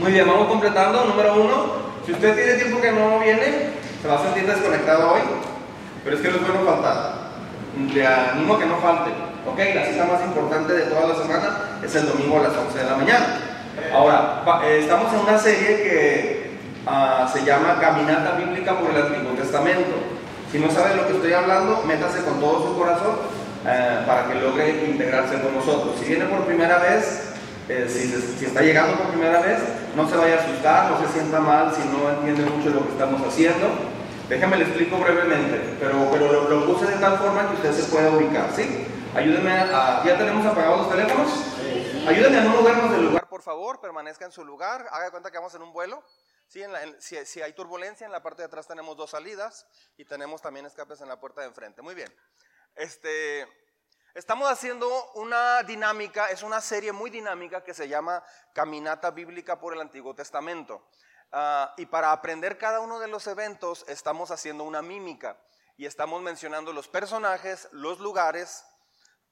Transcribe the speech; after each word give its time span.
Muy 0.00 0.12
bien, 0.12 0.26
vamos 0.26 0.48
completando. 0.48 1.04
Número 1.04 1.34
uno, 1.34 1.54
si 2.06 2.12
usted 2.12 2.34
tiene 2.34 2.54
tiempo 2.54 2.80
que 2.80 2.90
no 2.90 3.18
viene, 3.18 3.68
se 4.00 4.08
va 4.08 4.14
a 4.14 4.22
sentir 4.22 4.46
desconectado 4.46 5.12
hoy, 5.12 5.20
pero 6.02 6.16
es 6.16 6.22
que 6.22 6.28
no 6.30 6.36
es 6.36 6.42
bueno 6.42 6.64
faltar. 6.64 7.12
Le 7.92 8.06
animo 8.06 8.54
a 8.54 8.58
que 8.58 8.64
no 8.64 8.76
falte. 8.78 9.10
Ok, 9.46 9.58
la 9.74 9.84
cita 9.84 10.04
más 10.06 10.22
importante 10.24 10.72
de 10.72 10.82
toda 10.84 11.06
la 11.06 11.14
semana 11.14 11.58
es 11.84 11.94
el 11.94 12.06
domingo 12.06 12.38
a 12.38 12.44
las 12.44 12.56
11 12.56 12.78
de 12.78 12.84
la 12.84 12.96
mañana. 12.96 13.26
Ahora, 13.92 14.42
eh, 14.64 14.78
estamos 14.80 15.12
en 15.12 15.20
una 15.20 15.38
serie 15.38 15.76
que 15.82 16.50
ah, 16.86 17.28
se 17.30 17.44
llama 17.44 17.78
Caminata 17.78 18.36
Bíblica 18.38 18.78
por 18.78 18.90
el 18.92 19.02
Antiguo 19.02 19.32
Testamento. 19.32 19.96
Si 20.50 20.58
no 20.58 20.70
sabe 20.70 20.96
lo 20.96 21.08
que 21.08 21.12
estoy 21.12 21.34
hablando, 21.34 21.82
métase 21.86 22.22
con 22.22 22.40
todo 22.40 22.68
su 22.68 22.78
corazón 22.78 23.16
eh, 23.66 23.98
para 24.06 24.28
que 24.28 24.34
logre 24.36 24.86
integrarse 24.88 25.42
con 25.42 25.54
nosotros. 25.54 25.96
Si 26.00 26.06
viene 26.06 26.24
por 26.24 26.46
primera 26.46 26.78
vez, 26.78 27.29
eh, 27.70 27.88
si, 27.88 28.44
está 28.44 28.62
llegando 28.62 28.98
por 28.98 29.10
primera 29.10 29.40
vez, 29.40 29.60
no 29.94 30.08
se 30.08 30.16
vaya 30.16 30.34
a 30.34 30.42
asustar, 30.42 30.90
no 30.90 31.00
se 31.00 31.12
sienta 31.12 31.38
mal 31.38 31.72
si 31.72 31.82
no 31.88 32.10
entiende 32.10 32.44
mucho 32.50 32.70
lo 32.70 32.84
que 32.84 32.92
estamos 32.92 33.22
haciendo. 33.24 33.68
Déjame 34.28 34.56
le 34.56 34.64
explico 34.64 34.98
brevemente, 34.98 35.76
pero, 35.78 36.10
pero 36.10 36.32
lo, 36.32 36.50
lo, 36.50 36.66
puse 36.66 36.86
de 36.86 36.98
tal 36.98 37.16
forma 37.18 37.48
que 37.48 37.54
usted 37.54 37.72
se 37.72 37.90
pueda 37.90 38.10
ubicar, 38.10 38.50
¿sí? 38.54 38.86
Ayúdenme 39.14 39.52
a... 39.52 40.02
¿Ya 40.04 40.18
tenemos 40.18 40.44
apagados 40.46 40.80
los 40.80 40.90
teléfonos? 40.90 41.30
Ayúdenme 42.08 42.38
a 42.38 42.44
no 42.44 42.50
movernos 42.60 42.90
del 42.90 43.04
lugar, 43.04 43.28
por 43.28 43.42
favor, 43.42 43.80
permanezca 43.80 44.24
en 44.24 44.32
su 44.32 44.44
lugar, 44.44 44.86
haga 44.90 45.12
cuenta 45.12 45.30
que 45.30 45.38
vamos 45.38 45.54
en 45.54 45.62
un 45.62 45.72
vuelo. 45.72 46.02
Sí, 46.48 46.62
si, 46.98 47.24
si, 47.24 47.40
hay 47.40 47.52
turbulencia, 47.52 48.04
en 48.04 48.10
la 48.10 48.22
parte 48.22 48.42
de 48.42 48.46
atrás 48.46 48.66
tenemos 48.66 48.96
dos 48.96 49.10
salidas 49.10 49.68
y 49.96 50.04
tenemos 50.04 50.42
también 50.42 50.66
escapes 50.66 51.00
en 51.00 51.08
la 51.08 51.20
puerta 51.20 51.42
de 51.42 51.46
enfrente. 51.46 51.82
Muy 51.82 51.94
bien. 51.94 52.12
Este, 52.74 53.46
Estamos 54.14 54.50
haciendo 54.50 54.88
una 55.12 55.62
dinámica, 55.62 56.30
es 56.30 56.42
una 56.42 56.60
serie 56.60 56.90
muy 56.90 57.10
dinámica 57.10 57.62
que 57.62 57.72
se 57.72 57.86
llama 57.86 58.24
Caminata 58.52 59.12
Bíblica 59.12 59.60
por 59.60 59.72
el 59.72 59.80
Antiguo 59.80 60.16
Testamento. 60.16 60.84
Ah, 61.30 61.72
y 61.76 61.86
para 61.86 62.10
aprender 62.10 62.58
cada 62.58 62.80
uno 62.80 62.98
de 62.98 63.06
los 63.06 63.28
eventos 63.28 63.84
estamos 63.86 64.32
haciendo 64.32 64.64
una 64.64 64.82
mímica 64.82 65.40
y 65.76 65.86
estamos 65.86 66.20
mencionando 66.22 66.72
los 66.72 66.88
personajes, 66.88 67.68
los 67.70 68.00
lugares 68.00 68.64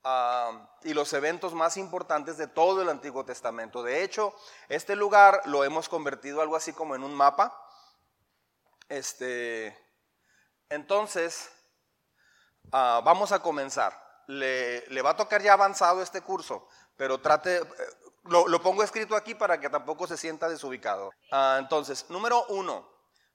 ah, 0.04 0.70
y 0.84 0.94
los 0.94 1.12
eventos 1.12 1.54
más 1.54 1.76
importantes 1.76 2.38
de 2.38 2.46
todo 2.46 2.80
el 2.80 2.88
Antiguo 2.88 3.24
Testamento. 3.24 3.82
De 3.82 4.04
hecho, 4.04 4.32
este 4.68 4.94
lugar 4.94 5.42
lo 5.46 5.64
hemos 5.64 5.88
convertido 5.88 6.40
algo 6.40 6.54
así 6.54 6.72
como 6.72 6.94
en 6.94 7.02
un 7.02 7.16
mapa. 7.16 7.52
Este, 8.88 9.76
entonces, 10.68 11.50
ah, 12.70 13.02
vamos 13.04 13.32
a 13.32 13.42
comenzar 13.42 14.07
le, 14.28 15.02
va 15.02 15.10
a 15.10 15.16
tocar 15.16 15.42
ya 15.42 15.54
avanzado 15.54 16.02
este 16.02 16.20
curso, 16.20 16.68
pero 16.96 17.18
trate, 17.18 17.56
eh, 17.56 17.64
lo, 18.24 18.62
pongo 18.62 18.82
escrito 18.82 19.16
aquí 19.16 19.34
para 19.34 19.58
que 19.58 19.70
tampoco 19.70 20.06
se 20.06 20.16
sienta 20.16 20.48
desubicado. 20.48 21.10
Ah, 21.32 21.56
entonces, 21.58 22.06
número 22.10 22.44
uno, 22.48 22.88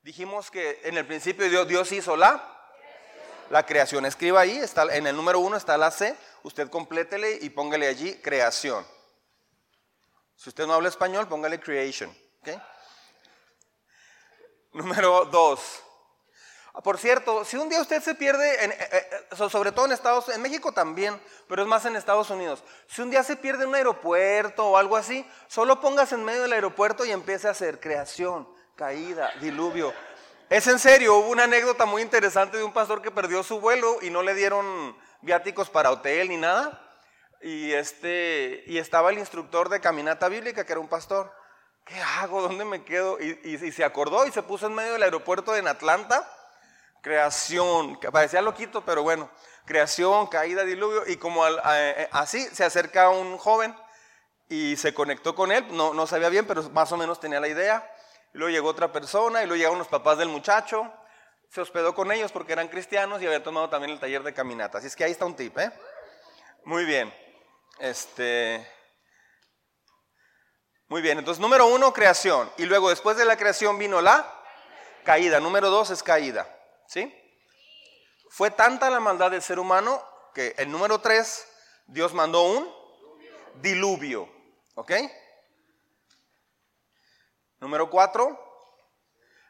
dijimos 0.03 0.51
que 0.51 0.81
en 0.83 0.97
el 0.97 1.05
principio 1.05 1.65
Dios, 1.65 1.91
hizo 1.91 2.15
la, 2.15 2.69
la 3.49 3.65
creación. 3.65 4.05
Escriba 4.05 4.41
ahí, 4.41 4.57
está, 4.57 4.83
en 4.95 5.07
el 5.07 5.15
número 5.15 5.39
uno 5.39 5.57
está 5.57 5.77
la 5.77 5.89
C, 5.89 6.15
usted 6.43 6.69
complétele 6.69 7.39
y 7.41 7.49
póngale 7.49 7.87
allí 7.87 8.15
creación. 8.21 8.85
Si 10.35 10.49
usted 10.49 10.67
no 10.67 10.73
habla 10.73 10.89
español, 10.89 11.27
póngale 11.27 11.59
creation. 11.59 12.15
Número 14.73 15.25
dos, 15.25 15.83
por 16.81 16.97
cierto, 16.97 17.45
si 17.45 17.55
un 17.55 17.69
día 17.69 17.79
usted 17.79 18.01
se 18.01 18.15
pierde, 18.15 18.63
en, 18.63 18.71
eh, 18.71 18.77
eh, 18.91 19.49
sobre 19.49 19.71
todo 19.71 19.85
en 19.85 19.91
Estados 19.91 20.29
en 20.29 20.41
México 20.41 20.71
también, 20.71 21.21
pero 21.47 21.61
es 21.61 21.67
más 21.67 21.85
en 21.85 21.95
Estados 21.95 22.31
Unidos. 22.31 22.63
Si 22.87 23.01
un 23.01 23.11
día 23.11 23.21
se 23.23 23.35
pierde 23.35 23.63
en 23.63 23.69
un 23.69 23.75
aeropuerto 23.75 24.65
o 24.65 24.77
algo 24.77 24.97
así, 24.97 25.23
solo 25.47 25.79
póngase 25.79 26.15
en 26.15 26.23
medio 26.23 26.41
del 26.41 26.53
aeropuerto 26.53 27.05
y 27.05 27.11
empiece 27.11 27.47
a 27.47 27.51
hacer 27.51 27.79
creación, 27.79 28.47
caída, 28.75 29.31
diluvio. 29.39 29.93
Es 30.49 30.65
en 30.65 30.79
serio, 30.79 31.15
hubo 31.17 31.29
una 31.29 31.43
anécdota 31.43 31.85
muy 31.85 32.01
interesante 32.01 32.57
de 32.57 32.63
un 32.63 32.73
pastor 32.73 33.03
que 33.03 33.11
perdió 33.11 33.43
su 33.43 33.59
vuelo 33.59 33.97
y 34.01 34.09
no 34.09 34.23
le 34.23 34.33
dieron 34.33 34.97
viáticos 35.21 35.69
para 35.69 35.91
hotel 35.91 36.29
ni 36.29 36.37
nada. 36.37 36.79
Y, 37.39 37.71
este, 37.73 38.63
y 38.65 38.79
estaba 38.79 39.11
el 39.11 39.19
instructor 39.19 39.69
de 39.69 39.79
caminata 39.79 40.27
bíblica, 40.27 40.65
que 40.65 40.71
era 40.71 40.79
un 40.79 40.87
pastor. 40.87 41.31
¿Qué 41.85 41.99
hago? 41.99 42.41
¿Dónde 42.41 42.65
me 42.65 42.83
quedo? 42.83 43.19
Y, 43.19 43.39
y 43.43 43.71
se 43.71 43.83
acordó 43.83 44.25
y 44.25 44.31
se 44.31 44.41
puso 44.41 44.65
en 44.65 44.73
medio 44.73 44.93
del 44.93 45.03
aeropuerto 45.03 45.55
en 45.55 45.67
Atlanta 45.67 46.27
creación, 47.03 47.99
que 47.99 48.09
parecía 48.11 48.41
loquito, 48.41 48.83
pero 48.83 49.03
bueno, 49.03 49.29
creación, 49.65 50.25
caída, 50.27 50.63
diluvio, 50.63 51.03
y 51.05 51.17
como 51.17 51.45
eh, 51.45 52.07
así 52.13 52.41
se 52.45 52.63
acerca 52.63 53.09
un 53.09 53.37
joven 53.37 53.75
y 54.47 54.77
se 54.77 54.93
conectó 54.93 55.35
con 55.35 55.51
él, 55.51 55.65
no, 55.71 55.93
no 55.93 56.07
sabía 56.07 56.29
bien, 56.29 56.47
pero 56.47 56.63
más 56.69 56.91
o 56.93 56.97
menos 56.97 57.19
tenía 57.19 57.41
la 57.41 57.49
idea. 57.49 57.93
luego 58.31 58.51
llegó 58.51 58.69
otra 58.69 58.91
persona 58.93 59.43
y 59.43 59.45
luego 59.45 59.57
llegaron 59.57 59.79
los 59.79 59.89
papás 59.89 60.17
del 60.17 60.29
muchacho, 60.29 60.91
se 61.49 61.59
hospedó 61.59 61.93
con 61.93 62.09
ellos 62.09 62.31
porque 62.31 62.53
eran 62.53 62.69
cristianos 62.69 63.21
y 63.21 63.27
había 63.27 63.43
tomado 63.43 63.69
también 63.69 63.91
el 63.91 63.99
taller 63.99 64.23
de 64.23 64.33
caminata. 64.33 64.77
Así 64.77 64.87
es 64.87 64.95
que 64.95 65.03
ahí 65.03 65.11
está 65.11 65.25
un 65.25 65.35
tip, 65.35 65.57
¿eh? 65.59 65.71
Muy 66.63 66.85
bien. 66.85 67.13
Este. 67.79 68.65
Muy 70.87 71.01
bien, 71.01 71.19
entonces 71.19 71.41
número 71.41 71.67
uno, 71.67 71.91
creación. 71.91 72.49
Y 72.57 72.65
luego 72.65 72.89
después 72.89 73.17
de 73.17 73.25
la 73.25 73.37
creación 73.37 73.77
vino 73.77 74.01
la 74.01 74.25
caída. 75.03 75.39
Número 75.39 75.69
dos 75.69 75.91
es 75.91 76.01
caída. 76.01 76.47
¿Sí? 76.93 77.11
Fue 78.29 78.51
tanta 78.51 78.87
la 78.91 78.99
maldad 78.99 79.31
del 79.31 79.41
ser 79.41 79.57
humano 79.57 79.99
que 80.35 80.53
el 80.59 80.69
número 80.69 81.01
3, 81.01 81.47
Dios 81.87 82.13
mandó 82.13 82.43
un 82.43 82.71
diluvio. 83.63 84.29
¿Ok? 84.75 84.91
Número 87.59 87.89
4, 87.89 88.39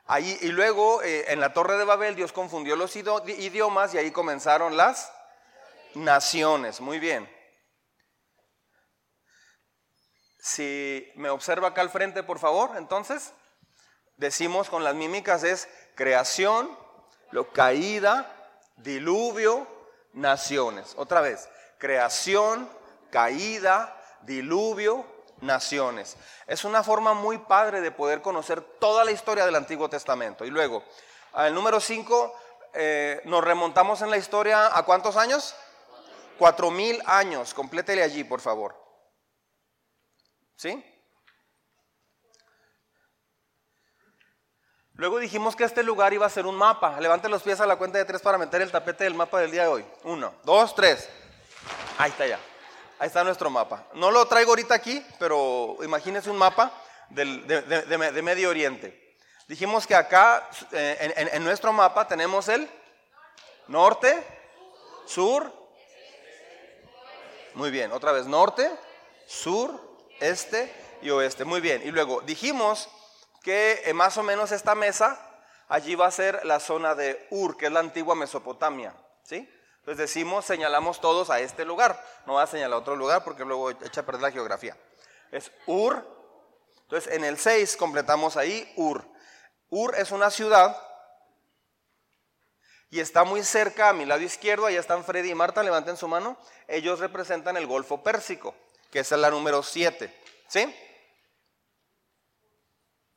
ahí, 0.05 0.37
y 0.39 0.47
luego 0.49 1.01
eh, 1.03 1.33
en 1.33 1.41
la 1.41 1.51
torre 1.51 1.75
de 1.75 1.83
Babel 1.83 2.15
Dios 2.15 2.31
confundió 2.31 2.77
los 2.77 2.95
idiomas 2.95 3.93
y 3.93 3.97
ahí 3.97 4.11
comenzaron 4.11 4.77
las 4.77 5.11
naciones. 5.95 6.79
Muy 6.79 6.99
bien. 6.99 7.29
Si 10.39 11.11
me 11.15 11.29
observa 11.29 11.69
acá 11.69 11.81
al 11.81 11.89
frente, 11.89 12.23
por 12.23 12.39
favor, 12.39 12.77
entonces, 12.77 13.33
decimos 14.15 14.69
con 14.69 14.85
las 14.85 14.95
mímicas 14.95 15.43
es 15.43 15.67
creación, 15.95 16.82
lo 17.33 17.51
caída, 17.51 18.31
diluvio, 18.77 19.67
naciones. 20.13 20.93
Otra 20.97 21.19
vez, 21.19 21.49
creación, 21.79 22.69
caída, 23.09 23.99
diluvio, 24.21 25.03
naciones. 25.41 26.15
Es 26.45 26.63
una 26.63 26.83
forma 26.83 27.15
muy 27.15 27.39
padre 27.39 27.81
de 27.81 27.89
poder 27.89 28.21
conocer 28.21 28.61
toda 28.61 29.03
la 29.03 29.11
historia 29.11 29.47
del 29.47 29.55
Antiguo 29.55 29.89
Testamento. 29.89 30.45
Y 30.45 30.51
luego, 30.51 30.83
al 31.33 31.55
número 31.55 31.79
5, 31.79 32.39
eh, 32.75 33.21
nos 33.25 33.43
remontamos 33.43 34.03
en 34.03 34.11
la 34.11 34.17
historia 34.17 34.77
a 34.77 34.83
cuántos 34.83 35.17
años? 35.17 35.55
Cuatro 36.37 36.69
mil 36.69 37.01
años. 37.07 37.55
Complétele 37.55 38.03
allí, 38.03 38.23
por 38.23 38.41
favor. 38.41 38.75
¿Sí? 40.55 40.85
Luego 45.03 45.19
dijimos 45.19 45.53
que 45.57 45.65
este 45.65 45.83
lugar 45.83 46.13
iba 46.13 46.25
a 46.25 46.29
ser 46.29 46.45
un 46.45 46.55
mapa. 46.55 46.97
Levante 47.01 47.27
los 47.27 47.43
pies 47.43 47.59
a 47.59 47.65
la 47.65 47.75
cuenta 47.75 47.97
de 47.97 48.05
tres 48.05 48.21
para 48.21 48.37
meter 48.37 48.61
el 48.61 48.71
tapete 48.71 49.03
del 49.03 49.13
mapa 49.13 49.41
del 49.41 49.51
día 49.51 49.63
de 49.63 49.67
hoy. 49.67 49.85
Uno, 50.05 50.33
dos, 50.45 50.73
tres. 50.73 51.09
Ahí 51.97 52.09
está 52.09 52.25
ya. 52.25 52.39
Ahí 52.99 53.07
está 53.07 53.21
nuestro 53.21 53.49
mapa. 53.49 53.85
No 53.95 54.11
lo 54.11 54.25
traigo 54.27 54.51
ahorita 54.51 54.73
aquí, 54.73 55.05
pero 55.19 55.75
imagínense 55.83 56.29
un 56.29 56.37
mapa 56.37 56.71
de, 57.09 58.21
Medio 58.23 58.49
Oriente. 58.49 59.17
Dijimos 59.45 59.85
que 59.85 59.93
acá, 59.93 60.49
eh, 60.71 61.29
en, 61.33 61.43
nuestro 61.43 61.73
mapa, 61.73 62.07
tenemos 62.07 62.47
el 62.47 62.69
norte, 63.67 64.23
sur. 65.05 65.51
Muy 67.55 67.71
bien, 67.71 67.91
otra 67.91 68.13
vez, 68.13 68.25
norte, 68.25 68.71
sur, 69.27 69.81
este 70.21 70.73
y 71.01 71.09
oeste. 71.09 71.43
Muy 71.43 71.59
bien. 71.59 71.81
Y 71.83 71.91
luego 71.91 72.21
dijimos 72.21 72.87
que 73.43 73.83
eh, 73.85 73.93
más 73.93 74.17
o 74.17 74.23
menos 74.23 74.51
esta 74.51 74.73
mesa, 74.73 75.19
allí 75.67 75.93
va 75.93 76.07
a 76.07 76.11
ser 76.11 76.43
la 76.45 76.59
zona 76.59 76.95
de 76.95 77.27
Ur, 77.29 77.57
que 77.57 77.67
es 77.67 77.71
la 77.71 77.81
antigua 77.81 78.15
Mesopotamia. 78.15 78.95
¿sí? 79.23 79.47
Entonces 79.79 79.97
decimos, 79.97 80.45
señalamos 80.45 81.01
todos 81.01 81.29
a 81.29 81.41
este 81.41 81.65
lugar. 81.65 82.01
No 82.25 82.35
va 82.35 82.43
a 82.43 82.47
señalar 82.47 82.79
otro 82.79 82.95
lugar 82.95 83.23
porque 83.23 83.43
luego 83.43 83.69
echa 83.69 84.01
a 84.01 84.05
perder 84.05 84.21
la 84.21 84.31
geografía. 84.31 84.77
Es 85.31 85.51
Ur. 85.67 86.07
Entonces 86.83 87.13
en 87.13 87.25
el 87.25 87.37
6 87.37 87.75
completamos 87.75 88.37
ahí 88.37 88.71
Ur. 88.77 89.05
Ur 89.69 89.95
es 89.95 90.11
una 90.11 90.31
ciudad 90.31 90.81
y 92.89 92.99
está 92.99 93.23
muy 93.23 93.43
cerca 93.43 93.89
a 93.89 93.93
mi 93.93 94.05
lado 94.05 94.21
izquierdo. 94.21 94.67
Allá 94.67 94.79
están 94.79 95.03
Freddy 95.03 95.31
y 95.31 95.35
Marta, 95.35 95.63
levanten 95.63 95.97
su 95.97 96.07
mano. 96.07 96.37
Ellos 96.67 96.99
representan 96.99 97.57
el 97.57 97.67
Golfo 97.67 98.03
Pérsico, 98.03 98.55
que 98.89 98.99
es 98.99 99.11
la 99.11 99.31
número 99.31 99.63
7. 99.63 100.15
¿Sí? 100.47 100.73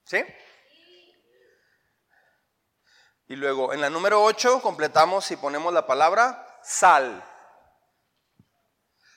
¿Sí? 0.06 0.24
Y 3.26 3.34
luego 3.34 3.72
en 3.72 3.80
la 3.80 3.90
número 3.90 4.22
8 4.22 4.62
completamos 4.62 5.28
y 5.32 5.36
ponemos 5.36 5.74
la 5.74 5.84
palabra 5.84 6.60
sal. 6.62 7.24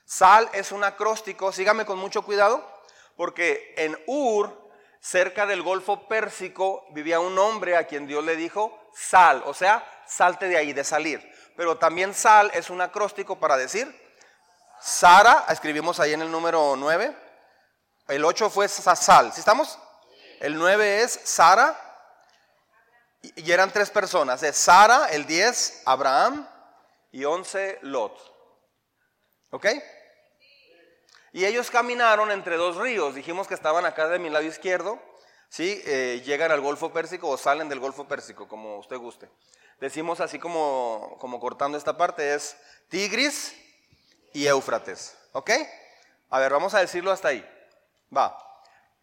Sal 0.04 0.50
es 0.54 0.72
un 0.72 0.84
acróstico, 0.84 1.52
sígame 1.52 1.86
con 1.86 2.00
mucho 2.00 2.24
cuidado, 2.24 2.68
porque 3.16 3.76
en 3.78 4.02
Ur 4.08 4.72
cerca 5.00 5.46
del 5.46 5.62
Golfo 5.62 6.08
Pérsico 6.08 6.88
vivía 6.90 7.20
un 7.20 7.38
hombre 7.38 7.78
a 7.78 7.86
quien 7.86 8.08
Dios 8.08 8.24
le 8.24 8.36
dijo, 8.36 8.90
sal, 8.96 9.44
o 9.46 9.54
sea, 9.54 9.88
salte 10.08 10.48
de 10.48 10.58
ahí, 10.58 10.74
de 10.74 10.84
salir. 10.84 11.22
Pero 11.56 11.78
también 11.78 12.16
sal 12.16 12.50
es 12.56 12.72
un 12.72 12.82
acróstico 12.82 13.40
para 13.40 13.58
decir, 13.58 13.88
Sara, 14.82 15.46
escribimos 15.50 16.00
ahí 16.00 16.14
en 16.14 16.24
el 16.24 16.32
número 16.32 16.74
9, 16.76 17.16
el 18.08 18.26
8 18.26 18.50
fue 18.50 18.68
sal, 18.68 19.32
¿sí 19.32 19.40
estamos? 19.42 19.78
El 20.40 20.56
9 20.56 21.04
es 21.04 21.20
Sara, 21.24 21.78
y 23.22 23.52
eran 23.52 23.72
tres 23.72 23.90
personas, 23.90 24.42
es 24.44 24.56
Sara, 24.56 25.08
el 25.08 25.26
10, 25.26 25.84
Abraham, 25.86 26.48
y 27.12 27.26
11, 27.26 27.80
Lot. 27.82 28.18
¿Ok? 29.52 29.68
Y 31.34 31.46
ellos 31.46 31.70
caminaron 31.70 32.32
entre 32.32 32.56
dos 32.58 32.78
ríos. 32.78 33.16
Dijimos 33.16 33.48
que 33.48 33.54
estaban 33.54 33.86
acá 33.86 34.08
de 34.08 34.20
mi 34.20 34.30
lado 34.30 34.46
izquierdo. 34.46 35.00
¿sí? 35.50 35.82
Eh, 35.86 36.22
llegan 36.26 36.52
al 36.52 36.62
Golfo 36.62 36.92
Pérsico 36.92 37.30
o 37.30 37.38
salen 37.38 37.70
del 37.70 37.80
Golfo 37.80 38.08
Pérsico, 38.08 38.48
como 38.48 38.78
usted 38.78 38.98
guste. 38.98 39.30
Decimos 39.80 40.20
así 40.20 40.40
como, 40.40 41.18
como 41.20 41.40
cortando 41.40 41.78
esta 41.78 41.98
parte, 41.98 42.34
es 42.34 42.58
Tigris 42.90 43.56
y 44.34 44.48
Éufrates. 44.48 45.18
¿Ok? 45.34 45.52
A 46.30 46.40
ver, 46.40 46.52
vamos 46.52 46.74
a 46.74 46.80
decirlo 46.80 47.12
hasta 47.12 47.30
ahí. 47.30 47.48
Va. 48.16 48.38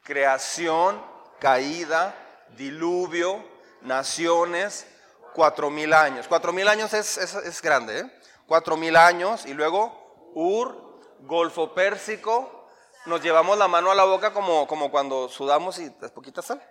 Creación, 0.03 1.03
caída, 1.39 2.15
diluvio, 2.57 3.45
naciones, 3.83 4.87
cuatro 5.35 5.71
mil 5.71 5.93
años. 5.93 6.27
Cuatro 6.29 6.53
mil 6.53 6.69
años 6.69 6.93
es, 6.93 7.19
es, 7.19 7.63
grande, 7.63 8.01
¿eh? 8.01 8.21
Cuatro 8.47 8.77
mil 8.77 8.97
años 8.97 9.47
y 9.47 9.55
luego 9.55 10.33
Ur, 10.35 11.01
Golfo 11.21 11.75
Pérsico, 11.75 12.69
nos 13.07 13.23
llevamos 13.23 13.57
la 13.59 13.69
mano 13.69 13.91
a 13.91 13.95
la 13.95 14.05
boca 14.05 14.33
como, 14.33 14.67
como 14.67 14.91
cuando 14.91 15.29
sudamos 15.29 15.79
y 15.79 15.95
es 16.03 16.11
poquita 16.11 16.43
sal. 16.43 16.63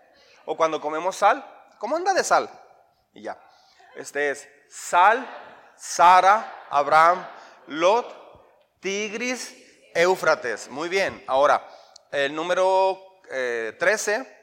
O 0.46 0.56
cuando 0.58 0.82
comemos 0.82 1.16
sal, 1.16 1.44
¿cómo 1.80 1.96
anda 1.96 2.14
de 2.14 2.24
sal? 2.24 2.50
Y 3.14 3.24
ya. 3.24 3.40
Este 3.96 4.30
es 4.30 4.48
Sal, 4.70 5.26
Sara, 5.76 6.66
Abraham, 6.70 7.26
Lot, 7.68 8.80
Tigris, 8.80 9.56
Éufrates. 9.94 10.70
Muy 10.70 10.90
bien. 10.90 11.24
Ahora, 11.28 11.66
el 12.12 12.36
número 12.36 13.22
13, 13.30 14.16
eh, 14.16 14.35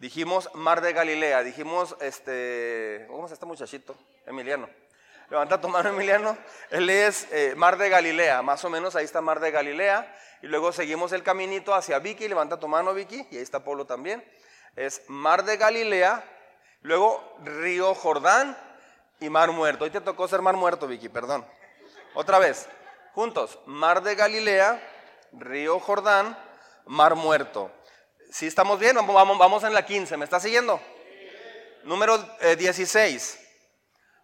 dijimos 0.00 0.50
Mar 0.54 0.80
de 0.80 0.92
Galilea. 0.92 1.44
Dijimos, 1.44 1.96
este, 2.00 3.06
¿cómo 3.08 3.26
es 3.26 3.32
este 3.32 3.46
muchachito? 3.46 3.94
Emiliano. 4.26 4.68
Levanta 5.30 5.60
tu 5.60 5.68
mano, 5.68 5.90
Emiliano. 5.90 6.36
Él 6.70 6.90
es 6.90 7.28
eh, 7.30 7.54
Mar 7.56 7.78
de 7.78 7.88
Galilea, 7.88 8.42
más 8.42 8.64
o 8.64 8.70
menos 8.70 8.96
ahí 8.96 9.04
está 9.04 9.20
Mar 9.20 9.38
de 9.38 9.52
Galilea. 9.52 10.12
Y 10.42 10.48
luego 10.48 10.72
seguimos 10.72 11.12
el 11.12 11.22
caminito 11.22 11.72
hacia 11.72 12.00
Vicky. 12.00 12.26
Levanta 12.26 12.58
tu 12.58 12.66
mano, 12.66 12.92
Vicky. 12.92 13.28
Y 13.30 13.36
ahí 13.36 13.42
está 13.42 13.62
Pablo 13.62 13.84
también. 13.84 14.24
Es 14.74 15.02
Mar 15.06 15.44
de 15.44 15.56
Galilea. 15.56 16.24
Luego 16.82 17.36
Río 17.44 17.94
Jordán 17.94 18.56
y 19.20 19.28
Mar 19.28 19.52
Muerto. 19.52 19.84
Hoy 19.84 19.90
te 19.90 20.00
tocó 20.00 20.26
ser 20.26 20.42
Mar 20.42 20.56
Muerto, 20.56 20.88
Vicky, 20.88 21.08
perdón. 21.08 21.46
Otra 22.14 22.38
vez. 22.38 22.68
Juntos. 23.14 23.58
Mar 23.66 24.02
de 24.02 24.14
Galilea, 24.14 24.82
Río 25.32 25.78
Jordán, 25.78 26.36
Mar 26.86 27.14
Muerto. 27.14 27.70
Si 28.30 28.46
estamos 28.46 28.78
bien, 28.78 28.94
vamos, 28.94 29.38
vamos 29.38 29.64
en 29.64 29.74
la 29.74 29.84
15. 29.84 30.16
¿Me 30.16 30.24
está 30.24 30.38
siguiendo? 30.38 30.80
Número 31.84 32.18
16. 32.56 33.34
Eh, 33.34 33.50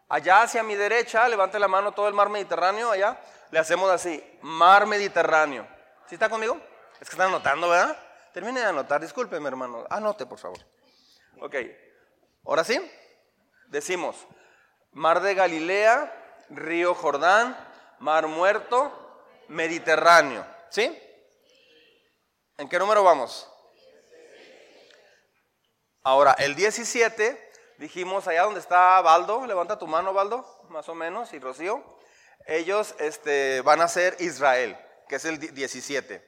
Allá 0.09 0.43
hacia 0.43 0.63
mi 0.63 0.77
derecha, 0.77 1.27
levante 1.27 1.59
la 1.59 1.67
mano 1.67 1.91
todo 1.93 2.07
el 2.07 2.15
mar 2.15 2.29
Mediterráneo, 2.29 2.93
allá, 2.93 3.21
le 3.51 3.59
hacemos 3.59 3.91
así, 3.91 4.23
mar 4.41 4.87
Mediterráneo. 4.87 5.67
¿Sí 6.09 6.15
está 6.15 6.29
conmigo? 6.29 6.61
Es 7.01 7.09
que 7.09 7.15
están 7.15 7.29
anotando, 7.29 7.69
¿verdad? 7.69 7.97
Termine 8.33 8.61
de 8.61 8.67
anotar, 8.67 9.01
discúlpeme 9.01 9.49
hermano, 9.49 9.85
anote 9.91 10.25
por 10.25 10.39
favor. 10.39 10.59
Ok, 11.41 11.57
ahora 12.45 12.63
sí, 12.63 12.81
decimos, 13.67 14.15
mar 14.93 15.21
de 15.21 15.35
Galilea, 15.35 16.45
río 16.51 16.95
Jordán, 16.95 17.57
mar 17.99 18.29
muerto, 18.29 18.93
Mediterráneo. 19.49 20.47
¿Sí? 20.71 20.97
¿En 22.59 22.69
qué 22.69 22.79
número 22.79 23.03
vamos? 23.03 23.51
Ahora, 26.07 26.37
el 26.39 26.55
17 26.55 27.51
dijimos 27.79 28.29
allá 28.29 28.45
donde 28.45 28.61
está 28.61 29.01
Baldo, 29.01 29.45
levanta 29.45 29.77
tu 29.77 29.89
mano 29.89 30.13
Baldo, 30.13 30.47
más 30.69 30.89
o 30.89 30.95
menos, 30.95 31.33
y 31.33 31.41
Rocío, 31.41 31.83
ellos 32.47 32.95
este, 33.01 33.61
van 33.63 33.81
a 33.81 33.89
ser 33.89 34.15
Israel, 34.21 34.79
que 35.09 35.17
es 35.17 35.25
el 35.25 35.41
17. 35.41 36.25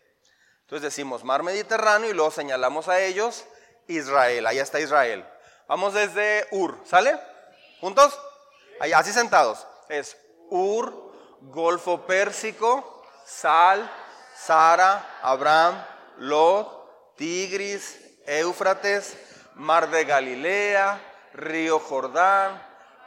Entonces 0.63 0.83
decimos 0.83 1.23
mar 1.23 1.45
Mediterráneo 1.45 2.11
y 2.11 2.13
luego 2.13 2.33
señalamos 2.33 2.89
a 2.89 2.99
ellos 2.99 3.45
Israel, 3.87 4.49
allá 4.49 4.65
está 4.65 4.81
Israel. 4.81 5.25
Vamos 5.69 5.95
desde 5.95 6.49
Ur, 6.51 6.77
¿sale? 6.85 7.17
¿Juntos? 7.81 8.21
Ahí, 8.81 8.93
así 8.93 9.13
sentados. 9.13 9.65
Es 9.89 10.17
Ur, 10.51 11.13
Golfo 11.41 12.05
Pérsico, 12.05 13.05
Sal, 13.25 13.89
Sara, 14.35 15.21
Abraham, 15.23 15.87
Lot, 16.17 17.15
Tigris, 17.15 17.97
Éufrates, 18.27 19.17
Mar 19.59 19.91
de 19.91 20.05
Galilea, 20.05 21.01
Río 21.35 21.81
Jordán, 21.81 22.63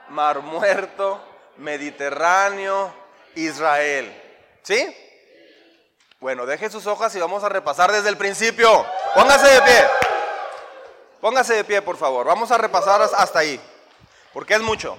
Mar 0.09 0.41
Muerto, 0.41 1.23
Mediterráneo, 1.57 2.93
Israel. 3.35 4.13
¿Sí? 4.61 4.95
Bueno, 6.19 6.45
deje 6.45 6.69
sus 6.69 6.85
hojas 6.87 7.15
y 7.15 7.19
vamos 7.19 7.43
a 7.43 7.49
repasar 7.49 7.91
desde 7.91 8.09
el 8.09 8.17
principio. 8.17 8.85
Póngase 9.15 9.47
de 9.47 9.61
pie. 9.61 9.87
Póngase 11.21 11.53
de 11.53 11.63
pie, 11.63 11.81
por 11.81 11.97
favor. 11.97 12.27
Vamos 12.27 12.51
a 12.51 12.57
repasar 12.57 13.01
hasta 13.01 13.39
ahí. 13.39 13.59
Porque 14.33 14.55
es 14.55 14.61
mucho. 14.61 14.97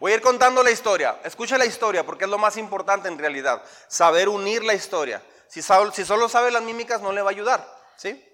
Voy 0.00 0.12
a 0.12 0.14
ir 0.14 0.22
contando 0.22 0.62
la 0.62 0.70
historia. 0.70 1.18
Escuche 1.24 1.58
la 1.58 1.66
historia 1.66 2.04
porque 2.04 2.24
es 2.24 2.30
lo 2.30 2.38
más 2.38 2.56
importante 2.56 3.08
en 3.08 3.18
realidad. 3.18 3.62
Saber 3.86 4.30
unir 4.30 4.64
la 4.64 4.74
historia. 4.74 5.22
Si, 5.46 5.60
si 5.62 6.04
solo 6.04 6.28
sabe 6.28 6.50
las 6.50 6.62
mímicas 6.62 7.02
no 7.02 7.12
le 7.12 7.20
va 7.20 7.28
a 7.28 7.32
ayudar. 7.32 7.83
¿Sí? 7.96 8.24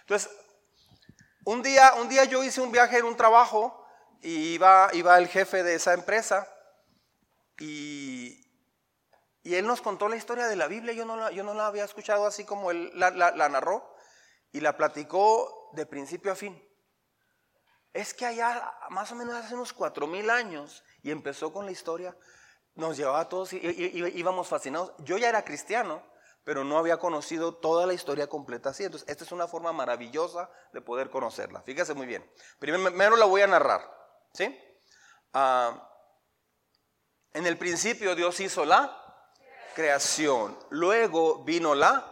Entonces, 0.00 0.30
un 1.44 1.62
día, 1.62 1.94
un 1.94 2.08
día 2.08 2.24
yo 2.24 2.42
hice 2.44 2.60
un 2.60 2.72
viaje 2.72 2.98
en 2.98 3.04
un 3.04 3.16
trabajo 3.16 3.86
y 4.20 4.54
iba, 4.54 4.90
iba 4.92 5.18
el 5.18 5.28
jefe 5.28 5.62
de 5.62 5.74
esa 5.74 5.94
empresa 5.94 6.48
y, 7.58 8.48
y 9.48 9.54
él 9.54 9.66
nos 9.66 9.80
contó 9.80 10.08
la 10.08 10.16
historia 10.16 10.46
de 10.46 10.56
la 10.56 10.66
Biblia. 10.66 10.92
Yo 10.92 11.06
no 11.06 11.16
la, 11.16 11.30
yo 11.30 11.42
no 11.42 11.54
la 11.54 11.66
había 11.68 11.84
escuchado 11.84 12.26
así 12.26 12.44
como 12.44 12.70
él 12.70 12.90
la, 12.94 13.10
narró 13.48 13.94
y 14.52 14.60
la 14.60 14.76
platicó 14.76 15.70
de 15.72 15.86
principio 15.86 16.32
a 16.32 16.34
fin. 16.34 16.62
Es 17.94 18.12
que 18.12 18.26
allá, 18.26 18.70
más 18.90 19.10
o 19.10 19.14
menos 19.14 19.34
hace 19.34 19.54
unos 19.54 19.72
cuatro 19.72 20.06
mil 20.06 20.28
años, 20.28 20.84
y 21.02 21.10
empezó 21.10 21.50
con 21.50 21.64
la 21.64 21.72
historia, 21.72 22.14
nos 22.74 22.98
llevaba 22.98 23.20
a 23.20 23.28
todos 23.30 23.54
y, 23.54 23.58
íbamos 24.14 24.48
fascinados. 24.48 24.92
Yo 24.98 25.16
ya 25.16 25.30
era 25.30 25.42
cristiano, 25.42 26.02
pero 26.44 26.64
no 26.64 26.78
había 26.78 26.96
conocido 26.96 27.54
toda 27.56 27.86
la 27.86 27.94
historia 27.94 28.26
completa 28.26 28.70
así. 28.70 28.84
Entonces, 28.84 29.08
esta 29.08 29.24
es 29.24 29.32
una 29.32 29.46
forma 29.46 29.72
maravillosa 29.72 30.50
de 30.72 30.80
poder 30.80 31.10
conocerla. 31.10 31.60
Fíjese 31.62 31.94
muy 31.94 32.06
bien. 32.06 32.28
Primero 32.58 33.16
la 33.16 33.26
voy 33.26 33.42
a 33.42 33.46
narrar. 33.46 33.82
¿sí? 34.32 34.58
Ah, 35.32 35.88
en 37.32 37.46
el 37.46 37.58
principio 37.58 38.14
Dios 38.14 38.40
hizo 38.40 38.64
la 38.64 38.96
creación. 39.74 40.58
Luego 40.70 41.44
vino 41.44 41.74
la 41.74 42.04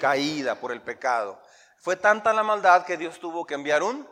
caída 0.00 0.56
por 0.56 0.72
el 0.72 0.82
pecado. 0.82 1.40
Fue 1.78 1.96
tanta 1.96 2.32
la 2.32 2.42
maldad 2.42 2.84
que 2.84 2.96
Dios 2.96 3.18
tuvo 3.18 3.46
que 3.46 3.54
enviar 3.54 3.82
un 3.82 4.06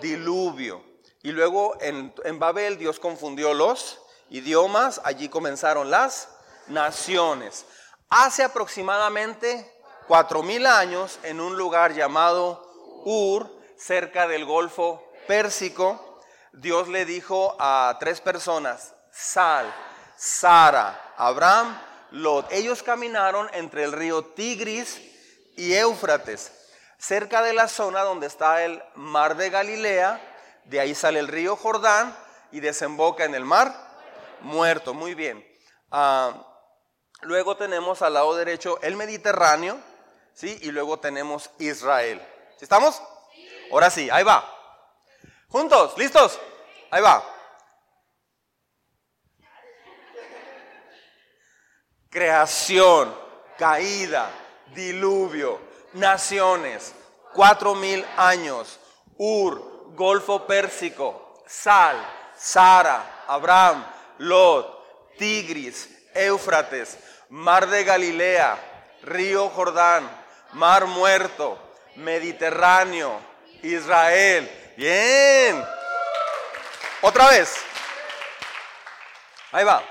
diluvio. 0.00 0.84
Y 1.22 1.32
luego 1.32 1.76
en, 1.80 2.14
en 2.24 2.38
Babel 2.38 2.78
Dios 2.78 3.00
confundió 3.00 3.52
los 3.54 4.00
idiomas. 4.30 5.00
Allí 5.04 5.28
comenzaron 5.28 5.90
las 5.90 6.28
naciones. 6.68 7.66
Hace 8.16 8.44
aproximadamente 8.44 9.68
cuatro 10.06 10.44
mil 10.44 10.66
años, 10.66 11.18
en 11.24 11.40
un 11.40 11.56
lugar 11.56 11.94
llamado 11.94 12.64
Ur, 13.04 13.50
cerca 13.76 14.28
del 14.28 14.44
Golfo 14.44 15.02
Pérsico, 15.26 16.20
Dios 16.52 16.86
le 16.86 17.06
dijo 17.06 17.56
a 17.58 17.96
tres 17.98 18.20
personas, 18.20 18.94
Sal, 19.10 19.66
Sara, 20.16 21.12
Abraham, 21.16 21.76
Lot. 22.12 22.52
Ellos 22.52 22.84
caminaron 22.84 23.50
entre 23.52 23.82
el 23.82 23.90
río 23.90 24.24
Tigris 24.26 25.00
y 25.56 25.74
Éufrates, 25.74 26.52
cerca 26.98 27.42
de 27.42 27.52
la 27.52 27.66
zona 27.66 28.02
donde 28.02 28.28
está 28.28 28.62
el 28.64 28.80
mar 28.94 29.36
de 29.36 29.50
Galilea, 29.50 30.20
de 30.66 30.78
ahí 30.78 30.94
sale 30.94 31.18
el 31.18 31.26
río 31.26 31.56
Jordán 31.56 32.16
y 32.52 32.60
desemboca 32.60 33.24
en 33.24 33.34
el 33.34 33.44
mar 33.44 33.74
muerto. 34.40 34.94
Muy 34.94 35.16
bien. 35.16 35.44
Ah, 35.90 36.53
Luego 37.22 37.56
tenemos 37.56 38.02
al 38.02 38.14
lado 38.14 38.34
derecho 38.36 38.78
el 38.82 38.96
Mediterráneo, 38.96 39.78
¿sí? 40.34 40.58
Y 40.62 40.70
luego 40.70 40.98
tenemos 40.98 41.50
Israel. 41.58 42.20
¿Sí 42.58 42.64
estamos? 42.64 43.02
Ahora 43.72 43.90
sí, 43.90 44.10
ahí 44.10 44.24
va. 44.24 44.50
Juntos, 45.48 45.96
¿listos? 45.96 46.38
Ahí 46.90 47.02
va. 47.02 47.24
Creación, 52.10 53.16
caída, 53.58 54.30
diluvio, 54.74 55.60
naciones, 55.94 56.94
cuatro 57.32 57.74
mil 57.74 58.04
años, 58.16 58.78
Ur, 59.16 59.94
Golfo 59.94 60.46
Pérsico, 60.46 61.42
Sal, 61.46 61.96
Sara, 62.36 63.24
Abraham, 63.26 63.84
Lot, 64.18 65.16
Tigris, 65.16 65.88
Éufrates, 66.14 66.98
Mar 67.28 67.68
de 67.68 67.84
Galilea, 67.84 68.58
Río 69.02 69.50
Jordán, 69.50 70.08
Mar 70.52 70.86
Muerto, 70.86 71.58
Mediterráneo, 71.96 73.20
Israel. 73.62 74.50
Bien. 74.76 75.64
Otra 77.02 77.28
vez. 77.28 77.54
Ahí 79.52 79.64
va. 79.64 79.82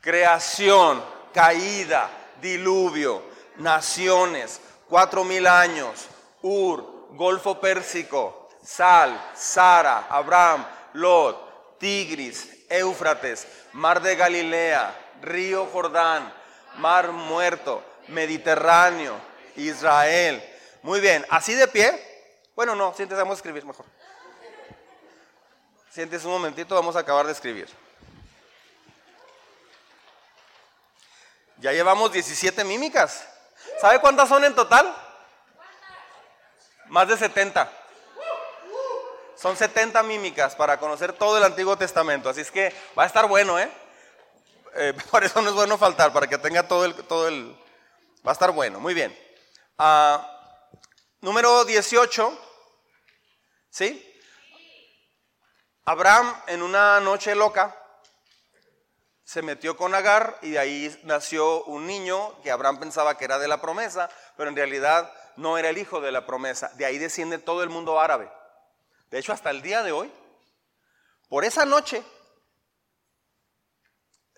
Creación, 0.00 1.02
caída, 1.32 2.10
diluvio, 2.40 3.22
naciones, 3.56 4.60
cuatro 4.88 5.24
mil 5.24 5.46
años, 5.46 6.06
Ur, 6.42 7.08
Golfo 7.10 7.60
Pérsico, 7.60 8.48
Sal, 8.62 9.18
Sara, 9.34 10.06
Abraham, 10.08 10.64
Lot, 10.94 11.78
Tigris, 11.78 12.66
Éufrates, 12.68 13.46
Mar 13.72 14.00
de 14.00 14.14
Galilea, 14.14 14.94
Río 15.22 15.66
Jordán, 15.66 16.32
Mar 16.76 17.12
Muerto, 17.12 17.82
Mediterráneo, 18.08 19.16
Israel. 19.56 20.42
Muy 20.82 21.00
bien, 21.00 21.24
así 21.30 21.54
de 21.54 21.68
pie. 21.68 21.90
Bueno, 22.54 22.74
no, 22.74 22.94
siéntese, 22.94 23.20
vamos 23.20 23.36
a 23.36 23.38
escribir 23.38 23.64
mejor. 23.64 23.86
Siéntese 25.90 26.26
un 26.26 26.32
momentito, 26.32 26.74
vamos 26.74 26.96
a 26.96 27.00
acabar 27.00 27.26
de 27.26 27.32
escribir. 27.32 27.68
Ya 31.58 31.72
llevamos 31.72 32.12
17 32.12 32.62
mímicas. 32.64 33.26
¿Sabe 33.80 34.00
cuántas 34.00 34.28
son 34.28 34.44
en 34.44 34.54
total? 34.54 34.94
Más 36.86 37.08
de 37.08 37.16
70. 37.16 37.70
Son 39.36 39.56
70 39.56 40.02
mímicas 40.02 40.54
para 40.54 40.78
conocer 40.78 41.12
todo 41.12 41.38
el 41.38 41.44
Antiguo 41.44 41.76
Testamento. 41.76 42.28
Así 42.28 42.40
es 42.40 42.50
que 42.50 42.74
va 42.98 43.04
a 43.04 43.06
estar 43.06 43.26
bueno, 43.26 43.58
¿eh? 43.58 43.70
Eh 44.74 44.94
por 45.10 45.24
eso 45.24 45.40
no 45.42 45.50
es 45.50 45.54
bueno 45.54 45.78
faltar, 45.78 46.12
para 46.12 46.26
que 46.26 46.38
tenga 46.38 46.66
todo 46.66 46.84
el... 46.84 46.94
Todo 46.94 47.28
el 47.28 47.56
va 48.26 48.32
a 48.32 48.32
estar 48.32 48.50
bueno, 48.50 48.80
muy 48.80 48.94
bien. 48.94 49.16
Ah, 49.78 50.28
número 51.20 51.64
18. 51.64 52.46
¿Sí? 53.70 54.04
Abraham 55.84 56.34
en 56.48 56.62
una 56.62 57.00
noche 57.00 57.34
loca 57.34 57.74
se 59.24 59.42
metió 59.42 59.76
con 59.76 59.94
Agar 59.94 60.38
y 60.42 60.50
de 60.50 60.58
ahí 60.58 61.00
nació 61.04 61.64
un 61.64 61.86
niño 61.86 62.40
que 62.42 62.50
Abraham 62.50 62.78
pensaba 62.78 63.16
que 63.16 63.24
era 63.24 63.38
de 63.38 63.46
la 63.46 63.60
promesa, 63.60 64.10
pero 64.36 64.48
en 64.48 64.56
realidad 64.56 65.12
no 65.36 65.58
era 65.58 65.68
el 65.68 65.78
hijo 65.78 66.00
de 66.00 66.12
la 66.12 66.26
promesa. 66.26 66.70
De 66.74 66.84
ahí 66.84 66.98
desciende 66.98 67.38
todo 67.38 67.62
el 67.62 67.68
mundo 67.68 68.00
árabe. 68.00 68.30
De 69.10 69.18
hecho, 69.18 69.32
hasta 69.32 69.50
el 69.50 69.62
día 69.62 69.82
de 69.82 69.92
hoy, 69.92 70.12
por 71.28 71.44
esa 71.44 71.64
noche, 71.64 72.02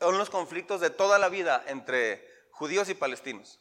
son 0.01 0.19
los 0.19 0.31
conflictos 0.31 0.81
de 0.81 0.91
toda 0.91 1.19
la 1.19 1.29
vida 1.29 1.63
entre 1.67 2.27
judíos 2.53 2.89
y 2.89 2.95
palestinos. 2.95 3.61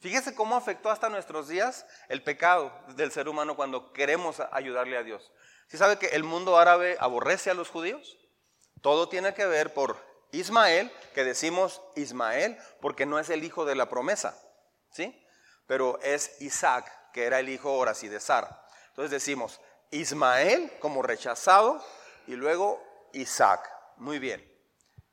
Fíjese 0.00 0.34
cómo 0.34 0.54
afectó 0.54 0.90
hasta 0.90 1.08
nuestros 1.08 1.48
días 1.48 1.86
el 2.08 2.22
pecado 2.22 2.72
del 2.94 3.10
ser 3.10 3.28
humano 3.28 3.56
cuando 3.56 3.92
queremos 3.92 4.40
ayudarle 4.52 4.96
a 4.96 5.02
Dios. 5.02 5.32
¿Sí 5.66 5.76
sabe 5.76 5.98
que 5.98 6.06
el 6.08 6.22
mundo 6.22 6.56
árabe 6.56 6.96
aborrece 7.00 7.50
a 7.50 7.54
los 7.54 7.68
judíos? 7.68 8.16
Todo 8.80 9.08
tiene 9.08 9.34
que 9.34 9.46
ver 9.46 9.74
por 9.74 9.96
Ismael, 10.30 10.92
que 11.14 11.24
decimos 11.24 11.82
Ismael 11.96 12.58
porque 12.80 13.06
no 13.06 13.18
es 13.18 13.28
el 13.30 13.42
hijo 13.42 13.64
de 13.64 13.74
la 13.74 13.88
promesa, 13.88 14.38
¿sí? 14.90 15.26
Pero 15.66 15.98
es 16.02 16.40
Isaac, 16.40 17.12
que 17.12 17.24
era 17.24 17.40
el 17.40 17.48
hijo 17.48 17.70
ahora 17.70 17.94
sí 17.94 18.08
de 18.08 18.20
Sara. 18.20 18.64
Entonces 18.90 19.10
decimos 19.10 19.60
Ismael 19.90 20.70
como 20.80 21.02
rechazado 21.02 21.84
y 22.26 22.36
luego 22.36 22.80
Isaac. 23.14 23.68
Muy 23.96 24.18
bien. 24.18 24.57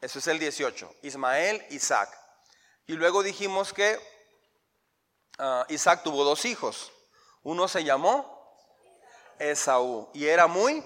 Eso 0.05 0.19
es 0.19 0.27
el 0.27 0.37
18. 0.37 0.97
Ismael, 1.01 1.65
Isaac. 1.71 2.15
Y 2.85 2.93
luego 2.93 3.23
dijimos 3.23 3.73
que 3.73 3.99
ah, 5.39 5.65
Isaac 5.67 6.03
tuvo 6.03 6.23
dos 6.23 6.45
hijos. 6.45 6.91
Uno 7.41 7.67
se 7.67 7.83
llamó 7.83 8.55
Esaú 9.39 10.07
y 10.13 10.27
era 10.27 10.45
muy 10.45 10.85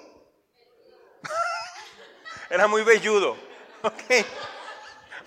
era 2.50 2.68
muy 2.68 2.84
velludo. 2.84 3.36
Ok. 3.82 4.26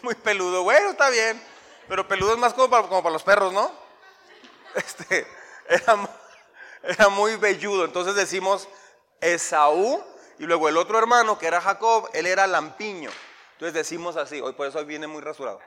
Muy 0.00 0.14
peludo. 0.14 0.62
Bueno, 0.62 0.92
está 0.92 1.10
bien. 1.10 1.42
Pero 1.86 2.08
peludo 2.08 2.32
es 2.32 2.38
más 2.38 2.54
como 2.54 2.70
para, 2.70 2.88
como 2.88 3.02
para 3.02 3.12
los 3.12 3.22
perros, 3.22 3.52
¿no? 3.52 3.70
Este, 4.74 5.26
era, 5.68 6.08
era 6.82 7.08
muy 7.10 7.36
velludo. 7.36 7.84
Entonces 7.84 8.14
decimos 8.14 8.68
Esaú. 9.20 10.02
Y 10.38 10.44
luego 10.44 10.70
el 10.70 10.78
otro 10.78 10.98
hermano, 10.98 11.38
que 11.38 11.46
era 11.46 11.60
Jacob, 11.60 12.08
él 12.14 12.24
era 12.24 12.46
lampiño. 12.46 13.10
Entonces 13.62 13.74
decimos 13.74 14.16
así. 14.16 14.40
Hoy 14.40 14.54
por 14.54 14.66
eso 14.66 14.80
hoy 14.80 14.84
viene 14.86 15.06
muy 15.06 15.22
rasurado. 15.22 15.60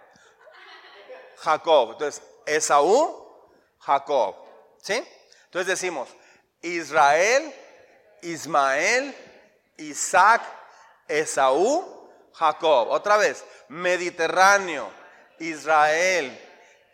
Jacob. 1.37 1.93
Entonces, 1.93 2.21
Esaú, 2.45 3.25
Jacob. 3.79 4.35
¿Sí? 4.81 5.01
Entonces 5.45 5.67
decimos 5.67 6.09
Israel, 6.61 7.55
Ismael, 8.21 9.15
Isaac, 9.77 10.41
Esaú, 11.07 12.09
Jacob. 12.33 12.89
Otra 12.89 13.15
vez, 13.15 13.45
Mediterráneo, 13.69 14.89
Israel, 15.39 16.37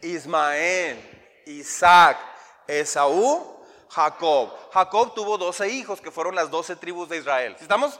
Ismael, 0.03 1.41
Isaac, 1.47 2.19
Esaú, 2.67 3.65
Jacob. 3.89 4.51
Jacob 4.71 5.15
tuvo 5.15 5.39
12 5.39 5.67
hijos 5.67 5.99
que 5.99 6.11
fueron 6.11 6.35
las 6.35 6.51
12 6.51 6.75
tribus 6.75 7.09
de 7.09 7.17
Israel. 7.17 7.57
¿Estamos? 7.59 7.99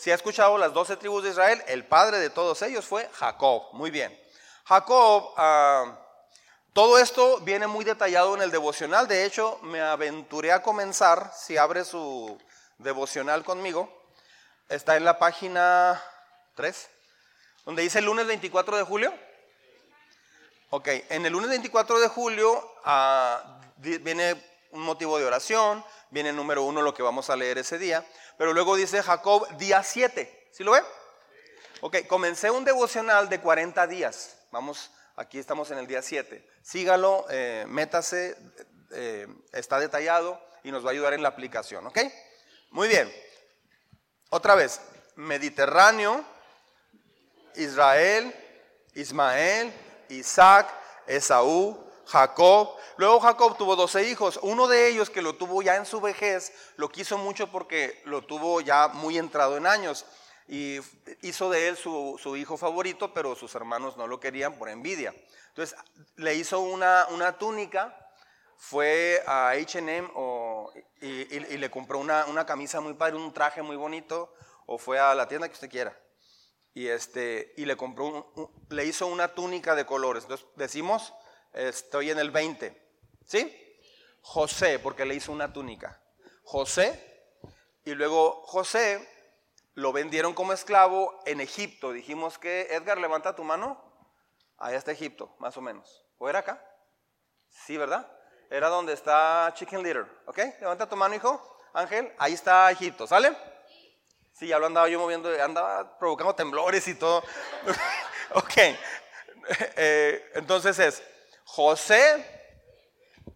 Si 0.00 0.10
ha 0.10 0.14
escuchado 0.14 0.56
las 0.56 0.72
12 0.72 0.96
tribus 0.96 1.24
de 1.24 1.28
Israel, 1.28 1.62
el 1.66 1.84
padre 1.84 2.20
de 2.20 2.30
todos 2.30 2.62
ellos 2.62 2.86
fue 2.86 3.06
Jacob. 3.12 3.64
Muy 3.72 3.90
bien. 3.90 4.18
Jacob, 4.64 5.34
ah, 5.36 5.94
todo 6.72 6.98
esto 6.98 7.38
viene 7.40 7.66
muy 7.66 7.84
detallado 7.84 8.34
en 8.34 8.40
el 8.40 8.50
devocional. 8.50 9.06
De 9.06 9.26
hecho, 9.26 9.58
me 9.60 9.82
aventuré 9.82 10.52
a 10.52 10.62
comenzar, 10.62 11.30
si 11.36 11.58
abre 11.58 11.84
su 11.84 12.40
devocional 12.78 13.44
conmigo, 13.44 13.92
está 14.70 14.96
en 14.96 15.04
la 15.04 15.18
página 15.18 16.02
3, 16.54 16.88
donde 17.66 17.82
dice 17.82 17.98
el 17.98 18.06
lunes 18.06 18.26
24 18.26 18.78
de 18.78 18.84
julio. 18.84 19.12
Ok, 20.70 20.88
en 21.10 21.26
el 21.26 21.32
lunes 21.34 21.50
24 21.50 22.00
de 22.00 22.08
julio 22.08 22.74
ah, 22.86 23.60
viene 23.76 24.42
un 24.70 24.80
motivo 24.80 25.18
de 25.18 25.26
oración, 25.26 25.84
viene 26.10 26.32
número 26.32 26.62
uno 26.62 26.82
lo 26.82 26.94
que 26.94 27.02
vamos 27.02 27.30
a 27.30 27.36
leer 27.36 27.58
ese 27.58 27.78
día, 27.78 28.04
pero 28.36 28.52
luego 28.52 28.76
dice 28.76 29.02
Jacob 29.02 29.48
día 29.56 29.82
7, 29.82 30.48
¿sí 30.52 30.64
lo 30.64 30.72
ve? 30.72 30.82
Ok, 31.80 32.06
comencé 32.06 32.50
un 32.50 32.64
devocional 32.64 33.28
de 33.28 33.40
40 33.40 33.86
días, 33.86 34.36
vamos, 34.50 34.90
aquí 35.16 35.38
estamos 35.38 35.70
en 35.70 35.78
el 35.78 35.86
día 35.86 36.02
7, 36.02 36.46
sígalo, 36.62 37.26
eh, 37.30 37.64
métase, 37.68 38.36
eh, 38.92 39.26
está 39.52 39.78
detallado 39.78 40.40
y 40.62 40.70
nos 40.72 40.84
va 40.84 40.88
a 40.88 40.92
ayudar 40.92 41.14
en 41.14 41.22
la 41.22 41.28
aplicación, 41.28 41.86
¿ok? 41.86 41.98
Muy 42.70 42.88
bien. 42.88 43.12
Otra 44.30 44.54
vez, 44.54 44.80
Mediterráneo, 45.16 46.24
Israel, 47.56 48.34
Ismael, 48.94 49.72
Isaac, 50.08 50.68
Esaú, 51.06 51.89
Jacob. 52.10 52.76
Luego 52.96 53.20
Jacob 53.20 53.56
tuvo 53.56 53.76
12 53.76 54.08
hijos. 54.08 54.40
Uno 54.42 54.66
de 54.66 54.88
ellos 54.88 55.10
que 55.10 55.22
lo 55.22 55.36
tuvo 55.36 55.62
ya 55.62 55.76
en 55.76 55.86
su 55.86 56.00
vejez, 56.00 56.52
lo 56.76 56.88
quiso 56.88 57.16
mucho 57.18 57.50
porque 57.50 58.02
lo 58.04 58.22
tuvo 58.22 58.60
ya 58.60 58.88
muy 58.88 59.16
entrado 59.16 59.56
en 59.56 59.66
años. 59.66 60.04
Y 60.48 60.80
hizo 61.22 61.48
de 61.50 61.68
él 61.68 61.76
su, 61.76 62.36
hijo 62.36 62.56
favorito, 62.56 63.14
pero 63.14 63.36
sus 63.36 63.54
hermanos 63.54 63.96
no 63.96 64.08
lo 64.08 64.18
querían 64.18 64.58
por 64.58 64.68
envidia. 64.68 65.14
Entonces 65.48 65.78
le 66.16 66.34
hizo 66.34 66.58
una, 66.58 67.06
una 67.10 67.38
túnica, 67.38 67.96
fue 68.56 69.22
a 69.26 69.52
HM 69.54 70.10
y, 71.00 71.56
le 71.56 71.70
compró 71.70 72.00
una, 72.00 72.44
camisa 72.44 72.80
muy 72.80 72.94
padre, 72.94 73.16
un 73.16 73.32
traje 73.32 73.62
muy 73.62 73.76
bonito, 73.76 74.34
o 74.66 74.78
fue 74.78 74.98
a 74.98 75.14
la 75.14 75.28
tienda 75.28 75.46
que 75.46 75.54
usted 75.54 75.70
quiera. 75.70 75.96
Y, 76.74 76.88
este, 76.88 77.54
y 77.56 77.64
le 77.64 77.76
compró, 77.76 78.32
le 78.68 78.84
hizo 78.84 79.06
una 79.06 79.28
túnica 79.28 79.76
de 79.76 79.86
colores. 79.86 80.24
Entonces 80.24 80.46
decimos, 80.56 81.14
estoy 81.52 82.10
en 82.10 82.18
el 82.18 82.30
20. 82.30 82.76
¿Sí? 83.26 83.56
José, 84.22 84.78
porque 84.78 85.04
le 85.04 85.14
hizo 85.14 85.32
una 85.32 85.52
túnica. 85.52 86.02
José, 86.44 87.38
y 87.84 87.94
luego 87.94 88.42
José 88.44 89.08
lo 89.74 89.92
vendieron 89.92 90.34
como 90.34 90.52
esclavo 90.52 91.22
en 91.26 91.40
Egipto. 91.40 91.92
Dijimos 91.92 92.38
que, 92.38 92.68
Edgar, 92.70 92.98
levanta 92.98 93.36
tu 93.36 93.44
mano. 93.44 93.82
Ahí 94.58 94.74
está 94.74 94.92
Egipto, 94.92 95.34
más 95.38 95.56
o 95.56 95.60
menos. 95.60 96.04
¿O 96.18 96.28
era 96.28 96.40
acá? 96.40 96.62
Sí, 97.48 97.76
¿verdad? 97.76 98.10
era 98.50 98.68
donde 98.68 98.92
está 98.92 99.52
Chicken 99.54 99.82
Litter, 99.82 100.04
¿ok? 100.26 100.38
Levanta 100.60 100.88
tu 100.88 100.96
mano, 100.96 101.14
hijo. 101.14 101.58
Ángel, 101.72 102.12
ahí 102.18 102.34
está 102.34 102.70
Egipto, 102.70 103.06
¿sale? 103.06 103.36
Sí, 104.32 104.48
ya 104.48 104.58
lo 104.58 104.66
andaba 104.66 104.88
yo 104.88 104.98
moviendo, 104.98 105.30
andaba 105.40 105.96
provocando 105.98 106.34
temblores 106.34 106.88
y 106.88 106.96
todo. 106.96 107.22
ok, 108.34 108.52
eh, 109.76 110.30
entonces 110.34 110.78
es 110.80 111.02
José 111.52 112.24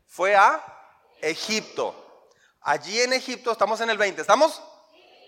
fue 0.06 0.36
a 0.36 0.64
Egipto. 1.20 1.94
Allí 2.60 3.00
en 3.00 3.12
Egipto, 3.12 3.50
estamos 3.50 3.80
en 3.80 3.90
el 3.90 3.98
20, 3.98 4.20
¿estamos? 4.20 4.62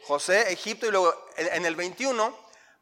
José, 0.04 0.52
Egipto, 0.52 0.86
y 0.86 0.92
luego 0.92 1.12
en 1.36 1.66
el 1.66 1.74
21, 1.74 2.32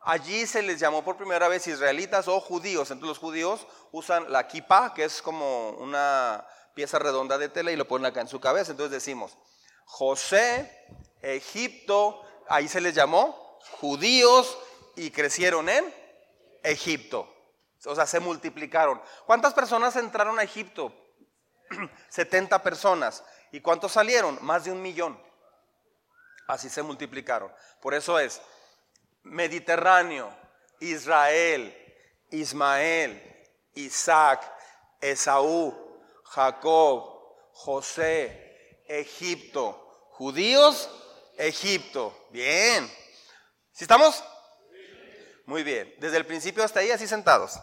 allí 0.03 0.47
se 0.47 0.61
les 0.61 0.79
llamó 0.79 1.03
por 1.03 1.17
primera 1.17 1.49
vez 1.49 1.67
israelitas 1.69 2.29
o 2.29 2.39
judíos. 2.39 2.91
Entonces 2.91 3.09
los 3.09 3.19
judíos 3.19 3.67
usan 3.93 4.31
la 4.31 4.47
kippah, 4.47 4.93
que 4.93 5.05
es 5.05 5.23
como 5.23 5.71
una 5.71 6.47
pieza 6.75 6.99
redonda 6.99 7.39
de 7.39 7.49
tela, 7.49 7.73
y 7.73 7.77
lo 7.77 7.89
ponen 7.89 8.05
acá 8.05 8.21
en 8.21 8.29
su 8.29 8.41
cabeza. 8.41 8.73
Entonces 8.73 8.93
decimos, 8.93 9.39
José, 9.87 10.87
Egipto, 11.23 12.23
ahí 12.51 12.69
se 12.69 12.83
les 12.83 12.95
llamó 12.95 13.59
judíos 13.81 14.59
y 14.97 15.11
crecieron 15.11 15.71
en 15.71 15.95
Egipto. 16.63 17.34
O 17.87 17.95
sea, 17.95 18.07
se 18.07 18.21
multiplicaron. 18.21 19.01
¿Cuántas 19.27 19.55
personas 19.55 19.97
entraron 19.97 20.39
a 20.39 20.43
Egipto? 20.43 20.93
70 22.09 22.63
personas. 22.63 23.25
¿Y 23.53 23.61
cuántos 23.61 23.93
salieron? 23.93 24.39
Más 24.43 24.65
de 24.65 24.73
un 24.73 24.83
millón. 24.83 25.21
Así 26.47 26.69
se 26.69 26.83
multiplicaron. 26.83 27.53
Por 27.81 27.95
eso 27.95 28.19
es 28.19 28.41
Mediterráneo, 29.23 30.35
Israel, 30.81 31.75
Ismael, 32.31 33.49
Isaac, 33.75 34.53
Esaú, 35.01 35.75
Jacob, 36.25 37.15
José, 37.53 38.83
Egipto, 38.87 40.09
judíos, 40.11 40.91
Egipto. 41.37 42.27
Bien. 42.31 42.87
¿Sí 43.73 43.85
estamos? 43.85 44.23
Muy 45.47 45.63
bien. 45.63 45.95
Desde 45.99 46.17
el 46.17 46.27
principio 46.27 46.65
hasta 46.65 46.81
ahí, 46.81 46.91
así 46.91 47.07
sentados. 47.07 47.59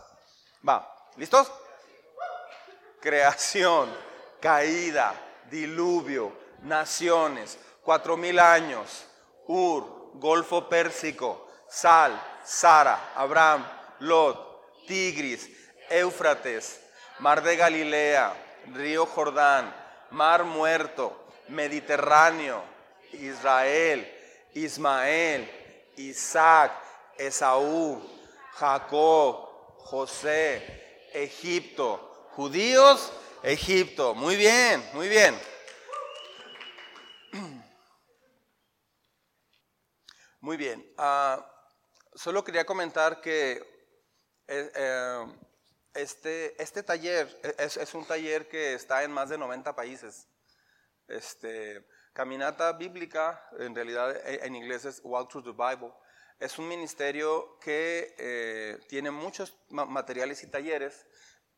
Va. 0.68 0.88
¿Listos? 1.18 1.52
Creación, 3.00 3.90
caída, 4.40 5.14
diluvio, 5.50 6.32
naciones, 6.62 7.58
cuatro 7.84 8.16
mil 8.16 8.40
años, 8.40 9.06
Ur, 9.48 10.12
Golfo 10.14 10.70
Pérsico, 10.70 11.48
Sal, 11.68 12.20
Sara, 12.44 13.12
Abraham, 13.16 13.66
Lot, 14.00 14.86
Tigris, 14.88 15.50
Éufrates, 15.90 16.80
Mar 17.20 17.42
de 17.42 17.56
Galilea, 17.56 18.34
Río 18.74 19.06
Jordán, 19.06 19.74
Mar 20.12 20.44
Muerto, 20.44 21.26
Mediterráneo, 21.50 22.64
Israel, 23.14 24.08
Ismael, 24.54 25.50
Isaac, 25.98 26.72
Esaú, 27.18 28.02
Jacob, 28.54 29.51
José, 29.86 31.10
Egipto, 31.14 31.98
judíos, 32.32 33.12
Egipto. 33.44 34.16
Muy 34.16 34.36
bien, 34.36 34.84
muy 34.94 35.10
bien. 35.10 35.40
Muy 40.42 40.58
bien. 40.58 40.84
Ah, 40.98 41.48
solo 42.16 42.44
quería 42.44 42.66
comentar 42.66 43.22
que 43.22 43.62
eh, 44.48 44.72
eh, 44.76 45.26
este, 45.94 46.62
este 46.62 46.84
taller 46.84 47.28
es, 47.60 47.94
un 47.94 48.06
taller 48.06 48.48
que 48.48 48.74
está 48.74 49.04
en 49.04 49.12
más 49.12 49.30
de 49.30 49.38
90 49.38 49.76
países. 49.76 50.28
Este, 51.08 51.86
caminata 52.14 52.74
bíblica, 52.74 53.46
en 53.60 53.76
realidad 53.76 54.16
eh, 54.28 54.40
en 54.44 54.56
inglés 54.56 54.86
es 54.86 55.02
Walk 55.04 55.30
Through 55.30 55.46
the 55.46 55.52
Bible. 55.52 55.94
Es 56.42 56.58
un 56.58 56.68
ministerio 56.68 57.60
que 57.60 58.80
tiene 58.90 59.12
muchos 59.12 59.56
materiales 59.70 60.42
y 60.42 60.48
talleres 60.48 61.06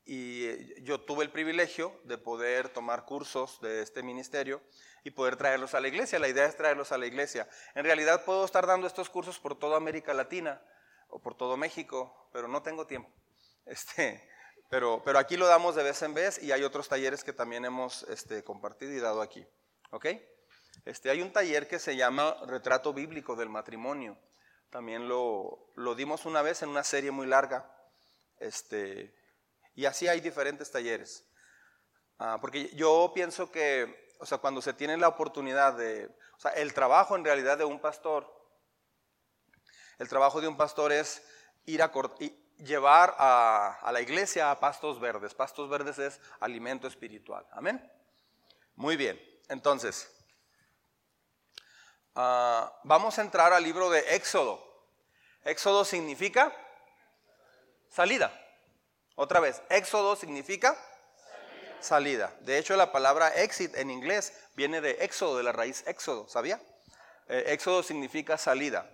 y 0.05 0.83
yo 0.83 0.99
tuve 0.99 1.23
el 1.23 1.31
privilegio 1.31 1.97
de 2.03 2.17
poder 2.17 2.67
tomar 2.67 3.05
cursos 3.05 3.61
de 3.61 3.81
este 3.81 4.03
ministerio 4.03 4.61
y 5.05 5.11
poder 5.11 5.37
traerlos 5.37 5.73
a 5.73 5.79
la 5.79 5.87
iglesia. 5.87 6.19
La 6.19 6.27
idea 6.27 6.45
es 6.45 6.57
traerlos 6.57 6.91
a 6.91 6.97
la 6.97 7.05
iglesia. 7.05 7.47
En 7.75 7.85
realidad 7.85 8.25
puedo 8.25 8.43
estar 8.43 8.67
dando 8.67 8.85
estos 8.85 9.09
cursos 9.09 9.39
por 9.39 9.57
toda 9.57 9.77
América 9.77 10.13
Latina 10.13 10.61
o 11.07 11.21
por 11.21 11.35
todo 11.35 11.55
México, 11.55 12.29
pero 12.33 12.49
no 12.49 12.61
tengo 12.61 12.85
tiempo. 12.85 13.09
Este, 13.65 14.29
pero, 14.69 15.01
pero 15.05 15.17
aquí 15.19 15.37
lo 15.37 15.47
damos 15.47 15.75
de 15.75 15.83
vez 15.83 16.01
en 16.01 16.13
vez 16.13 16.43
y 16.43 16.51
hay 16.51 16.65
otros 16.65 16.89
talleres 16.89 17.23
que 17.23 17.31
también 17.31 17.63
hemos 17.63 18.03
este, 18.09 18.43
compartido 18.43 18.91
y 18.91 18.99
dado 18.99 19.21
aquí. 19.21 19.47
¿Ok? 19.91 20.07
Este, 20.83 21.09
hay 21.09 21.21
un 21.21 21.31
taller 21.31 21.69
que 21.69 21.79
se 21.79 21.95
llama 21.95 22.35
Retrato 22.45 22.91
Bíblico 22.91 23.37
del 23.37 23.47
Matrimonio. 23.47 24.17
También 24.73 25.07
lo, 25.07 25.71
lo 25.75 25.93
dimos 25.93 26.25
una 26.25 26.41
vez 26.41 26.63
en 26.63 26.69
una 26.69 26.83
serie 26.83 27.11
muy 27.11 27.27
larga. 27.27 27.71
Este, 28.39 29.13
y 29.75 29.85
así 29.85 30.07
hay 30.07 30.19
diferentes 30.19 30.71
talleres. 30.71 31.29
Ah, 32.17 32.39
porque 32.41 32.75
yo 32.75 33.11
pienso 33.13 33.51
que, 33.51 34.15
o 34.19 34.25
sea, 34.25 34.39
cuando 34.39 34.63
se 34.63 34.73
tiene 34.73 34.97
la 34.97 35.09
oportunidad 35.09 35.77
de, 35.77 36.07
o 36.35 36.39
sea, 36.39 36.53
el 36.53 36.73
trabajo 36.73 37.15
en 37.15 37.23
realidad 37.23 37.59
de 37.59 37.65
un 37.65 37.79
pastor, 37.79 38.27
el 39.99 40.09
trabajo 40.09 40.41
de 40.41 40.47
un 40.47 40.57
pastor 40.57 40.91
es 40.91 41.23
ir 41.65 41.83
a 41.83 41.91
llevar 42.57 43.13
a, 43.19 43.77
a 43.79 43.91
la 43.91 44.01
iglesia 44.01 44.49
a 44.49 44.59
pastos 44.59 44.99
verdes. 44.99 45.35
Pastos 45.35 45.69
verdes 45.69 45.99
es 45.99 46.19
alimento 46.39 46.87
espiritual. 46.87 47.45
Amén. 47.51 47.91
Muy 48.75 48.97
bien. 48.97 49.21
Entonces, 49.49 50.22
ah, 52.15 52.79
vamos 52.83 53.17
a 53.17 53.21
entrar 53.21 53.53
al 53.53 53.63
libro 53.63 53.89
de 53.89 54.15
Éxodo. 54.15 54.61
Éxodo 55.43 55.83
significa 55.83 56.55
salida. 57.89 58.31
Otra 59.15 59.39
vez, 59.39 59.61
éxodo 59.69 60.15
significa 60.15 60.75
salida. 61.79 62.33
De 62.41 62.57
hecho, 62.57 62.75
la 62.75 62.91
palabra 62.91 63.29
exit 63.35 63.75
en 63.75 63.91
inglés 63.91 64.33
viene 64.55 64.81
de 64.81 64.91
éxodo, 65.01 65.37
de 65.37 65.43
la 65.43 65.51
raíz 65.51 65.83
éxodo, 65.85 66.27
¿sabía? 66.27 66.59
Eh, 67.27 67.43
éxodo 67.47 67.83
significa 67.83 68.37
salida. 68.37 68.89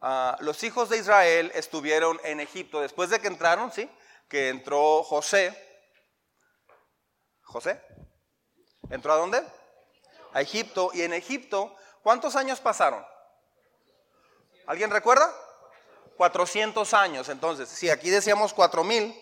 Ah, 0.00 0.36
los 0.40 0.62
hijos 0.62 0.88
de 0.88 0.98
Israel 0.98 1.50
estuvieron 1.54 2.20
en 2.24 2.40
Egipto 2.40 2.80
después 2.80 3.10
de 3.10 3.20
que 3.20 3.26
entraron, 3.26 3.72
¿sí? 3.72 3.90
Que 4.28 4.48
entró 4.48 5.02
José. 5.02 5.52
¿José? 7.42 7.82
¿Entró 8.90 9.12
a 9.12 9.16
dónde? 9.16 9.42
A 10.32 10.40
Egipto. 10.40 10.90
Y 10.94 11.02
en 11.02 11.12
Egipto, 11.12 11.76
¿cuántos 12.08 12.36
años 12.36 12.58
pasaron? 12.58 13.04
¿Alguien 14.66 14.90
recuerda? 14.90 15.30
400 16.16 16.94
años. 16.94 17.28
Entonces, 17.28 17.68
si 17.68 17.90
aquí 17.90 18.08
decíamos 18.08 18.54
4000, 18.54 19.14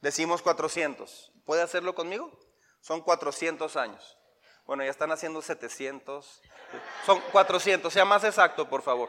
Decimos 0.00 0.42
400. 0.42 1.32
¿Puede 1.44 1.62
hacerlo 1.62 1.94
conmigo? 1.94 2.30
Son 2.80 3.00
400 3.00 3.76
años. 3.76 4.16
Bueno, 4.66 4.84
ya 4.84 4.90
están 4.90 5.10
haciendo 5.10 5.40
700. 5.42 6.42
Son 7.04 7.20
400, 7.32 7.92
sea 7.92 8.04
más 8.04 8.22
exacto, 8.24 8.68
por 8.68 8.82
favor. 8.82 9.08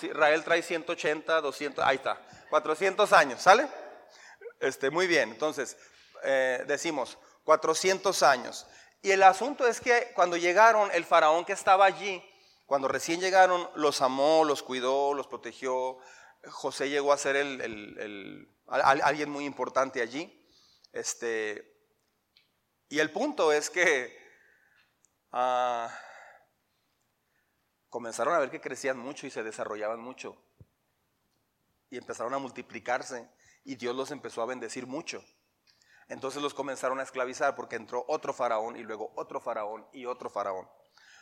Israel 0.00 0.44
trae 0.44 0.62
180, 0.62 1.40
200, 1.40 1.84
ahí 1.84 1.96
está. 1.96 2.20
400 2.48 3.12
años, 3.12 3.42
¿sale? 3.42 3.68
Este, 4.60 4.90
muy 4.90 5.06
bien, 5.06 5.30
entonces 5.30 5.76
eh, 6.22 6.64
decimos 6.66 7.18
400 7.44 8.22
años. 8.22 8.66
Y 9.02 9.12
el 9.12 9.22
asunto 9.22 9.66
es 9.66 9.80
que 9.80 10.12
cuando 10.14 10.36
llegaron, 10.36 10.90
el 10.92 11.04
faraón 11.04 11.44
que 11.44 11.52
estaba 11.52 11.86
allí, 11.86 12.22
cuando 12.66 12.88
recién 12.88 13.20
llegaron, 13.20 13.68
los 13.74 14.02
amó, 14.02 14.44
los 14.44 14.62
cuidó, 14.62 15.14
los 15.14 15.26
protegió. 15.26 15.98
José 16.48 16.88
llegó 16.88 17.12
a 17.12 17.18
ser 17.18 17.36
el 17.36 18.48
alguien 18.70 19.30
muy 19.30 19.44
importante 19.44 20.00
allí. 20.00 20.36
Este, 20.92 21.76
y 22.88 22.98
el 22.98 23.10
punto 23.10 23.52
es 23.52 23.70
que 23.70 24.16
ah, 25.32 25.92
comenzaron 27.88 28.34
a 28.34 28.38
ver 28.38 28.50
que 28.50 28.60
crecían 28.60 28.98
mucho 28.98 29.26
y 29.26 29.30
se 29.30 29.42
desarrollaban 29.42 30.00
mucho. 30.00 30.36
Y 31.90 31.98
empezaron 31.98 32.34
a 32.34 32.38
multiplicarse 32.38 33.28
y 33.64 33.74
Dios 33.74 33.94
los 33.94 34.10
empezó 34.10 34.42
a 34.42 34.46
bendecir 34.46 34.86
mucho. 34.86 35.24
Entonces 36.10 36.42
los 36.42 36.52
comenzaron 36.52 37.00
a 37.00 37.04
esclavizar 37.04 37.56
porque 37.56 37.76
entró 37.76 38.04
otro 38.08 38.34
faraón 38.34 38.76
y 38.76 38.82
luego 38.82 39.12
otro 39.16 39.40
faraón 39.40 39.86
y 39.92 40.04
otro 40.04 40.28
faraón. 40.28 40.68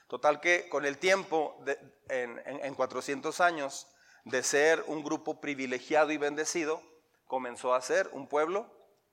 Total 0.09 0.40
que 0.40 0.68
con 0.68 0.85
el 0.85 0.98
tiempo, 0.98 1.62
en, 2.09 2.42
en 2.44 2.74
400 2.74 3.40
años, 3.40 3.87
de 4.24 4.42
ser 4.42 4.83
un 4.88 5.05
grupo 5.05 5.40
privilegiado 5.40 6.11
y 6.11 6.16
bendecido, 6.16 6.83
comenzó 7.27 7.74
a 7.74 7.81
ser 7.81 8.09
un 8.12 8.27
pueblo 8.27 8.66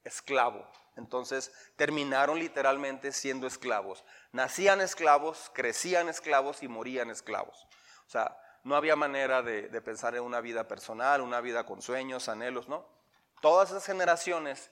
esclavo. 0.04 0.66
Entonces 0.96 1.52
terminaron 1.76 2.40
literalmente 2.40 3.12
siendo 3.12 3.46
esclavos. 3.46 4.06
Nacían 4.32 4.80
esclavos, 4.82 5.52
crecían 5.54 6.08
esclavos 6.08 6.64
y 6.64 6.68
morían 6.68 7.10
esclavos. 7.10 7.68
O 8.08 8.10
sea, 8.10 8.38
no 8.64 8.76
había 8.76 8.96
manera 8.96 9.42
de, 9.42 9.70
pensar 9.82 10.16
en 10.16 10.24
una 10.24 10.42
vida 10.42 10.68
personal, 10.68 11.22
una 11.22 11.42
vida 11.42 11.66
con 11.66 11.82
sueños, 11.82 12.30
anhelos, 12.30 12.68
¿no? 12.68 12.88
Todas 13.42 13.70
esas 13.70 13.86
generaciones 13.86 14.72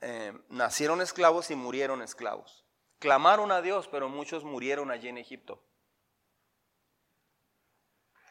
eh, 0.00 0.32
nacieron 0.48 1.00
esclavos 1.00 1.50
y 1.50 1.54
murieron 1.54 2.02
esclavos. 2.02 2.64
Clamaron 2.98 3.52
a 3.52 3.60
Dios, 3.60 3.88
pero 3.88 4.08
muchos 4.08 4.44
murieron 4.44 4.90
allí 4.90 5.08
en 5.08 5.18
Egipto. 5.18 5.62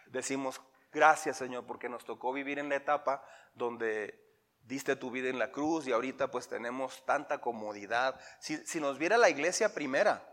Decimos, 0.07 0.61
gracias 0.91 1.37
Señor, 1.37 1.65
porque 1.65 1.89
nos 1.89 2.05
tocó 2.05 2.33
vivir 2.33 2.59
en 2.59 2.69
la 2.69 2.75
etapa 2.75 3.25
donde 3.53 4.23
diste 4.61 4.95
tu 4.95 5.11
vida 5.11 5.29
en 5.29 5.39
la 5.39 5.51
cruz 5.51 5.87
y 5.87 5.91
ahorita 5.91 6.31
pues 6.31 6.47
tenemos 6.47 7.05
tanta 7.05 7.41
comodidad. 7.41 8.19
Si, 8.39 8.79
nos 8.79 8.97
viera 8.97 9.17
la 9.17 9.29
iglesia 9.29 9.73
primera, 9.73 10.27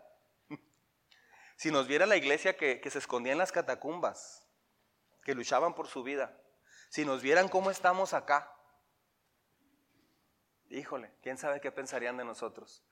si 1.57 1.71
nos 1.71 1.87
viera 1.87 2.07
la 2.07 2.17
iglesia 2.17 2.57
que, 2.57 2.81
que 2.81 2.91
se 2.91 2.99
escondía 2.99 3.33
en 3.33 3.39
las 3.39 3.53
catacumbas, 3.53 4.47
que 5.23 5.35
luchaban 5.35 5.75
por 5.75 5.89
su 5.89 6.03
vida, 6.03 6.39
si 6.89 7.05
nos 7.05 7.23
vieran 7.23 7.49
cómo 7.49 7.71
estamos 7.71 8.15
acá, 8.15 8.55
híjole, 10.71 11.13
quién 11.23 11.37
sabe 11.37 11.61
qué 11.61 11.71
pensarían 11.71 12.17
de 12.17 12.25
nosotros. 12.25 12.83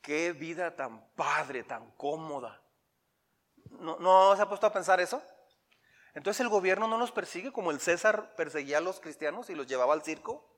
Qué 0.00 0.32
vida 0.32 0.74
tan 0.74 1.06
padre, 1.14 1.62
tan 1.62 1.90
cómoda. 1.92 2.62
¿No, 3.70 3.98
¿No 3.98 4.34
se 4.34 4.42
ha 4.42 4.48
puesto 4.48 4.66
a 4.66 4.72
pensar 4.72 5.00
eso? 5.00 5.22
Entonces 6.14 6.40
el 6.40 6.48
gobierno 6.48 6.88
no 6.88 6.98
los 6.98 7.12
persigue 7.12 7.52
como 7.52 7.70
el 7.70 7.80
César 7.80 8.34
perseguía 8.36 8.78
a 8.78 8.82
los 8.82 9.00
cristianos 9.00 9.48
y 9.50 9.54
los 9.54 9.66
llevaba 9.66 9.94
al 9.94 10.02
circo, 10.02 10.52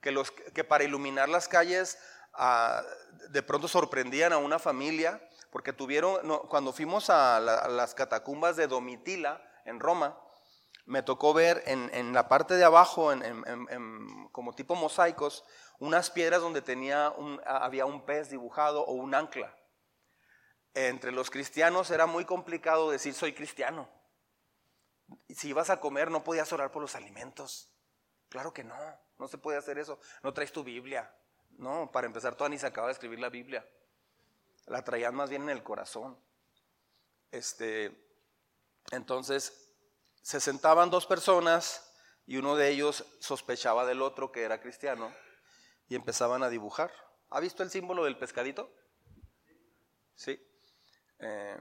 que, 0.00 0.64
para 0.64 0.84
iluminar 0.84 1.28
las 1.28 1.48
calles 1.48 1.98
ah, 2.34 2.82
de 3.30 3.42
pronto 3.42 3.68
sorprendían 3.68 4.32
a 4.32 4.38
una 4.38 4.58
familia, 4.58 5.26
porque 5.50 5.72
tuvieron, 5.72 6.18
cuando 6.48 6.72
fuimos 6.72 7.10
a, 7.10 7.40
las 7.40 7.94
catacumbas 7.94 8.56
de 8.56 8.66
Domitila 8.66 9.42
en 9.64 9.80
Roma, 9.80 10.18
me 10.86 11.02
tocó 11.02 11.32
ver 11.32 11.62
en, 11.66 12.12
la 12.12 12.28
parte 12.28 12.54
de 12.54 12.64
abajo, 12.64 13.12
en, 13.12 14.28
como 14.32 14.54
tipo 14.54 14.74
mosaicos, 14.74 15.44
unas 15.78 16.10
piedras 16.10 16.40
donde 16.40 16.62
tenía 16.62 17.10
un, 17.10 17.40
había 17.46 17.86
un 17.86 18.04
pez 18.04 18.30
dibujado 18.30 18.84
o 18.84 18.92
un 18.92 19.14
ancla. 19.14 19.56
Entre 20.74 21.12
los 21.12 21.30
cristianos 21.30 21.90
era 21.90 22.06
muy 22.06 22.24
complicado 22.24 22.90
decir 22.90 23.14
soy 23.14 23.32
cristiano. 23.32 23.88
Si 25.28 25.48
ibas 25.48 25.70
a 25.70 25.80
comer 25.80 26.10
no 26.10 26.24
podías 26.24 26.52
orar 26.52 26.70
por 26.70 26.82
los 26.82 26.94
alimentos. 26.94 27.70
Claro 28.28 28.52
que 28.52 28.64
no, 28.64 28.76
no 29.18 29.28
se 29.28 29.38
puede 29.38 29.58
hacer 29.58 29.78
eso. 29.78 30.00
No 30.22 30.34
traes 30.34 30.52
tu 30.52 30.64
Biblia. 30.64 31.14
No, 31.56 31.90
para 31.92 32.06
empezar, 32.06 32.34
todavía 32.34 32.56
ni 32.56 32.60
se 32.60 32.66
acaba 32.66 32.88
de 32.88 32.94
escribir 32.94 33.20
la 33.20 33.28
Biblia. 33.28 33.66
La 34.66 34.82
traían 34.82 35.14
más 35.14 35.30
bien 35.30 35.42
en 35.42 35.50
el 35.50 35.62
corazón. 35.62 36.18
Este, 37.30 37.96
entonces, 38.90 39.63
se 40.24 40.40
sentaban 40.40 40.88
dos 40.88 41.04
personas 41.04 41.86
y 42.24 42.38
uno 42.38 42.56
de 42.56 42.70
ellos 42.70 43.04
sospechaba 43.20 43.84
del 43.84 44.00
otro 44.00 44.32
que 44.32 44.42
era 44.42 44.58
cristiano 44.58 45.14
y 45.86 45.96
empezaban 45.96 46.42
a 46.42 46.48
dibujar. 46.48 46.90
¿Ha 47.28 47.40
visto 47.40 47.62
el 47.62 47.70
símbolo 47.70 48.04
del 48.04 48.16
pescadito? 48.16 48.74
Sí. 50.14 50.40
Eh, 51.18 51.60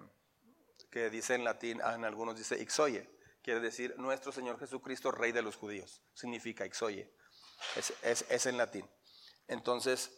que 0.90 1.10
dice 1.10 1.36
en 1.36 1.44
latín, 1.44 1.82
ah, 1.84 1.96
en 1.96 2.06
algunos 2.06 2.38
dice 2.38 2.58
ixoye, 2.58 3.10
quiere 3.44 3.60
decir 3.60 3.96
nuestro 3.98 4.32
Señor 4.32 4.58
Jesucristo, 4.58 5.12
Rey 5.12 5.34
de 5.34 5.42
los 5.42 5.58
judíos. 5.58 6.02
Significa 6.14 6.66
ixoye. 6.66 7.14
Es, 8.02 8.46
en 8.46 8.58
latín. 8.58 8.90
Entonces, 9.50 10.10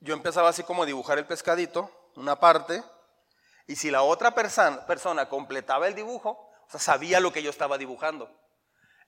yo 0.00 0.14
empezaba 0.14 0.48
así 0.48 0.62
como 0.62 0.84
a 0.84 0.86
dibujar 0.86 1.18
el 1.18 1.26
pescadito, 1.26 2.10
una 2.16 2.40
parte, 2.40 2.82
y 3.66 3.76
si 3.76 3.90
la 3.90 4.02
otra 4.02 4.34
persona 4.34 5.28
completaba 5.28 5.86
el 5.86 5.94
dibujo, 5.94 6.53
sabía 6.68 7.20
lo 7.20 7.32
que 7.32 7.42
yo 7.42 7.50
estaba 7.50 7.78
dibujando. 7.78 8.30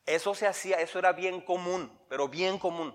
Eso 0.06 0.34
se 0.34 0.46
hacía, 0.46 0.80
eso 0.80 0.98
era 0.98 1.12
bien 1.12 1.40
común, 1.40 2.00
pero 2.08 2.28
bien 2.28 2.58
común. 2.58 2.94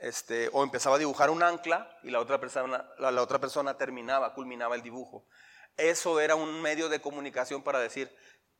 Este, 0.00 0.50
o 0.52 0.62
empezaba 0.62 0.96
a 0.96 0.98
dibujar 0.98 1.30
un 1.30 1.42
ancla 1.42 1.90
y 2.02 2.10
la 2.10 2.20
otra, 2.20 2.38
persona, 2.38 2.90
la, 2.98 3.22
otra 3.22 3.38
persona 3.38 3.76
terminaba, 3.76 4.34
culminaba 4.34 4.74
el 4.74 4.82
dibujo. 4.82 5.26
Eso 5.76 6.20
era 6.20 6.34
un 6.34 6.60
medio 6.60 6.88
de 6.88 7.00
comunicación 7.00 7.62
para 7.62 7.80
decir, 7.80 8.14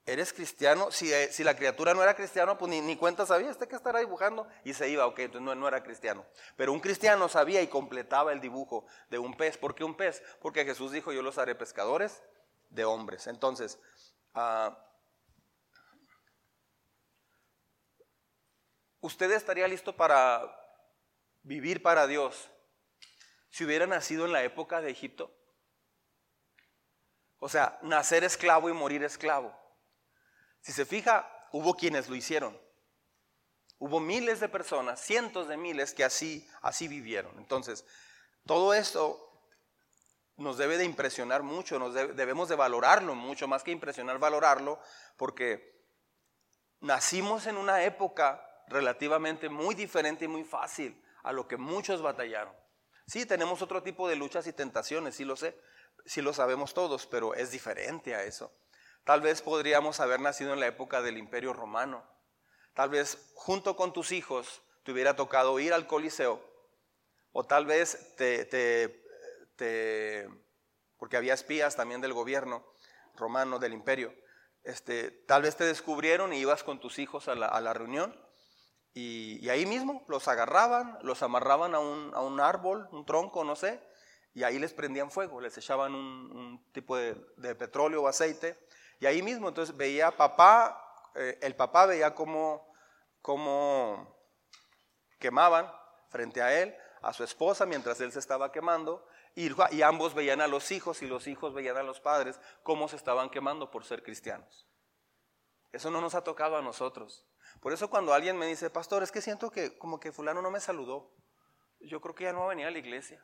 ¿eres 0.04 0.32
cristiano? 0.32 0.90
Si, 0.90 1.12
eh, 1.12 1.30
la 1.38 1.56
criatura 1.56 1.94
no 1.94 2.02
era 2.02 2.14
cristiano, 2.14 2.58
pues 2.58 2.70
ni, 2.70 2.96
cuenta 2.96 3.24
sabía, 3.24 3.50
¿este 3.50 3.68
que 3.68 3.76
estará 3.76 4.00
dibujando? 4.00 4.46
Y 4.64 4.74
se 4.74 4.88
iba, 4.88 5.06
ok, 5.06 5.18
entonces 5.20 5.42
no, 5.42 5.54
no, 5.54 5.68
era 5.68 5.82
cristiano. 5.82 6.26
Pero 6.56 6.72
un 6.72 6.80
cristiano 6.80 7.28
sabía 7.28 7.62
y 7.62 7.68
completaba 7.68 8.32
el 8.32 8.40
dibujo 8.40 8.86
de 9.08 9.18
un 9.18 9.34
pez. 9.34 9.56
¿Por 9.56 9.74
qué 9.74 9.84
un 9.84 9.96
pez? 9.96 10.22
Porque 10.40 10.64
Jesús 10.64 10.92
dijo, 10.92 11.12
yo 11.12 11.22
los 11.22 11.38
haré 11.38 11.54
pescadores 11.54 12.22
de 12.70 12.84
hombres. 12.84 13.26
Entonces, 13.26 13.78
uh, 14.34 14.74
¿usted 19.00 19.30
estaría 19.32 19.68
listo 19.68 19.96
para 19.96 20.42
vivir 21.42 21.82
para 21.82 22.06
Dios 22.06 22.50
si 23.50 23.64
hubiera 23.64 23.86
nacido 23.86 24.26
en 24.26 24.32
la 24.32 24.42
época 24.42 24.80
de 24.80 24.90
Egipto? 24.90 25.32
O 27.38 27.48
sea, 27.48 27.78
nacer 27.82 28.24
esclavo 28.24 28.68
y 28.68 28.72
morir 28.72 29.02
esclavo. 29.04 29.54
Si 30.60 30.72
se 30.72 30.84
fija, 30.84 31.30
hubo 31.52 31.74
quienes 31.74 32.08
lo 32.08 32.16
hicieron. 32.16 32.60
Hubo 33.78 34.00
miles 34.00 34.40
de 34.40 34.48
personas, 34.48 35.00
cientos 35.00 35.48
de 35.48 35.56
miles 35.56 35.92
que 35.92 36.02
así, 36.02 36.48
así 36.62 36.88
vivieron. 36.88 37.38
Entonces, 37.38 37.84
todo 38.46 38.72
esto 38.72 39.22
nos 40.36 40.58
debe 40.58 40.78
de 40.78 40.84
impresionar 40.84 41.42
mucho, 41.42 41.78
nos 41.78 41.94
debemos 41.94 42.48
de 42.48 42.56
valorarlo 42.56 43.14
mucho, 43.14 43.48
más 43.48 43.62
que 43.62 43.70
impresionar, 43.70 44.18
valorarlo, 44.18 44.80
porque 45.16 45.84
nacimos 46.80 47.46
en 47.46 47.56
una 47.56 47.84
época 47.84 48.45
relativamente 48.68 49.48
muy 49.48 49.74
diferente 49.74 50.24
y 50.24 50.28
muy 50.28 50.44
fácil 50.44 51.00
a 51.22 51.32
lo 51.32 51.48
que 51.48 51.56
muchos 51.56 52.02
batallaron. 52.02 52.54
Sí, 53.06 53.26
tenemos 53.26 53.62
otro 53.62 53.82
tipo 53.82 54.08
de 54.08 54.16
luchas 54.16 54.46
y 54.46 54.52
tentaciones, 54.52 55.14
sí 55.14 55.24
lo 55.24 55.36
sé, 55.36 55.60
sí 56.04 56.22
lo 56.22 56.32
sabemos 56.32 56.74
todos, 56.74 57.06
pero 57.06 57.34
es 57.34 57.50
diferente 57.50 58.14
a 58.14 58.24
eso. 58.24 58.52
Tal 59.04 59.20
vez 59.20 59.42
podríamos 59.42 60.00
haber 60.00 60.20
nacido 60.20 60.52
en 60.52 60.60
la 60.60 60.66
época 60.66 61.02
del 61.02 61.16
Imperio 61.16 61.52
Romano. 61.52 62.04
Tal 62.74 62.90
vez 62.90 63.32
junto 63.34 63.76
con 63.76 63.92
tus 63.92 64.10
hijos 64.10 64.62
te 64.82 64.92
hubiera 64.92 65.14
tocado 65.14 65.58
ir 65.60 65.72
al 65.72 65.86
Coliseo. 65.86 66.42
O 67.32 67.44
tal 67.44 67.66
vez 67.66 68.16
te, 68.16 68.44
te, 69.56 70.28
porque 70.96 71.16
había 71.16 71.34
espías 71.34 71.76
también 71.76 72.00
del 72.00 72.12
gobierno 72.12 72.66
romano, 73.14 73.58
del 73.58 73.72
imperio. 73.72 74.12
Este, 74.64 75.10
tal 75.10 75.42
vez 75.42 75.56
te 75.56 75.64
descubrieron 75.64 76.32
y 76.32 76.38
ibas 76.38 76.64
con 76.64 76.80
tus 76.80 76.98
hijos 76.98 77.28
a 77.28 77.34
la 77.34 77.72
reunión 77.72 78.25
y, 78.98 79.50
ahí 79.50 79.66
mismo 79.66 80.02
los 80.08 80.26
agarraban, 80.26 80.98
los 81.02 81.22
amarraban 81.22 81.74
a 81.74 81.80
un, 81.80 82.40
árbol, 82.40 82.88
un 82.92 83.04
tronco, 83.04 83.44
no 83.44 83.54
sé, 83.54 83.78
y 84.32 84.42
ahí 84.42 84.58
les 84.58 84.72
prendían 84.72 85.10
fuego, 85.10 85.38
les 85.38 85.58
echaban 85.58 85.94
un, 85.94 86.64
tipo 86.72 86.96
de, 86.96 87.14
petróleo 87.56 88.04
o 88.04 88.08
aceite. 88.08 88.58
Y 88.98 89.04
ahí 89.04 89.20
mismo, 89.20 89.48
entonces 89.48 89.76
veía 89.76 90.16
papá, 90.16 91.12
eh, 91.14 91.38
el 91.42 91.54
papá 91.54 91.84
veía 91.84 92.14
cómo, 92.14 92.72
cómo 93.20 94.16
quemaban 95.18 95.70
frente 96.08 96.40
a 96.40 96.58
él, 96.58 96.74
a 97.02 97.12
su 97.12 97.22
esposa, 97.22 97.66
mientras 97.66 98.00
él 98.00 98.12
se 98.12 98.18
estaba 98.18 98.50
quemando, 98.50 99.06
y, 99.34 99.50
y, 99.72 99.82
ambos 99.82 100.14
veían 100.14 100.40
a 100.40 100.46
los 100.46 100.72
hijos 100.72 101.02
y 101.02 101.06
los 101.06 101.26
hijos 101.26 101.52
veían 101.52 101.76
a 101.76 101.82
los 101.82 102.00
padres 102.00 102.40
cómo 102.62 102.88
se 102.88 102.96
estaban 102.96 103.28
quemando 103.28 103.70
por 103.70 103.84
ser 103.84 104.02
cristianos. 104.02 104.65
Eso 105.76 105.90
no 105.90 106.00
nos 106.00 106.14
ha 106.14 106.24
tocado 106.24 106.56
a 106.56 106.62
nosotros. 106.62 107.26
Por 107.60 107.72
eso 107.74 107.90
cuando 107.90 108.14
alguien 108.14 108.38
me 108.38 108.46
dice, 108.46 108.70
pastor, 108.70 109.02
es 109.02 109.12
que 109.12 109.20
siento 109.20 109.50
que 109.50 109.76
como 109.76 110.00
que 110.00 110.10
fulano 110.10 110.40
no 110.40 110.50
me 110.50 110.58
saludó, 110.58 111.14
yo 111.80 112.00
creo 112.00 112.14
que 112.14 112.24
ya 112.24 112.32
no 112.32 112.40
va 112.40 112.46
a 112.46 112.48
venir 112.48 112.66
a 112.66 112.70
la 112.70 112.78
iglesia. 112.78 113.22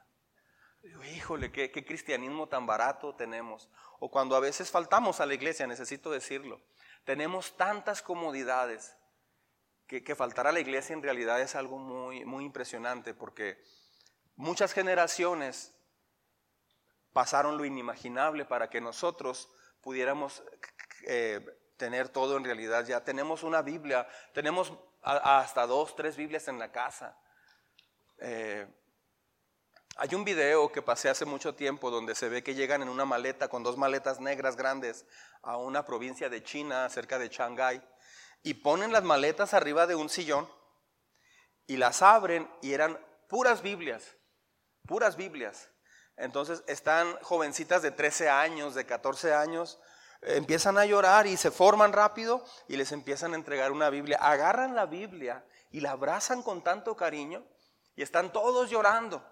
Digo, 0.82 1.02
híjole, 1.02 1.50
qué, 1.50 1.70
cristianismo 1.70 2.48
tan 2.48 2.66
barato 2.66 3.14
tenemos. 3.14 3.70
O 4.00 4.10
cuando 4.10 4.36
a 4.36 4.40
veces 4.40 4.70
faltamos 4.70 5.20
a 5.20 5.26
la 5.26 5.32
iglesia, 5.32 5.66
necesito 5.66 6.10
decirlo. 6.10 6.60
Tenemos 7.04 7.56
tantas 7.56 8.02
comodidades 8.02 8.94
que, 9.86 10.04
que, 10.04 10.14
faltar 10.14 10.46
a 10.46 10.52
la 10.52 10.60
iglesia 10.60 10.92
en 10.92 11.02
realidad 11.02 11.40
es 11.40 11.54
algo 11.54 11.78
muy, 11.78 12.26
muy 12.26 12.44
impresionante 12.44 13.14
porque 13.14 13.62
muchas 14.36 14.74
generaciones 14.74 15.74
pasaron 17.14 17.56
lo 17.56 17.64
inimaginable 17.64 18.44
para 18.44 18.68
que 18.68 18.82
nosotros 18.82 19.48
pudiéramos 19.80 20.42
eh, 21.06 21.40
tener 21.76 22.08
todo 22.08 22.36
en 22.36 22.44
realidad 22.44 22.84
ya. 22.84 23.04
Tenemos 23.04 23.42
una 23.42 23.62
Biblia, 23.62 24.06
tenemos 24.32 24.72
hasta 25.02 25.66
dos, 25.66 25.96
tres 25.96 26.16
Biblias 26.16 26.48
en 26.48 26.58
la 26.58 26.70
casa. 26.70 27.18
Eh, 28.18 28.66
hay 29.96 30.14
un 30.14 30.24
video 30.24 30.72
que 30.72 30.80
pasé 30.80 31.10
hace 31.10 31.24
mucho 31.24 31.54
tiempo 31.54 31.90
donde 31.90 32.14
se 32.14 32.28
ve 32.28 32.42
que 32.42 32.54
llegan 32.54 32.82
en 32.82 32.88
una 32.88 33.04
maleta 33.04 33.48
con 33.48 33.62
dos 33.62 33.76
maletas 33.76 34.20
negras 34.20 34.56
grandes 34.56 35.04
a 35.42 35.58
una 35.58 35.84
provincia 35.84 36.30
de 36.30 36.42
China 36.42 36.88
cerca 36.88 37.18
de 37.18 37.28
Shanghái 37.28 37.82
y 38.42 38.54
ponen 38.54 38.92
las 38.92 39.02
maletas 39.02 39.54
arriba 39.54 39.86
de 39.86 39.94
un 39.94 40.08
sillón 40.08 40.48
y 41.66 41.76
las 41.76 42.00
abren 42.00 42.50
y 42.62 42.72
eran 42.72 42.98
puras 43.28 43.62
Biblias, 43.62 44.16
puras 44.86 45.16
Biblias. 45.16 45.70
Entonces 46.16 46.62
están 46.66 47.16
jovencitas 47.22 47.82
de 47.82 47.90
13 47.90 48.30
años, 48.30 48.74
de 48.74 48.86
14 48.86 49.34
años, 49.34 49.78
empiezan 50.22 50.78
a 50.78 50.86
llorar 50.86 51.26
y 51.26 51.36
se 51.36 51.50
forman 51.50 51.92
rápido 51.92 52.44
y 52.68 52.76
les 52.76 52.92
empiezan 52.92 53.32
a 53.32 53.36
entregar 53.36 53.72
una 53.72 53.90
Biblia. 53.90 54.18
Agarran 54.20 54.74
la 54.74 54.86
Biblia 54.86 55.44
y 55.70 55.80
la 55.80 55.92
abrazan 55.92 56.42
con 56.42 56.62
tanto 56.62 56.96
cariño 56.96 57.44
y 57.96 58.02
están 58.02 58.32
todos 58.32 58.70
llorando. 58.70 59.24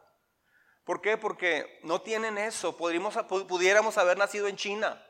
¿Por 0.84 1.00
qué? 1.00 1.16
Porque 1.16 1.80
no 1.84 2.02
tienen 2.02 2.38
eso. 2.38 2.76
pudiéramos 2.76 3.98
haber 3.98 4.18
nacido 4.18 4.48
en 4.48 4.56
China. 4.56 5.06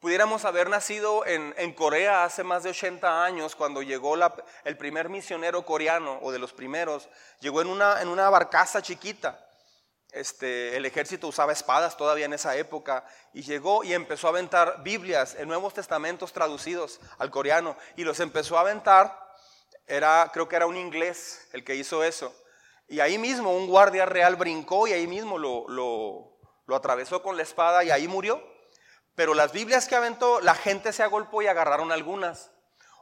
Pudiéramos 0.00 0.44
haber 0.44 0.68
nacido 0.68 1.24
en, 1.24 1.72
Corea 1.72 2.24
hace 2.24 2.44
más 2.44 2.62
de 2.62 2.70
80 2.70 3.24
años, 3.24 3.56
cuando 3.56 3.80
llegó 3.80 4.16
el 4.64 4.76
primer 4.76 5.08
misionero 5.08 5.64
coreano, 5.64 6.18
o 6.20 6.30
de 6.30 6.38
los 6.38 6.52
primeros, 6.52 7.08
llegó 7.40 7.62
en 7.62 7.68
una, 7.68 8.02
en 8.02 8.08
una 8.08 8.28
barcaza 8.28 8.82
chiquita. 8.82 9.43
Este, 10.14 10.76
el 10.76 10.86
ejército 10.86 11.26
usaba 11.26 11.52
espadas 11.52 11.96
todavía 11.96 12.26
en 12.26 12.32
esa 12.34 12.54
época 12.54 13.04
y 13.32 13.42
llegó 13.42 13.82
y 13.82 13.94
empezó 13.94 14.28
a 14.28 14.30
aventar 14.30 14.80
Biblias, 14.84 15.34
en 15.34 15.48
Nuevos 15.48 15.74
Testamentos 15.74 16.32
traducidos 16.32 17.00
al 17.18 17.32
coreano 17.32 17.76
y 17.96 18.04
los 18.04 18.20
empezó 18.20 18.56
a 18.56 18.60
aventar. 18.60 19.20
Era, 19.88 20.30
creo 20.32 20.48
que 20.48 20.54
era 20.54 20.66
un 20.66 20.76
inglés 20.76 21.48
el 21.52 21.64
que 21.64 21.74
hizo 21.74 22.04
eso. 22.04 22.32
Y 22.86 23.00
ahí 23.00 23.18
mismo 23.18 23.56
un 23.56 23.66
guardia 23.66 24.06
real 24.06 24.36
brincó 24.36 24.86
y 24.86 24.92
ahí 24.92 25.08
mismo 25.08 25.36
lo, 25.36 26.38
atravesó 26.68 27.20
con 27.20 27.36
la 27.36 27.42
espada 27.42 27.82
y 27.82 27.90
ahí 27.90 28.06
murió. 28.06 28.40
Pero 29.16 29.34
las 29.34 29.50
Biblias 29.50 29.88
que 29.88 29.96
aventó, 29.96 30.40
la 30.40 30.54
gente 30.54 30.92
se 30.92 31.02
agolpó 31.02 31.42
y 31.42 31.48
agarraron 31.48 31.90
algunas. 31.90 32.52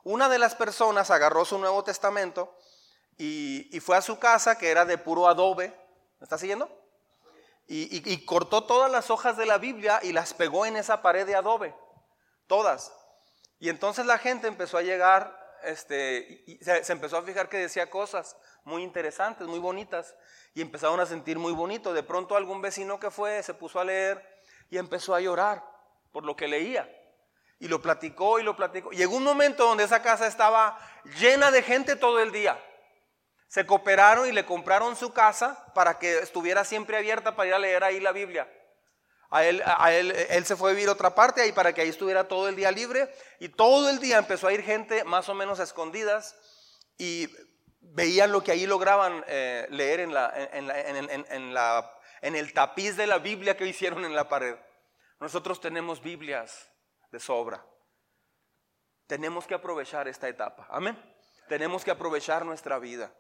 Una 0.03 0.31
de 0.31 0.39
las 0.39 0.55
personas 0.55 1.11
agarró 1.11 1.45
su 1.45 1.59
Nuevo 1.59 1.85
Testamento 1.85 2.57
y, 3.19 3.69
y 3.77 3.81
fue 3.81 3.99
a 3.99 4.03
su 4.03 4.19
casa 4.19 4.57
que 4.57 4.71
era 4.71 4.87
de 4.87 4.97
puro 4.97 5.29
adobe. 5.29 5.69
¿Me 6.19 6.25
está 6.25 6.39
siguiendo? 6.39 6.82
Y, 7.67 8.25
cortó 8.25 8.65
todas 8.65 8.91
las 8.91 9.11
hojas 9.11 9.37
de 9.37 9.47
la 9.47 9.59
Biblia 9.59 10.01
y 10.03 10.13
las 10.13 10.35
pegó 10.35 10.67
en 10.67 10.77
esa 10.77 11.01
pared 11.03 11.27
de 11.27 11.35
adobe, 11.35 11.75
todas. 12.47 12.93
Y 13.59 13.69
entonces 13.69 14.05
la 14.05 14.19
gente 14.19 14.49
empezó 14.49 14.79
a 14.79 14.83
llegar, 14.83 15.39
este, 15.65 16.45
y 16.47 16.59
se, 16.63 16.85
se, 16.85 16.93
empezó 16.93 17.17
a 17.17 17.23
fijar 17.23 17.49
que 17.49 17.57
decía 17.57 17.89
cosas 17.89 18.37
muy 18.65 18.83
interesantes, 18.83 19.47
muy 19.47 19.59
bonitas, 19.59 20.15
y 20.55 20.61
empezaron 20.61 21.01
a 21.01 21.07
sentir 21.07 21.39
muy 21.39 21.53
bonito. 21.53 21.95
De 21.95 22.03
pronto 22.03 22.37
algún 22.37 22.61
vecino 22.61 23.01
que 23.01 23.11
fue 23.11 23.43
se 23.43 23.55
puso 23.55 23.81
a 23.81 23.85
leer 23.85 24.23
y 24.69 24.79
empezó 24.79 25.15
a 25.15 25.21
llorar 25.21 25.65
por 26.11 26.25
lo 26.25 26.37
que 26.37 26.49
leía. 26.49 26.91
Y 27.59 27.69
lo 27.69 27.81
platicó 27.81 28.41
y 28.41 28.43
lo 28.43 28.57
platicó. 28.57 28.91
Llegó 28.91 29.17
un 29.17 29.23
momento 29.23 29.67
donde 29.67 29.85
esa 29.85 30.03
casa 30.03 30.27
estaba 30.27 30.79
llena 31.21 31.53
de 31.53 31.63
gente 31.63 31.95
todo 31.95 32.21
el 32.21 32.33
día 32.33 32.61
se 33.53 33.67
cooperaron 33.67 34.27
y 34.27 34.33
le 34.33 34.47
compraron 34.47 34.97
su 34.97 35.13
casa 35.13 35.63
para 35.75 35.99
que 35.99 36.21
estuviera 36.21 36.65
siempre 36.65 36.97
abierta 36.97 37.37
para 37.37 37.49
ir 37.49 37.55
a 37.55 37.59
leer 37.59 37.85
ahí 37.85 38.01
la 38.01 38.13
Biblia. 38.13 38.51
A 39.29 39.45
él, 39.45 39.63
a 39.67 39.93
él, 39.93 40.11
él 40.31 40.47
se 40.47 40.57
fue 40.57 40.71
a 40.71 40.75
vivir 40.75 40.89
otra 40.89 41.15
parte 41.15 41.43
ahí 41.43 41.53
para 41.53 41.75
que 41.75 41.83
ahí 41.83 41.91
estuviera 41.91 42.27
todo 42.27 42.49
el 42.49 42.57
día 42.57 42.71
libre 42.71 43.15
y 43.41 43.51
todo 43.51 43.91
el 43.91 43.99
día 43.99 44.17
empezó 44.17 44.47
a 44.47 44.55
ir 44.55 44.63
gente 44.63 45.05
más 45.05 45.29
o 45.29 45.35
menos 45.35 45.61
escondidas 45.61 46.35
y 46.97 47.29
veían 47.81 48.33
lo 48.33 48.43
que 48.43 48.53
ahí 48.53 48.67
lograban 48.67 49.23
eh, 49.29 49.67
leer 49.69 50.01
en, 50.01 50.15
la, 50.15 50.33
en, 50.35 50.71
en, 50.71 51.27
en, 51.29 51.53
la, 51.53 51.95
en 52.23 52.37
el 52.37 52.55
tapiz 52.55 52.97
de 52.97 53.07
la 53.07 53.19
Biblia 53.19 53.55
que 53.55 53.67
hicieron 53.67 54.07
en 54.07 54.15
la 54.15 54.31
pared. 54.31 54.57
Nosotros 55.21 55.61
tenemos 55.61 56.01
Biblias 56.01 56.71
de 57.11 57.21
sobra. 57.21 57.63
Tenemos 59.07 59.47
que 59.47 59.53
aprovechar 59.53 60.09
esta 60.09 60.27
etapa. 60.27 60.67
Amén. 60.71 60.99
Tenemos 61.51 61.85
que 61.85 61.91
aprovechar 61.91 62.47
nuestra 62.47 62.79
vida. 62.79 63.13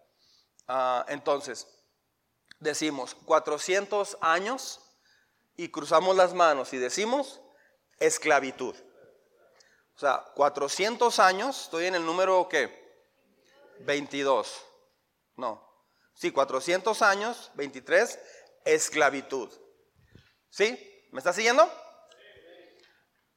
Ah, 0.68 1.04
entonces, 1.08 1.66
decimos 2.60 3.14
400 3.14 4.18
años 4.20 4.80
y 5.56 5.68
cruzamos 5.70 6.16
las 6.16 6.34
manos 6.34 6.72
y 6.72 6.78
decimos 6.78 7.40
esclavitud. 7.98 8.74
O 9.94 9.98
sea, 9.98 10.24
400 10.34 11.18
años, 11.18 11.64
estoy 11.64 11.86
en 11.86 11.94
el 11.94 12.04
número 12.04 12.48
¿qué? 12.48 12.82
22. 13.80 14.64
No. 15.36 15.68
Sí, 16.14 16.30
400 16.30 17.02
años, 17.02 17.50
23, 17.54 18.18
esclavitud. 18.64 19.50
¿Sí? 20.50 21.06
¿Me 21.10 21.18
está 21.18 21.32
siguiendo? 21.32 21.70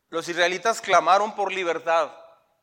Los 0.09 0.27
israelitas 0.29 0.81
clamaron 0.81 1.35
por 1.35 1.51
libertad 1.51 2.15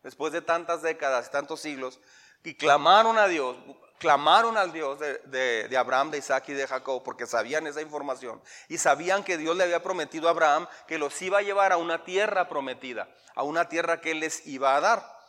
después 0.03 0.33
de 0.33 0.43
tantas 0.43 0.83
décadas, 0.83 1.31
tantos 1.31 1.61
siglos, 1.61 2.01
y 2.45 2.57
clamaron 2.57 3.19
a 3.19 3.29
Dios, 3.29 3.57
clamaron 4.03 4.57
al 4.57 4.73
Dios 4.73 4.99
de, 4.99 5.77
Abraham, 5.79 6.11
de 6.11 6.19
Isaac 6.19 6.49
y 6.49 6.55
de 6.55 6.67
Jacob 6.67 7.05
porque 7.05 7.25
sabían 7.25 7.69
esa 7.69 7.81
información 7.81 8.43
y 8.69 8.79
sabían 8.79 9.23
que 9.23 9.39
Dios 9.39 9.57
le 9.57 9.63
había 9.63 9.81
prometido 9.81 10.27
a 10.27 10.33
Abraham 10.33 10.67
que 10.89 10.99
los 10.99 11.23
iba 11.23 11.39
a 11.39 11.43
llevar 11.43 11.71
a 11.71 11.77
una 11.77 12.05
tierra 12.05 12.49
prometida, 12.49 13.09
a 13.37 13.45
una 13.45 13.69
tierra 13.69 14.01
que 14.01 14.11
él 14.11 14.19
les 14.19 14.45
iba 14.45 14.75
a 14.75 14.81
dar. 14.81 15.23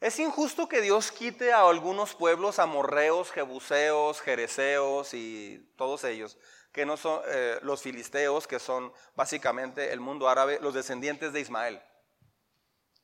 Es 0.00 0.18
injusto 0.18 0.68
que 0.68 0.80
Dios 0.80 1.12
quite 1.12 1.52
a 1.52 1.68
algunos 1.68 2.14
pueblos 2.14 2.58
amorreos, 2.58 3.30
jebuseos, 3.30 4.22
jereceos 4.22 5.12
y 5.12 5.70
todos 5.76 6.04
ellos, 6.04 6.38
que 6.72 6.86
no 6.86 6.96
son 6.96 7.20
eh, 7.26 7.58
los 7.60 7.82
filisteos, 7.82 8.46
que 8.46 8.58
son 8.58 8.90
básicamente 9.14 9.92
el 9.92 10.00
mundo 10.00 10.30
árabe, 10.30 10.60
los 10.62 10.72
descendientes 10.72 11.34
de 11.34 11.40
Ismael. 11.40 11.82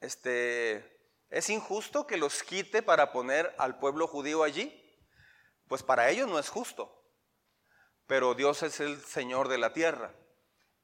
Este, 0.01 0.94
¿Es 1.35 1.51
injusto 1.51 2.07
que 2.07 2.17
los 2.17 2.45
quite 2.45 2.81
para 2.81 3.11
poner 3.11 3.53
al 3.59 3.81
pueblo 3.81 4.07
judío 4.07 4.45
allí? 4.45 4.73
Pues 5.67 5.83
para 5.83 6.09
ellos 6.09 6.29
no 6.29 6.39
es 6.39 6.49
justo. 6.49 6.97
Pero 8.07 8.35
Dios 8.35 8.63
es 8.63 8.79
el 8.79 9.05
Señor 9.05 9.49
de 9.49 9.59
la 9.59 9.73
tierra. 9.73 10.15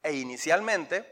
E 0.03 0.15
inicialmente 0.15 1.07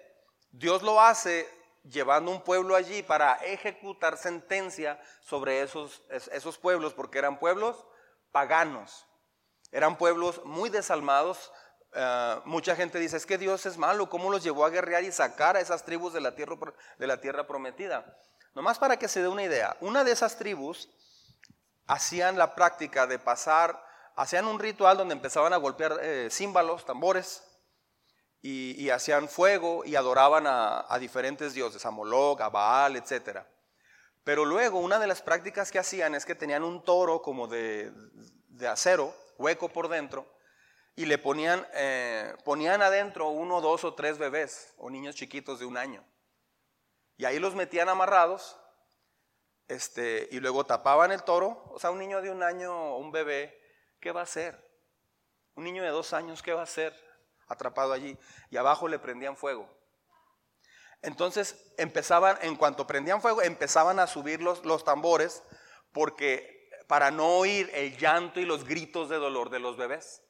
Dios 0.51 0.83
lo 0.83 1.01
hace 1.01 1.49
llevando 1.85 2.33
un 2.33 2.43
pueblo 2.43 2.75
allí 2.75 3.05
para 3.05 3.35
ejecutar 3.35 4.17
sentencia 4.17 5.01
sobre 5.21 5.63
esos, 5.63 6.03
esos 6.11 6.59
pueblos, 6.59 6.93
porque 6.93 7.19
eran 7.19 7.39
pueblos 7.39 7.87
paganos. 8.33 9.07
Eran 9.71 9.99
pueblos 9.99 10.45
muy 10.47 10.69
desalmados. 10.69 11.53
Eh, 11.93 12.41
mucha 12.45 12.75
gente 12.75 12.99
dice, 12.99 13.17
es 13.17 13.25
que 13.25 13.39
Dios 13.39 13.67
es 13.67 13.79
malo, 13.79 14.11
¿cómo 14.11 14.33
los 14.33 14.43
llevó 14.43 14.65
a 14.65 14.71
guerrear 14.71 15.05
y 15.05 15.13
sacar 15.13 15.57
a 15.57 15.61
esas 15.61 15.85
tribus 15.85 16.13
de 16.13 16.23
la 16.23 16.35
tierra, 16.35 16.57
de 16.99 17.07
la 17.07 17.21
tierra 17.21 17.47
prometida? 17.47 18.19
Nomás 18.55 18.79
para 18.79 18.99
que 18.99 19.09
se 19.09 19.23
dé 19.23 19.29
una 19.29 19.45
idea, 19.45 19.77
una 19.81 20.05
de 20.05 20.13
esas 20.13 20.37
tribus 20.37 20.89
hacían 21.87 22.37
la 22.39 22.55
práctica 22.55 23.07
de 23.07 23.19
pasar, 23.19 23.83
hacían 24.17 24.47
un 24.47 24.59
ritual 24.59 24.97
donde 24.97 25.15
empezaban 25.15 25.53
a 25.53 25.57
golpear 25.57 25.99
eh, 26.03 26.29
címbalos, 26.31 26.85
tambores, 26.85 27.43
y, 28.41 28.91
hacían 28.91 29.29
fuego 29.29 29.85
y 29.85 29.97
adoraban 29.97 30.45
a, 30.47 30.99
diferentes 31.01 31.55
dioses, 31.55 31.85
a 31.85 31.91
Moloch, 31.91 32.41
a 32.41 32.49
Baal, 32.49 32.97
etc. 32.97 33.41
Pero 34.25 34.45
luego 34.45 34.79
una 34.79 34.99
de 34.99 35.07
las 35.07 35.23
prácticas 35.23 35.71
que 35.71 35.79
hacían 35.79 36.15
es 36.15 36.25
que 36.25 36.35
tenían 36.35 36.63
un 36.63 36.85
toro 36.85 37.21
como 37.21 37.49
de, 37.49 37.93
acero, 38.69 39.15
hueco 39.39 39.69
por 39.69 39.89
dentro, 39.89 40.27
y 40.95 41.07
le 41.07 41.19
ponían, 41.19 41.67
eh, 41.75 42.35
ponían 42.45 42.83
adentro 42.83 43.29
uno, 43.29 43.61
dos 43.61 43.85
o 43.85 43.95
tres 43.95 44.19
bebés 44.19 44.75
o 44.79 44.91
niños 44.91 45.15
chiquitos 45.15 45.59
de 45.61 45.67
un 45.67 45.77
año. 45.77 46.05
Y 47.19 47.25
ahí 47.25 47.41
los 47.41 47.57
metían 47.57 47.89
amarrados, 47.89 48.57
este, 49.67 50.29
y 50.31 50.39
luego 50.39 50.65
tapaban 50.65 51.11
el 51.11 51.25
toro. 51.25 51.65
O 51.73 51.79
sea, 51.79 51.91
un 51.91 51.99
niño 51.99 52.23
de 52.23 52.31
un 52.31 52.45
año, 52.45 52.97
un 52.97 53.11
bebé, 53.11 53.61
¿qué 54.01 54.13
va 54.13 54.21
a 54.21 54.23
hacer? 54.23 54.57
Un 55.57 55.65
niño 55.65 55.83
de 55.83 55.91
dos 55.91 56.13
años, 56.13 56.43
¿qué 56.43 56.55
va 56.55 56.61
a 56.61 56.65
hacer? 56.65 56.95
Atrapado 57.49 57.93
allí. 57.93 58.17
Y 58.51 58.57
abajo 58.57 58.87
le 58.87 59.01
prendían 59.01 59.37
fuego. 59.37 59.69
Entonces 61.03 61.75
empezaban, 61.77 62.39
en 62.41 62.55
cuanto 62.55 62.87
prendían 62.87 63.21
fuego, 63.21 63.43
empezaban 63.43 63.99
a 63.99 64.07
subir 64.07 64.41
los, 64.41 64.65
los 64.65 64.85
tambores 64.85 65.43
porque 65.93 66.71
para 66.87 67.11
no 67.11 67.39
oír 67.39 67.69
el 67.75 67.97
llanto 67.99 68.39
y 68.39 68.45
los 68.45 68.65
gritos 68.65 69.09
de 69.09 69.17
dolor 69.17 69.51
de 69.51 69.59
los 69.59 69.77
bebés. 69.77 70.23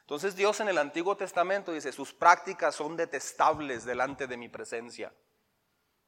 Entonces 0.00 0.34
Dios 0.34 0.60
en 0.60 0.68
el 0.68 0.78
Antiguo 0.78 1.14
Testamento 1.14 1.72
dice, 1.72 1.92
sus 1.92 2.14
prácticas 2.14 2.74
son 2.74 2.96
detestables 2.96 3.84
delante 3.84 4.26
de 4.26 4.38
mi 4.38 4.48
presencia. 4.48 5.14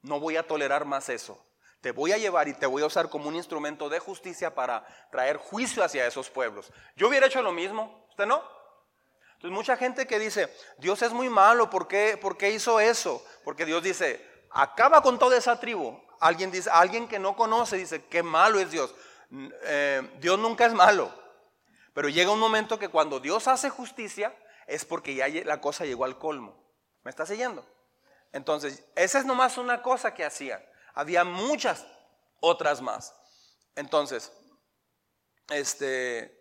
No 0.04 0.20
voy 0.20 0.36
a 0.36 0.46
tolerar 0.46 0.84
más 0.84 1.08
eso. 1.08 1.42
Te 1.80 1.90
voy 1.90 2.12
a 2.12 2.18
llevar 2.18 2.46
y 2.46 2.54
te 2.54 2.66
voy 2.66 2.82
a 2.82 2.86
usar 2.86 3.08
como 3.08 3.28
un 3.28 3.36
instrumento 3.36 3.88
de 3.88 3.98
justicia 3.98 4.54
para 4.54 4.86
traer 5.10 5.38
juicio 5.38 5.82
hacia 5.82 6.06
esos 6.06 6.30
pueblos. 6.30 6.70
Yo 6.94 7.08
hubiera 7.08 7.26
hecho 7.26 7.42
lo 7.42 7.52
mismo, 7.52 8.06
¿usted 8.10 8.26
no? 8.26 8.42
Entonces 9.34 9.50
mucha 9.50 9.76
gente 9.76 10.06
que 10.06 10.18
dice, 10.18 10.54
Dios 10.78 11.00
es 11.02 11.12
muy 11.12 11.28
malo, 11.28 11.70
¿por 11.70 11.88
qué, 11.88 12.18
¿por 12.20 12.36
qué 12.36 12.50
hizo 12.50 12.80
eso? 12.80 13.24
Porque 13.44 13.64
Dios 13.64 13.82
dice, 13.82 14.24
acaba 14.50 15.02
con 15.02 15.18
toda 15.18 15.36
esa 15.36 15.58
tribu. 15.58 15.98
Alguien 16.20 16.50
dice, 16.50 16.70
alguien 16.70 17.08
que 17.08 17.18
no 17.18 17.34
conoce 17.34 17.76
dice, 17.76 18.04
qué 18.04 18.22
malo 18.22 18.60
es 18.60 18.70
Dios. 18.70 18.94
Eh, 19.30 20.02
Dios 20.20 20.38
nunca 20.38 20.66
es 20.66 20.74
malo. 20.74 21.12
Pero 21.94 22.08
llega 22.10 22.30
un 22.30 22.40
momento 22.40 22.78
que 22.78 22.88
cuando 22.88 23.20
Dios 23.20 23.48
hace 23.48 23.70
justicia 23.70 24.34
es 24.66 24.84
porque 24.84 25.14
ya 25.14 25.28
la 25.28 25.60
cosa 25.60 25.84
llegó 25.84 26.04
al 26.04 26.18
colmo. 26.18 26.62
¿Me 27.02 27.10
está 27.10 27.24
siguiendo? 27.26 27.66
Entonces, 28.34 28.82
esa 28.96 29.20
es 29.20 29.24
nomás 29.24 29.58
una 29.58 29.80
cosa 29.80 30.12
que 30.12 30.24
hacían. 30.24 30.60
Había 30.92 31.22
muchas 31.22 31.86
otras 32.40 32.82
más. 32.82 33.14
Entonces, 33.76 34.32
este, 35.50 36.36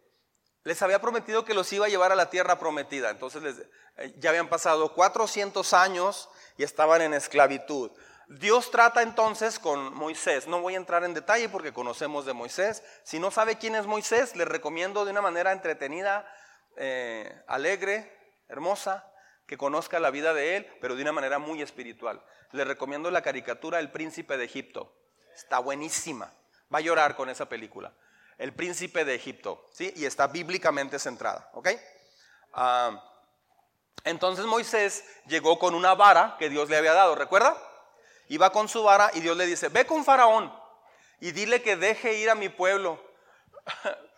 les 0.64 0.82
había 0.82 1.00
prometido 1.00 1.46
que 1.46 1.54
los 1.54 1.72
iba 1.72 1.86
a 1.86 1.90
llevar 1.90 2.12
a 2.12 2.16
la 2.16 2.32
tierra 2.32 2.58
prometida. 2.58 3.12
Entonces, 3.12 3.64
eh, 3.98 4.16
ya 4.18 4.32
habían 4.32 4.50
pasado 4.50 4.96
400 4.96 5.72
años 5.74 6.30
y 6.58 6.64
estaban 6.64 7.04
en 7.04 7.14
esclavitud. 7.14 7.92
Dios 8.28 8.72
trata 8.72 9.04
entonces 9.04 9.60
con 9.60 9.94
Moisés. 9.94 10.48
No 10.48 10.62
voy 10.62 10.74
a 10.74 10.78
entrar 10.78 11.04
en 11.04 11.14
detalle 11.14 11.48
porque 11.48 11.74
conocemos 11.74 12.26
de 12.26 12.34
Moisés. 12.34 12.82
Si 13.04 13.20
no 13.20 13.30
sabe 13.30 13.60
quién 13.60 13.76
es 13.76 13.86
Moisés, 13.86 14.36
les 14.36 14.48
recomiendo 14.48 15.06
de 15.06 15.12
una 15.12 15.22
manera 15.22 15.52
entretenida, 15.52 16.28
eh, 16.76 17.44
alegre, 17.46 18.12
hermosa, 18.48 19.13
que 19.46 19.58
conozca 19.58 20.00
la 20.00 20.10
vida 20.10 20.34
de 20.34 20.58
él, 20.58 20.68
pero 20.82 20.96
de 20.96 21.02
una 21.02 21.12
manera 21.12 21.40
muy 21.40 21.62
espiritual. 21.62 22.24
Le 22.52 22.64
recomiendo 22.64 23.12
la 23.12 23.22
caricatura 23.22 23.80
El 23.80 23.92
Príncipe 23.92 24.38
de 24.38 24.46
Egipto. 24.46 24.94
Está 25.36 25.60
buenísima. 25.60 26.34
Va 26.74 26.80
a 26.80 26.82
llorar 26.82 27.16
con 27.16 27.30
esa 27.30 27.50
película. 27.50 27.94
El 28.38 28.54
Príncipe 28.54 29.06
de 29.06 29.16
Egipto, 29.16 29.70
¿sí? 29.72 29.94
Y 29.96 30.06
está 30.06 30.28
bíblicamente 30.28 31.00
centrada. 31.00 31.52
Ah, 32.54 33.04
entonces 34.04 34.46
Moisés 34.46 35.04
llegó 35.28 35.60
con 35.60 35.76
una 35.76 35.96
vara 35.96 36.36
que 36.40 36.50
Dios 36.50 36.70
le 36.70 36.78
había 36.78 36.94
dado, 36.94 37.16
¿recuerda? 37.16 37.58
Iba 38.28 38.52
con 38.52 38.68
su 38.68 38.84
vara 38.84 39.12
y 39.14 39.22
Dios 39.22 39.38
le 39.38 39.46
dice, 39.46 39.70
ve 39.70 39.86
con 39.86 40.04
Faraón 40.04 40.54
y 41.20 41.32
dile 41.32 41.62
que 41.62 41.76
deje 41.76 42.16
ir 42.16 42.30
a 42.30 42.36
mi 42.36 42.50
pueblo. 42.50 43.02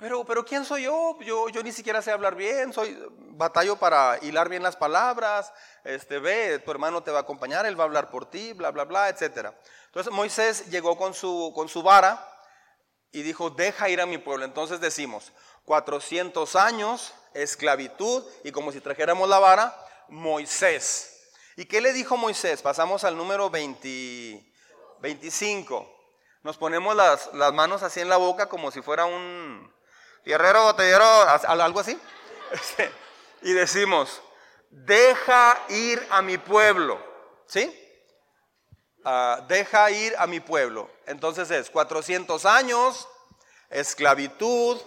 Pero, 0.00 0.24
pero 0.24 0.44
¿quién 0.46 0.64
soy 0.64 0.84
yo? 0.84 1.18
yo? 1.20 1.50
Yo 1.50 1.62
ni 1.62 1.72
siquiera 1.72 2.00
sé 2.00 2.10
hablar 2.10 2.34
bien, 2.34 2.72
soy 2.72 2.98
batallo 3.18 3.76
para 3.76 4.18
hilar 4.22 4.48
bien 4.48 4.62
las 4.62 4.74
palabras. 4.74 5.52
Este, 5.84 6.18
ve, 6.18 6.58
tu 6.58 6.70
hermano 6.70 7.02
te 7.02 7.10
va 7.10 7.18
a 7.18 7.22
acompañar, 7.22 7.66
él 7.66 7.78
va 7.78 7.84
a 7.84 7.86
hablar 7.86 8.08
por 8.08 8.30
ti, 8.30 8.54
bla, 8.54 8.70
bla, 8.70 8.84
bla, 8.84 9.10
etc. 9.10 9.50
Entonces 9.84 10.10
Moisés 10.10 10.70
llegó 10.70 10.96
con 10.96 11.12
su, 11.12 11.52
con 11.54 11.68
su 11.68 11.82
vara 11.82 12.26
y 13.12 13.20
dijo, 13.20 13.50
deja 13.50 13.90
ir 13.90 14.00
a 14.00 14.06
mi 14.06 14.16
pueblo. 14.16 14.46
Entonces 14.46 14.80
decimos, 14.80 15.32
400 15.66 16.56
años, 16.56 17.12
esclavitud, 17.34 18.24
y 18.42 18.52
como 18.52 18.72
si 18.72 18.80
trajéramos 18.80 19.28
la 19.28 19.38
vara, 19.38 19.76
Moisés. 20.08 21.28
¿Y 21.56 21.66
qué 21.66 21.82
le 21.82 21.92
dijo 21.92 22.16
Moisés? 22.16 22.62
Pasamos 22.62 23.04
al 23.04 23.18
número 23.18 23.50
25. 23.50 26.00
Nos 26.42 26.56
ponemos 26.56 26.96
las, 26.96 27.34
las 27.34 27.52
manos 27.52 27.82
así 27.82 28.00
en 28.00 28.08
la 28.08 28.16
boca 28.16 28.48
como 28.48 28.70
si 28.70 28.80
fuera 28.80 29.04
un 29.04 29.78
tierrero, 30.22 30.64
botellero, 30.64 31.04
algo 31.04 31.80
así. 31.80 31.98
Y 33.42 33.52
decimos, 33.52 34.20
deja 34.68 35.58
ir 35.68 36.06
a 36.10 36.20
mi 36.20 36.36
pueblo. 36.36 37.00
¿Sí? 37.46 37.76
Ah, 39.04 39.42
deja 39.48 39.90
ir 39.90 40.14
a 40.18 40.26
mi 40.26 40.40
pueblo. 40.40 40.90
Entonces 41.06 41.50
es 41.50 41.70
400 41.70 42.44
años, 42.44 43.08
esclavitud, 43.70 44.78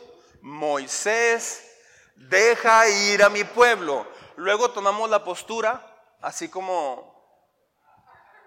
Moisés, 0.41 1.63
deja 2.15 2.87
ir 2.87 3.23
a 3.23 3.29
mi 3.29 3.43
pueblo. 3.43 4.05
Luego 4.35 4.71
tomamos 4.71 5.09
la 5.09 5.23
postura, 5.23 6.05
así 6.21 6.47
como, 6.47 7.11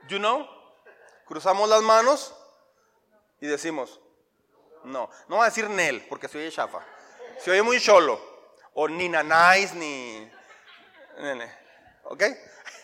you 0.09 0.19
know, 0.19 0.49
cruzamos 1.27 1.69
las 1.69 1.83
manos 1.83 2.35
y 3.41 3.47
decimos, 3.47 4.01
no, 4.87 5.11
no 5.29 5.37
va 5.37 5.45
a 5.45 5.49
decir 5.49 5.69
Nel, 5.69 6.07
porque 6.09 6.29
se 6.29 6.39
oye 6.39 6.51
chafa. 6.51 6.81
Se 7.39 7.51
oye 7.51 7.63
muy 7.63 7.81
cholo. 7.81 8.21
O 8.75 8.89
ni 8.89 9.09
nanáis, 9.09 9.75
ni... 9.75 10.31
¿Ok? 12.05 12.23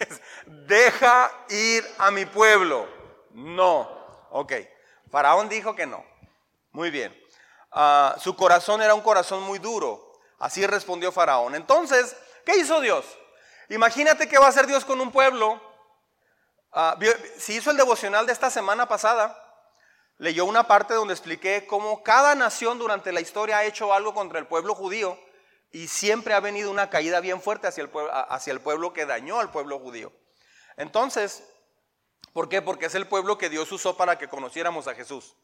Deja 0.47 1.31
ir 1.49 1.89
a 1.99 2.11
mi 2.11 2.27
pueblo. 2.27 2.89
No. 3.31 3.89
Ok. 4.31 4.53
Faraón 5.11 5.49
dijo 5.49 5.75
que 5.77 5.87
no. 5.87 6.05
Muy 6.73 6.91
bien. 6.91 7.17
Ah, 7.71 8.17
su 8.19 8.35
corazón 8.35 8.83
era 8.83 8.95
un 8.95 9.03
corazón 9.03 9.43
muy 9.43 9.59
duro. 9.59 10.13
Así 10.39 10.67
respondió 10.67 11.13
Faraón. 11.13 11.55
Entonces, 11.55 12.17
¿qué 12.45 12.57
hizo 12.57 12.81
Dios? 12.81 13.05
Imagínate 13.69 14.29
que 14.29 14.39
va 14.39 14.47
a 14.47 14.49
hacer 14.49 14.67
Dios 14.67 14.85
con 14.85 15.01
un 15.01 15.13
pueblo. 15.13 15.61
Ah, 16.73 16.99
si 17.39 17.57
hizo 17.57 17.71
el 17.71 17.77
devocional 17.77 18.27
de 18.27 18.33
esta 18.33 18.51
semana 18.51 18.89
pasada, 18.89 19.42
leyó 20.23 20.45
una 20.45 20.69
parte 20.69 20.95
donde 20.95 21.15
expliqué 21.15 21.67
cómo 21.67 22.05
cada 22.05 22.37
nación 22.37 22.79
durante 22.79 23.11
la 23.11 23.21
historia 23.21 23.59
ha 23.59 23.65
hecho 23.65 23.93
algo 23.93 24.15
contra 24.15 24.39
el 24.39 24.47
pueblo 24.47 24.73
judío 24.73 25.19
y 25.73 25.89
siempre 25.89 26.33
ha 26.33 26.39
venido 26.39 26.71
una 26.71 26.91
caída 26.91 27.19
bien 27.19 27.43
fuerte 27.43 27.67
hacia 27.67 27.83
el 27.83 27.91
pueblo, 27.91 28.13
hacia 28.15 28.53
el 28.53 28.61
pueblo 28.61 28.93
que 28.93 29.05
dañó 29.05 29.41
al 29.41 29.51
pueblo 29.51 29.81
judío. 29.81 30.13
Entonces, 30.77 31.43
¿por 32.33 32.49
qué? 32.49 32.63
Porque 32.63 32.87
es 32.87 32.95
el 32.95 33.09
pueblo 33.09 33.37
que 33.37 33.49
Dios 33.49 33.73
usó 33.73 33.97
para 33.97 34.17
que 34.17 34.29
conociéramos 34.29 34.87
a 34.87 34.95
Jesús. 34.95 35.35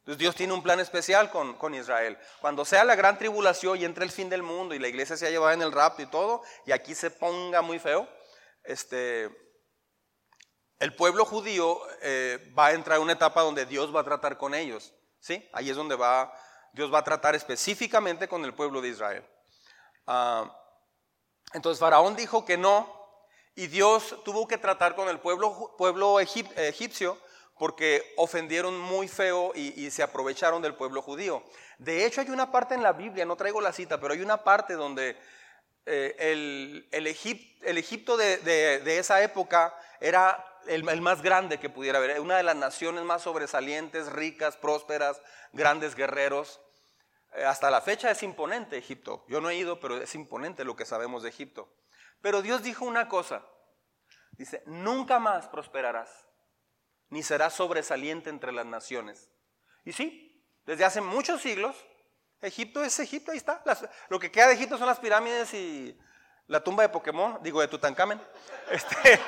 Entonces 0.00 0.18
Dios 0.18 0.34
tiene 0.34 0.54
un 0.54 0.64
plan 0.64 0.80
especial 0.80 1.30
con, 1.30 1.54
con, 1.54 1.72
Israel. 1.76 2.18
Cuando 2.40 2.64
sea 2.64 2.82
la 2.82 2.96
gran 2.96 3.16
tribulación 3.16 3.78
y 3.78 3.84
entre 3.84 4.04
el 4.04 4.10
fin 4.10 4.28
del 4.28 4.42
mundo 4.42 4.74
y 4.74 4.80
la 4.80 4.88
iglesia 4.88 5.16
se 5.16 5.28
ha 5.28 5.30
llevado 5.30 5.52
en 5.52 5.62
el 5.62 5.70
rapto 5.70 6.02
y 6.02 6.06
todo, 6.06 6.42
y 6.66 6.72
aquí 6.72 6.96
se 6.96 7.12
ponga 7.12 7.62
muy 7.62 7.78
feo, 7.78 8.08
este, 8.64 9.30
el 10.80 10.94
pueblo 10.94 11.24
judío 11.24 11.80
eh, 12.02 12.52
va 12.58 12.68
a 12.68 12.72
entrar 12.72 12.96
en 12.96 13.04
una 13.04 13.12
etapa 13.12 13.42
donde 13.42 13.66
Dios 13.66 13.94
va 13.94 14.00
a 14.00 14.04
tratar 14.04 14.36
con 14.36 14.54
ellos. 14.54 14.92
¿sí? 15.20 15.48
Ahí 15.52 15.70
es 15.70 15.76
donde 15.76 15.94
va, 15.94 16.32
Dios 16.72 16.92
va 16.92 16.98
a 16.98 17.04
tratar 17.04 17.34
específicamente 17.34 18.26
con 18.26 18.44
el 18.44 18.54
pueblo 18.54 18.80
de 18.80 18.88
Israel. 18.88 19.24
Ah, 20.06 20.56
entonces 21.52 21.78
Faraón 21.78 22.16
dijo 22.16 22.44
que 22.44 22.56
no, 22.56 22.98
y 23.54 23.66
Dios 23.66 24.16
tuvo 24.24 24.48
que 24.48 24.58
tratar 24.58 24.94
con 24.94 25.08
el 25.08 25.20
pueblo, 25.20 25.74
pueblo 25.76 26.18
egipcio 26.18 27.18
porque 27.58 28.14
ofendieron 28.16 28.80
muy 28.80 29.06
feo 29.06 29.52
y, 29.54 29.90
se 29.90 30.02
aprovecharon 30.02 30.62
del 30.62 30.74
pueblo 30.74 31.02
judío. 31.02 31.44
De 31.76 32.06
hecho, 32.06 32.22
hay 32.22 32.30
una 32.30 32.50
parte 32.50 32.74
en 32.74 32.82
la 32.82 32.94
Biblia, 32.94 33.26
no 33.26 33.36
traigo 33.36 33.60
la 33.60 33.74
cita, 33.74 34.00
pero 34.00 34.14
hay 34.14 34.22
una 34.22 34.42
parte 34.42 34.72
donde 34.72 35.14
eh, 35.84 36.16
el, 36.18 36.88
el, 36.90 37.06
Egipto 37.06 38.16
de, 38.16 38.38
de, 38.38 38.98
esa 38.98 39.22
época 39.22 39.74
era 40.00 40.42
el, 40.66 41.02
más 41.02 41.22
grande 41.22 41.58
que 41.58 41.70
pudiera 41.70 41.98
haber, 41.98 42.20
una 42.20 42.36
de 42.36 42.42
las 42.42 42.56
naciones 42.56 43.04
más 43.04 43.22
sobresalientes, 43.22 44.10
ricas, 44.10 44.56
prósperas, 44.56 45.20
grandes 45.52 45.94
guerreros. 45.94 46.60
Eh, 47.34 47.44
hasta 47.44 47.70
la 47.70 47.80
fecha 47.80 48.10
es 48.10 48.22
imponente 48.22 48.76
Egipto. 48.76 49.24
Yo 49.28 49.40
no 49.40 49.50
he 49.50 49.56
ido, 49.56 49.80
pero 49.80 49.96
es 49.96 50.14
imponente 50.14 50.64
lo 50.64 50.76
que 50.76 50.84
sabemos 50.84 51.22
de 51.22 51.28
Egipto. 51.28 51.72
Pero 52.20 52.42
Dios 52.42 52.62
dijo 52.62 52.84
una 52.84 53.08
cosa. 53.08 53.44
Dice, 54.32 54.62
nunca 54.66 55.18
más 55.18 55.48
prosperarás, 55.48 56.08
ni 57.10 57.22
serás 57.22 57.54
sobresaliente 57.54 58.30
entre 58.30 58.52
las 58.52 58.66
naciones. 58.66 59.28
Y 59.84 59.92
sí, 59.92 60.44
desde 60.64 60.84
hace 60.84 61.00
muchos 61.00 61.42
siglos, 61.42 61.76
Egipto 62.40 62.82
es 62.82 62.98
Egipto, 63.00 63.32
ahí 63.32 63.36
está. 63.36 63.62
lo 64.08 64.18
que 64.18 64.30
queda 64.30 64.48
de 64.48 64.54
Egipto 64.54 64.78
son 64.78 64.86
las 64.86 64.98
pirámides 64.98 65.52
y 65.52 65.98
la 66.46 66.64
tumba 66.64 66.82
de 66.82 66.88
Pokémon, 66.88 67.38
digo 67.42 67.60
de 67.60 67.68
Tutankamen. 67.68 68.20
Este, 68.70 69.18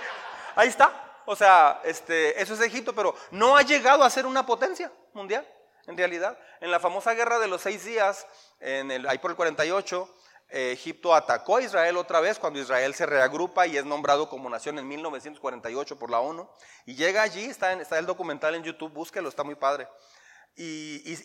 ahí 0.54 0.68
está. 0.68 1.11
O 1.26 1.36
sea, 1.36 1.80
este, 1.84 2.40
eso 2.40 2.54
es 2.54 2.60
Egipto, 2.60 2.94
pero 2.94 3.14
no 3.30 3.56
ha 3.56 3.62
llegado 3.62 4.02
a 4.04 4.10
ser 4.10 4.26
una 4.26 4.44
potencia 4.44 4.92
mundial, 5.12 5.46
en 5.86 5.96
realidad. 5.96 6.38
En 6.60 6.70
la 6.70 6.80
famosa 6.80 7.14
guerra 7.14 7.38
de 7.38 7.48
los 7.48 7.60
seis 7.62 7.84
días, 7.84 8.26
en 8.60 8.90
el, 8.90 9.08
ahí 9.08 9.18
por 9.18 9.30
el 9.30 9.36
48, 9.36 10.08
eh, 10.54 10.72
Egipto 10.72 11.14
atacó 11.14 11.56
a 11.56 11.62
Israel 11.62 11.96
otra 11.96 12.20
vez 12.20 12.38
cuando 12.38 12.58
Israel 12.58 12.94
se 12.94 13.06
reagrupa 13.06 13.66
y 13.66 13.78
es 13.78 13.86
nombrado 13.86 14.28
como 14.28 14.50
nación 14.50 14.78
en 14.78 14.86
1948 14.86 15.98
por 15.98 16.10
la 16.10 16.20
ONU. 16.20 16.46
Y 16.84 16.94
llega 16.94 17.22
allí, 17.22 17.44
está, 17.46 17.72
el 17.72 18.06
documental 18.06 18.54
en 18.54 18.62
YouTube, 18.62 18.92
búsquelo, 18.92 19.30
está 19.30 19.44
muy 19.44 19.54
padre. 19.54 19.88
Y, 20.54 21.16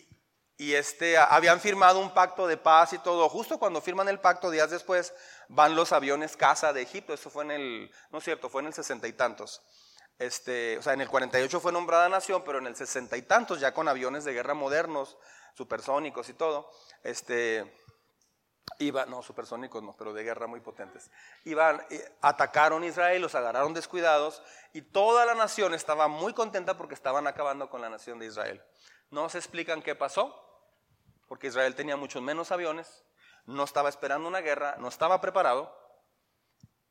y, 0.56 0.74
este, 0.74 1.18
habían 1.18 1.60
firmado 1.60 2.00
un 2.00 2.14
pacto 2.14 2.46
de 2.46 2.56
paz 2.56 2.94
y 2.94 2.98
todo. 3.00 3.28
Justo 3.28 3.58
cuando 3.58 3.82
firman 3.82 4.08
el 4.08 4.18
pacto, 4.18 4.50
días 4.50 4.70
después, 4.70 5.12
van 5.48 5.76
los 5.76 5.92
aviones 5.92 6.34
casa 6.34 6.72
de 6.72 6.80
Egipto. 6.80 7.12
Eso 7.12 7.28
fue 7.28 7.44
en 7.44 7.50
el, 7.50 7.90
no 8.10 8.18
es 8.18 8.24
cierto, 8.24 8.48
fue 8.48 8.62
en 8.62 8.68
el 8.68 8.72
sesenta 8.72 9.06
y 9.08 9.12
tantos. 9.12 9.60
Este, 10.18 10.78
o 10.78 10.82
sea, 10.82 10.94
en 10.94 11.00
el 11.00 11.08
48 11.08 11.60
fue 11.60 11.72
nombrada 11.72 12.08
nación, 12.08 12.42
pero 12.44 12.58
en 12.58 12.66
el 12.66 12.74
sesenta 12.74 13.16
y 13.16 13.22
tantos, 13.22 13.60
ya 13.60 13.72
con 13.72 13.86
aviones 13.86 14.24
de 14.24 14.32
guerra 14.32 14.54
modernos, 14.54 15.16
supersónicos 15.54 16.28
y 16.28 16.34
todo, 16.34 16.70
este, 17.04 17.72
iba, 18.78 19.06
no, 19.06 19.22
supersónicos 19.22 19.82
no, 19.82 19.96
pero 19.96 20.12
de 20.12 20.24
guerra 20.24 20.46
muy 20.46 20.60
potentes, 20.60 21.10
iban, 21.44 21.84
eh, 21.90 22.16
atacaron 22.20 22.84
Israel, 22.84 23.22
los 23.22 23.34
agarraron 23.34 23.74
descuidados 23.74 24.42
y 24.72 24.82
toda 24.82 25.24
la 25.24 25.34
nación 25.34 25.72
estaba 25.74 26.08
muy 26.08 26.32
contenta 26.32 26.76
porque 26.76 26.94
estaban 26.94 27.26
acabando 27.26 27.70
con 27.70 27.80
la 27.80 27.88
nación 27.88 28.18
de 28.18 28.26
Israel. 28.26 28.62
No 29.10 29.28
se 29.28 29.38
explican 29.38 29.82
qué 29.82 29.94
pasó, 29.94 30.44
porque 31.28 31.46
Israel 31.46 31.74
tenía 31.74 31.96
muchos 31.96 32.22
menos 32.22 32.50
aviones, 32.50 33.04
no 33.46 33.64
estaba 33.64 33.88
esperando 33.88 34.28
una 34.28 34.40
guerra, 34.40 34.76
no 34.78 34.88
estaba 34.88 35.20
preparado, 35.20 35.74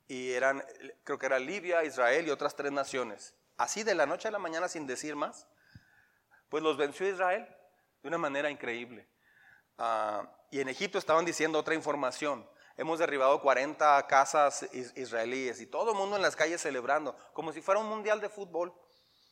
y 0.07 0.31
eran, 0.31 0.63
creo 1.03 1.17
que 1.17 1.25
era 1.25 1.39
Libia, 1.39 1.83
Israel 1.83 2.27
y 2.27 2.31
otras 2.31 2.55
tres 2.55 2.71
naciones. 2.71 3.35
Así 3.57 3.83
de 3.83 3.95
la 3.95 4.05
noche 4.05 4.27
a 4.27 4.31
la 4.31 4.39
mañana 4.39 4.67
sin 4.67 4.87
decir 4.87 5.15
más, 5.15 5.47
pues 6.49 6.63
los 6.63 6.77
venció 6.77 7.07
Israel 7.07 7.47
de 8.01 8.07
una 8.07 8.17
manera 8.17 8.49
increíble. 8.49 9.07
Ah, 9.77 10.29
y 10.49 10.61
en 10.61 10.69
Egipto 10.69 10.97
estaban 10.97 11.25
diciendo 11.25 11.59
otra 11.59 11.75
información. 11.75 12.47
Hemos 12.77 12.99
derribado 12.99 13.41
40 13.41 14.05
casas 14.07 14.63
israelíes 14.95 15.59
y 15.61 15.65
todo 15.65 15.91
el 15.91 15.97
mundo 15.97 16.15
en 16.15 16.21
las 16.21 16.35
calles 16.35 16.61
celebrando, 16.61 17.17
como 17.33 17.51
si 17.51 17.61
fuera 17.61 17.81
un 17.81 17.87
mundial 17.87 18.21
de 18.21 18.29
fútbol. 18.29 18.73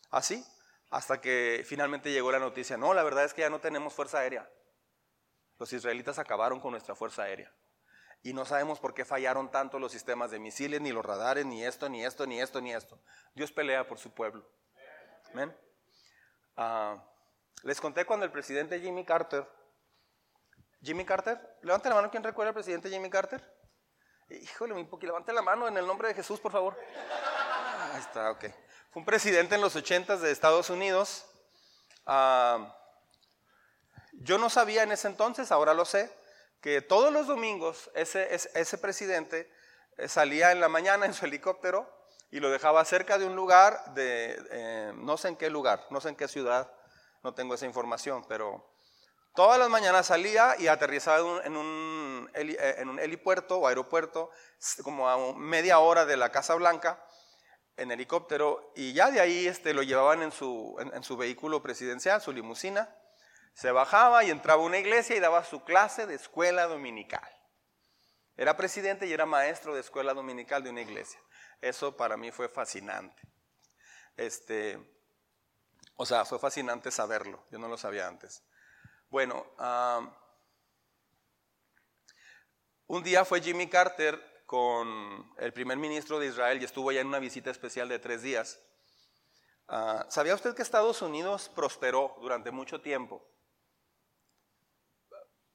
Así, 0.10 0.44
hasta 0.90 1.22
que 1.22 1.64
finalmente 1.66 2.12
llegó 2.12 2.32
la 2.32 2.40
noticia, 2.40 2.76
no, 2.76 2.94
la 2.94 3.04
verdad 3.04 3.24
es 3.24 3.34
que 3.34 3.42
ya 3.42 3.50
no 3.50 3.60
tenemos 3.60 3.94
fuerza 3.94 4.20
aérea. 4.20 4.50
Los 5.60 5.72
israelitas 5.74 6.20
acabaron 6.20 6.60
con 6.60 6.72
nuestra 6.72 6.96
fuerza 6.96 7.24
aérea. 7.24 7.54
Y 8.26 8.34
no 8.34 8.44
sabemos 8.44 8.80
por 8.80 8.96
qué 8.96 9.06
fallaron 9.06 9.52
tanto 9.52 9.78
los 9.78 9.92
sistemas 9.92 10.32
de 10.32 10.40
misiles, 10.40 10.82
ni 10.82 10.92
los 10.92 11.06
radares, 11.06 11.46
ni 11.46 11.64
esto, 11.64 11.90
ni 11.90 12.04
esto, 12.04 12.26
ni 12.26 12.42
esto, 12.42 12.60
ni 12.60 12.74
esto. 12.74 13.00
Dios 13.36 13.52
pelea 13.52 13.88
por 13.88 14.00
su 14.00 14.16
pueblo. 14.16 14.44
Amén. 15.32 15.56
Ah, 16.58 17.06
les 17.62 17.80
conté 17.80 18.04
cuando 18.04 18.26
el 18.26 18.32
presidente 18.32 18.80
Jimmy 18.80 19.06
Carter, 19.06 19.48
Jimmy 20.82 21.06
Carter, 21.06 21.40
levante 21.62 21.88
la 21.88 21.94
mano 21.94 22.10
quien 22.10 22.24
recuerda 22.24 22.50
al 22.50 22.56
presidente 22.56 22.90
Jimmy 22.90 23.12
Carter. 23.12 23.48
Híjole, 24.32 24.74
un 24.74 24.90
poquito, 24.90 25.12
levante 25.12 25.32
la 25.32 25.44
mano 25.44 25.68
en 25.68 25.78
el 25.78 25.86
nombre 25.86 26.08
de 26.08 26.16
Jesús, 26.16 26.40
por 26.40 26.52
favor. 26.52 26.76
Ahí 27.94 28.00
está, 28.00 28.32
ok. 28.32 28.46
Fue 28.90 29.02
un 29.02 29.06
presidente 29.06 29.54
en 29.54 29.62
los 29.62 29.76
80 29.76 30.18
de 30.18 30.32
Estados 30.32 30.72
Unidos. 30.72 31.28
Ah, 32.08 32.76
yo 34.14 34.40
no 34.40 34.50
sabía 34.50 34.82
en 34.82 34.92
ese 34.92 35.10
entonces, 35.10 35.52
ahora 35.52 35.76
lo 35.76 35.86
sé, 35.86 36.12
que 36.66 36.82
todos 36.82 37.14
los 37.14 37.28
domingos 37.28 37.92
ese, 37.94 38.34
ese, 38.34 38.78
presidente 38.80 39.48
eh, 39.98 40.08
salía 40.08 40.52
en 40.52 40.60
la 40.60 40.68
mañana 40.68 41.06
en 41.06 41.14
su 41.14 41.26
helicóptero 41.26 41.88
y 42.32 42.40
lo 42.40 42.50
dejaba 42.50 42.84
cerca 42.86 43.20
de 43.20 43.26
un 43.28 43.36
lugar, 43.36 43.94
de 43.94 44.36
eh, 44.50 44.92
no 44.96 45.16
sé 45.16 45.28
en 45.28 45.36
qué 45.36 45.52
lugar, 45.52 45.86
no 45.92 46.02
sé 46.02 46.10
en 46.10 46.16
qué 46.16 46.28
ciudad, 46.28 46.74
no 47.22 47.36
tengo 47.36 47.54
esa 47.54 47.68
información, 47.68 48.26
pero 48.28 48.68
todas 49.36 49.60
las 49.60 49.70
mañanas 49.70 50.08
salía 50.08 50.56
y 50.58 50.66
aterrizaba 50.66 51.46
en 51.46 51.56
un, 51.56 52.32
eh, 52.34 52.76
en 52.80 52.90
un 52.90 52.98
helipuerto 53.00 53.60
o 53.60 53.68
aeropuerto, 53.68 54.32
como 54.82 55.08
a 55.08 55.36
media 55.36 55.78
hora 55.78 56.08
de 56.08 56.18
la 56.18 56.32
Casa 56.32 56.56
Blanca, 56.56 57.00
en 57.78 57.92
helicóptero, 57.92 58.72
y 58.76 58.94
ya 58.94 59.12
de 59.12 59.20
ahí 59.20 59.46
este, 59.46 59.76
lo 59.76 59.84
llevaban 59.84 60.24
en 60.24 60.32
su, 60.32 60.76
en 60.80 61.04
su 61.04 61.16
vehículo 61.16 61.62
presidencial, 61.62 62.22
su 62.22 62.32
limusina, 62.34 62.90
se 63.56 63.72
bajaba 63.72 64.26
y 64.26 64.32
entraba 64.32 64.62
a 64.62 64.66
una 64.66 64.78
iglesia 64.78 65.16
y 65.16 65.22
daba 65.22 65.46
su 65.46 65.64
clase 65.64 66.06
de 66.06 66.16
escuela 66.16 66.68
dominical. 66.68 67.28
Era 68.36 68.58
presidente 68.58 69.08
y 69.08 69.14
era 69.14 69.26
maestro 69.26 69.74
de 69.74 69.80
escuela 69.80 70.14
dominical 70.14 70.62
de 70.62 70.72
una 70.72 70.82
iglesia. 70.82 71.22
Eso 71.62 71.96
para 71.96 72.18
mí 72.18 72.32
fue 72.32 72.50
fascinante. 72.50 73.24
Este, 74.18 74.78
o 75.96 76.06
sea, 76.06 76.26
fue 76.26 76.38
fascinante 76.38 76.92
saberlo. 76.92 77.46
Yo 77.50 77.58
no 77.58 77.70
lo 77.70 77.78
sabía 77.78 78.10
antes. 78.10 78.44
Bueno, 79.10 79.46
un 82.88 83.04
día 83.04 83.24
fue 83.24 83.40
Jimmy 83.40 83.70
Carter 83.70 84.44
con 84.46 85.34
el 85.38 85.54
primer 85.54 85.78
ministro 85.78 86.20
de 86.20 86.28
Israel 86.28 86.62
y 86.62 86.66
estuvo 86.66 86.90
allá 86.90 87.00
en 87.00 87.08
una 87.08 87.20
visita 87.20 87.52
especial 87.52 87.88
de 87.88 88.00
tres 88.00 88.22
días. 88.22 88.60
Ah, 89.70 90.06
¿Sabía 90.10 90.36
usted 90.36 90.54
que 90.54 90.62
Estados 90.62 91.02
Unidos 91.02 91.50
prosperó 91.56 92.18
durante 92.20 92.52
mucho 92.52 92.82
tiempo? 92.82 93.26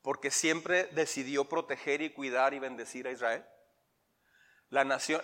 Porque 0.03 0.31
siempre 0.31 0.85
decidió 0.93 1.49
proteger 1.49 2.03
y 2.03 2.13
cuidar 2.13 2.55
y 2.55 2.59
bendecir 2.59 3.07
a 3.07 3.13
Israel. 3.13 3.45
La 4.71 4.85
nación, 4.85 5.21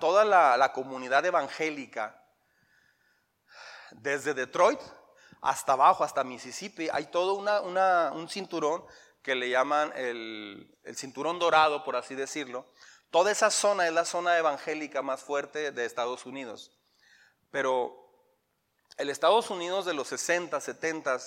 toda 0.00 0.24
la, 0.24 0.72
comunidad 0.72 1.24
evangélica, 1.24 2.22
desde 3.90 4.34
Detroit 4.34 4.80
hasta 5.40 5.72
abajo, 5.72 6.04
hasta 6.04 6.24
Mississippi, 6.24 6.88
hay 6.92 7.06
todo 7.06 7.34
un 7.34 8.28
cinturón 8.28 8.84
que 9.22 9.34
le 9.34 9.48
llaman 9.48 9.92
el, 9.96 10.76
el 10.84 10.96
cinturón 10.96 11.38
dorado, 11.38 11.84
por 11.84 11.96
así 11.96 12.14
decirlo. 12.14 12.66
Toda 13.10 13.30
esa 13.30 13.50
zona 13.50 13.86
es 13.86 13.92
la 13.92 14.04
zona 14.04 14.38
evangélica 14.38 15.02
más 15.02 15.20
fuerte 15.20 15.72
de 15.72 15.84
Estados 15.84 16.26
Unidos. 16.26 16.72
Pero 17.50 18.02
el 18.96 19.10
Estados 19.10 19.50
Unidos 19.50 19.84
de 19.84 19.94
los 19.94 20.08
60, 20.08 20.60
70, 20.60 21.18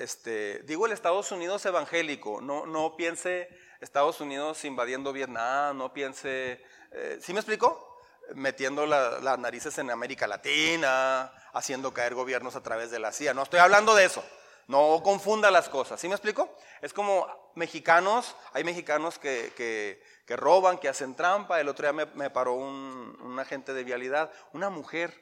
este, 0.00 0.60
digo 0.60 0.86
el 0.86 0.92
Estados 0.92 1.30
Unidos 1.30 1.64
evangélico, 1.66 2.40
no, 2.40 2.96
piense 2.96 3.50
Estados 3.80 4.20
Unidos 4.22 4.64
invadiendo 4.64 5.12
Vietnam, 5.12 5.76
no 5.76 5.92
piense, 5.92 6.64
eh, 6.90 7.18
¿sí 7.20 7.34
me 7.34 7.40
explico? 7.40 7.98
Metiendo 8.34 8.86
las 8.86 9.38
narices 9.38 9.76
en 9.76 9.90
América 9.90 10.26
Latina, 10.26 11.30
haciendo 11.52 11.92
caer 11.92 12.14
gobiernos 12.14 12.56
a 12.56 12.62
través 12.62 12.90
de 12.90 12.98
la 12.98 13.12
CIA. 13.12 13.34
No 13.34 13.42
estoy 13.42 13.60
hablando 13.60 13.94
de 13.94 14.06
eso. 14.06 14.24
No 14.68 15.02
confunda 15.02 15.50
las 15.50 15.68
cosas. 15.68 16.00
¿Sí 16.00 16.08
me 16.08 16.14
explico? 16.14 16.56
Es 16.80 16.94
como 16.94 17.26
mexicanos, 17.54 18.36
hay 18.52 18.64
mexicanos 18.64 19.18
que, 19.18 20.02
roban, 20.28 20.78
que 20.78 20.88
hacen 20.88 21.14
trampa. 21.14 21.60
El 21.60 21.68
otro 21.68 21.92
día 21.92 22.06
me, 22.14 22.30
paró 22.30 22.54
un, 22.54 23.18
un, 23.20 23.38
agente 23.38 23.74
de 23.74 23.84
vialidad, 23.84 24.32
una 24.52 24.70
mujer, 24.70 25.12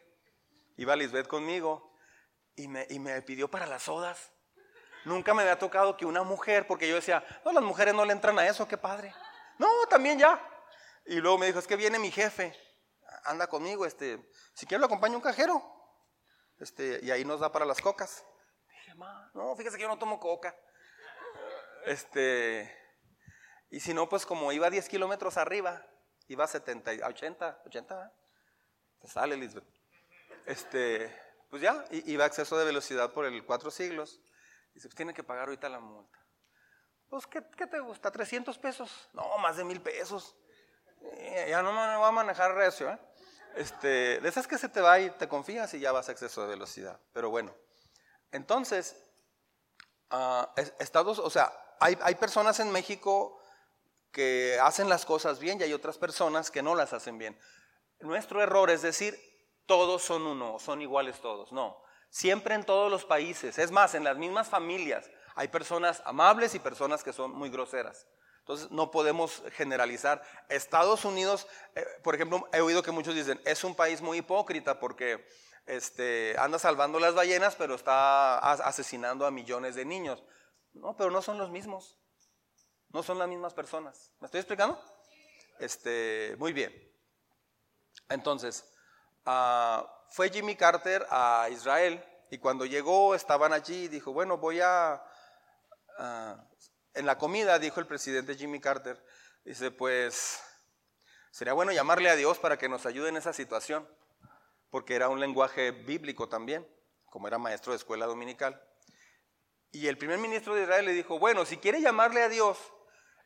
iba 0.76 0.92
a 0.92 0.96
Lisbeth 0.96 1.26
conmigo 1.26 1.90
y 2.54 2.68
me, 2.68 2.86
y 2.90 2.98
me 2.98 3.20
pidió 3.22 3.50
para 3.50 3.66
las 3.66 3.84
sodas. 3.84 4.32
Nunca 5.04 5.34
me 5.34 5.42
había 5.42 5.58
tocado 5.58 5.96
que 5.96 6.04
una 6.04 6.22
mujer, 6.22 6.66
porque 6.66 6.88
yo 6.88 6.96
decía, 6.96 7.24
no, 7.44 7.52
las 7.52 7.62
mujeres 7.62 7.94
no 7.94 8.04
le 8.04 8.12
entran 8.12 8.38
a 8.38 8.46
eso, 8.46 8.66
qué 8.68 8.76
padre. 8.76 9.14
No, 9.58 9.68
también 9.88 10.18
ya. 10.18 10.40
Y 11.06 11.16
luego 11.16 11.38
me 11.38 11.46
dijo, 11.46 11.58
es 11.58 11.66
que 11.66 11.76
viene 11.76 11.98
mi 11.98 12.10
jefe, 12.10 12.54
anda 13.24 13.46
conmigo, 13.46 13.86
este, 13.86 14.30
si 14.54 14.66
quiero 14.66 14.80
lo 14.80 14.86
acompaño 14.86 15.16
un 15.16 15.22
cajero. 15.22 15.62
Este, 16.58 17.00
y 17.02 17.10
ahí 17.10 17.24
nos 17.24 17.40
da 17.40 17.52
para 17.52 17.64
las 17.64 17.80
cocas. 17.80 18.24
Dije, 18.68 18.94
ma, 18.94 19.30
no, 19.34 19.54
fíjese 19.56 19.76
que 19.76 19.82
yo 19.82 19.88
no 19.88 19.98
tomo 19.98 20.18
coca. 20.18 20.54
Este, 21.86 22.70
y 23.70 23.80
si 23.80 23.94
no, 23.94 24.08
pues 24.08 24.26
como 24.26 24.52
iba 24.52 24.68
10 24.68 24.88
kilómetros 24.88 25.36
arriba, 25.36 25.86
iba 26.26 26.44
a 26.44 26.48
70, 26.48 27.06
80, 27.06 27.62
80, 27.64 28.12
te 29.00 29.08
sale 29.08 29.36
Lisbeth. 29.36 29.64
Este, 30.46 31.14
pues 31.50 31.62
ya, 31.62 31.84
iba 31.90 32.24
a 32.24 32.26
exceso 32.26 32.58
de 32.58 32.64
velocidad 32.64 33.12
por 33.12 33.24
el 33.24 33.44
cuatro 33.44 33.70
siglos. 33.70 34.20
Dice, 34.78 34.86
pues 34.86 34.94
tiene 34.94 35.12
que 35.12 35.24
pagar 35.24 35.48
ahorita 35.48 35.68
la 35.68 35.80
multa. 35.80 36.24
Pues, 37.08 37.26
¿qué, 37.26 37.40
te 37.66 37.80
gusta? 37.80 38.12
¿300 38.12 38.56
pesos? 38.60 39.08
No, 39.12 39.36
más 39.38 39.56
de 39.56 39.64
mil 39.64 39.82
pesos. 39.82 40.36
Eh, 41.00 41.46
ya 41.50 41.62
no 41.62 41.72
me 41.72 41.78
va 41.78 42.06
a 42.06 42.12
manejar 42.12 42.54
recio, 42.54 42.88
¿eh? 42.88 42.98
Este, 43.56 44.20
de 44.20 44.28
esas 44.28 44.46
que 44.46 44.56
se 44.56 44.68
te 44.68 44.80
va 44.80 45.00
y 45.00 45.10
te 45.10 45.26
confías 45.26 45.74
y 45.74 45.80
ya 45.80 45.90
vas 45.90 46.08
a 46.08 46.12
exceso 46.12 46.42
de 46.42 46.46
velocidad. 46.50 47.00
Pero 47.12 47.28
bueno, 47.28 47.52
entonces, 48.30 49.04
ah, 50.10 50.54
Estados, 50.78 51.18
o 51.18 51.28
sea, 51.28 51.52
hay, 51.80 51.98
hay 52.00 52.14
personas 52.14 52.60
en 52.60 52.70
México 52.70 53.42
que 54.12 54.60
hacen 54.62 54.88
las 54.88 55.04
cosas 55.04 55.40
bien 55.40 55.58
y 55.58 55.64
hay 55.64 55.72
otras 55.72 55.98
personas 55.98 56.52
que 56.52 56.62
no 56.62 56.76
las 56.76 56.92
hacen 56.92 57.18
bien. 57.18 57.36
Nuestro 57.98 58.40
error 58.40 58.70
es 58.70 58.82
decir, 58.82 59.18
todos 59.66 60.04
son 60.04 60.22
uno, 60.22 60.60
son 60.60 60.80
iguales 60.82 61.20
todos. 61.20 61.50
No, 61.50 61.82
Siempre 62.10 62.54
en 62.54 62.64
todos 62.64 62.90
los 62.90 63.04
países. 63.04 63.58
Es 63.58 63.70
más, 63.70 63.94
en 63.94 64.04
las 64.04 64.16
mismas 64.16 64.48
familias 64.48 65.10
hay 65.34 65.48
personas 65.48 66.02
amables 66.04 66.54
y 66.54 66.58
personas 66.58 67.04
que 67.04 67.12
son 67.12 67.32
muy 67.32 67.50
groseras. 67.50 68.06
Entonces 68.40 68.70
no 68.70 68.90
podemos 68.90 69.42
generalizar. 69.52 70.22
Estados 70.48 71.04
Unidos, 71.04 71.46
eh, 71.74 71.84
por 72.02 72.14
ejemplo, 72.14 72.48
he 72.52 72.60
oído 72.60 72.82
que 72.82 72.90
muchos 72.90 73.14
dicen, 73.14 73.40
es 73.44 73.62
un 73.62 73.74
país 73.74 74.00
muy 74.00 74.18
hipócrita 74.18 74.80
porque 74.80 75.28
este, 75.66 76.34
anda 76.38 76.58
salvando 76.58 76.98
las 76.98 77.14
ballenas, 77.14 77.54
pero 77.56 77.74
está 77.74 78.38
asesinando 78.38 79.26
a 79.26 79.30
millones 79.30 79.74
de 79.74 79.84
niños. 79.84 80.24
No, 80.72 80.96
pero 80.96 81.10
no 81.10 81.20
son 81.20 81.36
los 81.36 81.50
mismos. 81.50 81.98
No 82.88 83.02
son 83.02 83.18
las 83.18 83.28
mismas 83.28 83.52
personas. 83.52 84.12
¿Me 84.18 84.26
estoy 84.26 84.40
explicando? 84.40 84.82
Este, 85.58 86.34
muy 86.38 86.54
bien. 86.54 86.72
Entonces, 88.08 88.64
uh, 89.26 89.82
fue 90.10 90.30
Jimmy 90.30 90.56
Carter 90.56 91.06
a 91.10 91.48
Israel 91.50 92.04
y 92.30 92.38
cuando 92.38 92.66
llegó 92.66 93.14
estaban 93.14 93.52
allí 93.52 93.84
y 93.84 93.88
dijo, 93.88 94.12
bueno, 94.12 94.38
voy 94.38 94.60
a... 94.60 95.02
en 96.94 97.06
la 97.06 97.18
comida 97.18 97.58
dijo 97.58 97.80
el 97.80 97.86
presidente 97.86 98.36
Jimmy 98.36 98.60
Carter, 98.60 99.02
dice, 99.44 99.70
pues 99.70 100.42
sería 101.30 101.52
bueno 101.52 101.72
llamarle 101.72 102.10
a 102.10 102.16
Dios 102.16 102.38
para 102.38 102.58
que 102.58 102.68
nos 102.68 102.86
ayude 102.86 103.08
en 103.08 103.16
esa 103.16 103.32
situación, 103.32 103.88
porque 104.70 104.94
era 104.94 105.08
un 105.08 105.20
lenguaje 105.20 105.70
bíblico 105.70 106.28
también, 106.28 106.66
como 107.06 107.28
era 107.28 107.38
maestro 107.38 107.72
de 107.72 107.78
escuela 107.78 108.06
dominical. 108.06 108.62
Y 109.70 109.86
el 109.86 109.98
primer 109.98 110.18
ministro 110.18 110.54
de 110.54 110.62
Israel 110.62 110.86
le 110.86 110.92
dijo, 110.92 111.18
bueno, 111.18 111.44
si 111.44 111.58
quiere 111.58 111.80
llamarle 111.80 112.22
a 112.22 112.28
Dios 112.28 112.58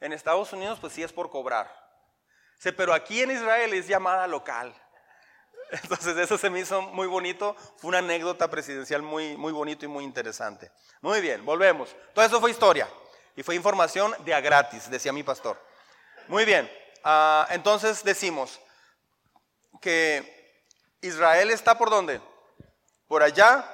en 0.00 0.12
Estados 0.12 0.52
Unidos, 0.52 0.78
pues 0.80 0.92
sí 0.92 1.02
es 1.02 1.12
por 1.12 1.30
cobrar. 1.30 1.70
Dice, 2.56 2.72
pero 2.72 2.92
aquí 2.92 3.22
en 3.22 3.30
Israel 3.30 3.72
es 3.74 3.86
llamada 3.86 4.26
local. 4.26 4.74
Entonces 5.72 6.16
eso 6.18 6.36
se 6.36 6.50
me 6.50 6.60
hizo 6.60 6.82
muy 6.82 7.06
bonito, 7.06 7.56
fue 7.78 7.88
una 7.88 7.98
anécdota 7.98 8.50
presidencial 8.50 9.00
muy, 9.00 9.36
muy 9.38 9.52
bonito 9.52 9.86
y 9.86 9.88
muy 9.88 10.04
interesante. 10.04 10.70
Muy 11.00 11.20
bien, 11.22 11.44
volvemos. 11.44 11.96
Todo 12.14 12.24
eso 12.24 12.40
fue 12.40 12.50
historia 12.50 12.86
y 13.34 13.42
fue 13.42 13.54
información 13.54 14.14
de 14.24 14.34
a 14.34 14.40
gratis, 14.42 14.90
decía 14.90 15.12
mi 15.12 15.22
pastor. 15.22 15.58
Muy 16.28 16.44
bien, 16.44 16.70
ah, 17.04 17.46
entonces 17.50 18.04
decimos 18.04 18.60
que 19.80 20.60
Israel 21.00 21.50
está 21.50 21.78
por 21.78 21.88
dónde? 21.88 22.20
Por 23.08 23.22
allá 23.22 23.64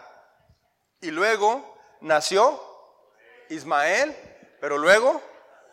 y 1.00 1.10
luego 1.10 1.76
nació 2.00 2.62
Ismael, 3.48 4.16
pero 4.60 4.78
luego 4.78 5.20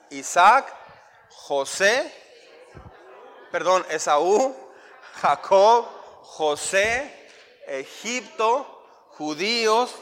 Isaac, 0.10 0.74
José, 1.30 2.12
perdón, 3.52 3.86
Esaú, 3.90 4.56
Jacob, 5.22 5.88
José, 6.26 7.30
Egipto, 7.68 8.86
judíos, 9.10 9.96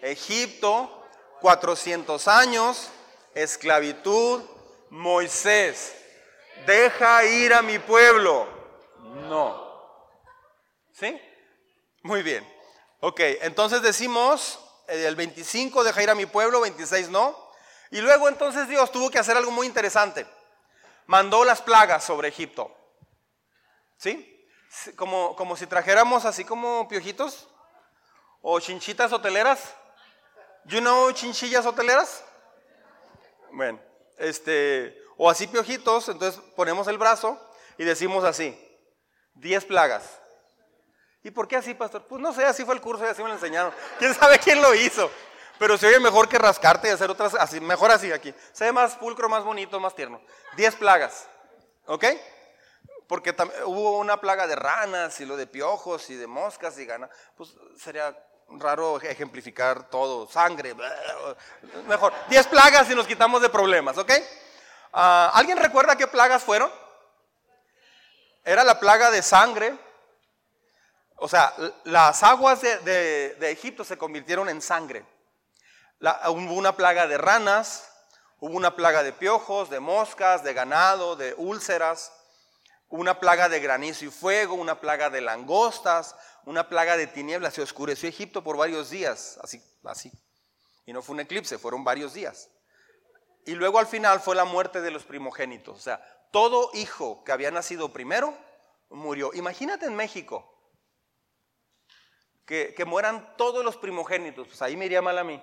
Egipto, 0.00 1.04
400 1.40 2.28
años, 2.28 2.90
esclavitud, 3.34 4.42
Moisés, 4.90 5.94
deja 6.66 7.24
ir 7.24 7.54
a 7.54 7.62
mi 7.62 7.78
pueblo. 7.78 8.46
No. 9.28 9.70
¿Sí? 10.92 11.20
Muy 12.02 12.22
bien. 12.22 12.46
Ok, 13.00 13.20
entonces 13.42 13.82
decimos, 13.82 14.58
eh, 14.88 15.06
el 15.06 15.16
25 15.16 15.84
deja 15.84 16.02
ir 16.02 16.10
a 16.10 16.14
mi 16.14 16.26
pueblo, 16.26 16.60
26 16.60 17.08
no. 17.08 17.36
Y 17.90 18.00
luego 18.00 18.28
entonces 18.28 18.68
Dios 18.68 18.92
tuvo 18.92 19.10
que 19.10 19.18
hacer 19.18 19.36
algo 19.36 19.50
muy 19.50 19.66
interesante. 19.66 20.26
mandó 21.06 21.44
las 21.44 21.60
plagas 21.60 22.04
sobre 22.04 22.28
Egipto. 22.28 22.72
¿Sí? 23.96 24.39
Como, 24.96 25.34
como 25.36 25.56
si 25.56 25.66
trajéramos 25.66 26.24
así 26.24 26.44
como 26.44 26.86
piojitos 26.88 27.48
o 28.42 28.60
chinchitas 28.60 29.12
hoteleras. 29.12 29.74
You 30.64 30.80
know 30.80 31.10
chinchillas 31.12 31.66
hoteleras? 31.66 32.24
Bueno, 33.52 33.80
este, 34.18 34.96
o 35.16 35.28
así 35.28 35.46
piojitos, 35.46 36.08
entonces 36.08 36.40
ponemos 36.54 36.86
el 36.88 36.98
brazo 36.98 37.38
y 37.78 37.84
decimos 37.84 38.24
así, 38.24 38.56
10 39.34 39.64
plagas. 39.64 40.20
¿Y 41.22 41.30
por 41.30 41.48
qué 41.48 41.56
así, 41.56 41.74
pastor? 41.74 42.04
Pues 42.06 42.20
no 42.20 42.32
sé, 42.32 42.44
así 42.44 42.64
fue 42.64 42.74
el 42.74 42.80
curso 42.80 43.04
y 43.04 43.08
así 43.08 43.22
me 43.22 43.28
lo 43.28 43.34
enseñaron. 43.34 43.72
¿Quién 43.98 44.14
sabe 44.14 44.38
quién 44.38 44.62
lo 44.62 44.74
hizo? 44.74 45.10
Pero 45.58 45.76
se 45.76 45.86
oye 45.86 46.00
mejor 46.00 46.28
que 46.28 46.38
rascarte 46.38 46.88
y 46.88 46.90
hacer 46.90 47.10
otras, 47.10 47.34
así, 47.34 47.60
mejor 47.60 47.90
así 47.90 48.10
aquí. 48.12 48.34
Se 48.52 48.64
ve 48.64 48.72
más 48.72 48.96
pulcro, 48.96 49.28
más 49.28 49.44
bonito, 49.44 49.78
más 49.78 49.94
tierno. 49.94 50.20
10 50.56 50.76
plagas, 50.76 51.28
¿ok? 51.86 52.04
Porque 53.10 53.34
hubo 53.64 53.98
una 53.98 54.20
plaga 54.20 54.46
de 54.46 54.54
ranas 54.54 55.18
y 55.18 55.24
lo 55.24 55.36
de 55.36 55.48
piojos 55.48 56.10
y 56.10 56.14
de 56.14 56.28
moscas 56.28 56.78
y 56.78 56.86
gana. 56.86 57.10
Pues 57.36 57.52
sería 57.76 58.16
raro 58.50 59.00
ejemplificar 59.00 59.90
todo, 59.90 60.30
sangre, 60.30 60.76
mejor, 61.88 62.12
10 62.28 62.46
plagas 62.46 62.88
y 62.88 62.94
nos 62.94 63.08
quitamos 63.08 63.42
de 63.42 63.48
problemas, 63.48 63.98
¿ok? 63.98 64.12
Ah, 64.92 65.32
¿Alguien 65.34 65.58
recuerda 65.58 65.96
qué 65.96 66.06
plagas 66.06 66.44
fueron? 66.44 66.70
Era 68.44 68.62
la 68.62 68.78
plaga 68.78 69.10
de 69.10 69.22
sangre, 69.22 69.76
o 71.16 71.26
sea, 71.26 71.52
las 71.82 72.22
aguas 72.22 72.60
de, 72.60 73.36
Egipto 73.40 73.82
se 73.82 73.98
convirtieron 73.98 74.48
en 74.48 74.62
sangre. 74.62 75.04
hubo 75.98 76.54
una 76.54 76.76
plaga 76.76 77.08
de 77.08 77.18
ranas, 77.18 77.90
hubo 78.38 78.56
una 78.56 78.76
plaga 78.76 79.02
de 79.02 79.12
piojos, 79.12 79.68
de 79.68 79.80
moscas, 79.80 80.44
de 80.44 80.54
ganado, 80.54 81.16
de 81.16 81.34
úlceras, 81.36 82.12
una 82.90 83.20
plaga 83.20 83.48
de 83.48 83.60
granizo 83.60 84.04
y 84.04 84.10
fuego, 84.10 84.54
una 84.54 84.80
plaga 84.80 85.10
de 85.10 85.20
langostas, 85.20 86.16
una 86.44 86.68
plaga 86.68 86.96
de 86.96 87.06
tinieblas. 87.06 87.54
Se 87.54 87.62
oscureció 87.62 88.08
Egipto 88.08 88.42
por 88.42 88.56
varios 88.56 88.90
días, 88.90 89.38
así, 89.42 89.62
así. 89.84 90.12
Y 90.86 90.92
no 90.92 91.00
fue 91.00 91.14
un 91.14 91.20
eclipse, 91.20 91.56
fueron 91.58 91.84
varios 91.84 92.14
días. 92.14 92.50
Y 93.46 93.52
luego 93.52 93.78
al 93.78 93.86
final 93.86 94.20
fue 94.20 94.34
la 94.34 94.44
muerte 94.44 94.80
de 94.80 94.90
los 94.90 95.04
primogénitos. 95.04 95.78
O 95.78 95.80
sea, 95.80 96.04
todo 96.32 96.70
hijo 96.74 97.22
que 97.24 97.32
había 97.32 97.52
nacido 97.52 97.92
primero 97.92 98.36
murió. 98.90 99.30
Imagínate 99.34 99.86
en 99.86 99.94
México 99.94 100.52
que, 102.44 102.74
que 102.74 102.84
mueran 102.84 103.36
todos 103.36 103.64
los 103.64 103.76
primogénitos. 103.76 104.48
Pues 104.48 104.62
ahí 104.62 104.76
me 104.76 104.86
iría 104.86 105.00
mal 105.00 105.16
a 105.16 105.24
mí. 105.24 105.40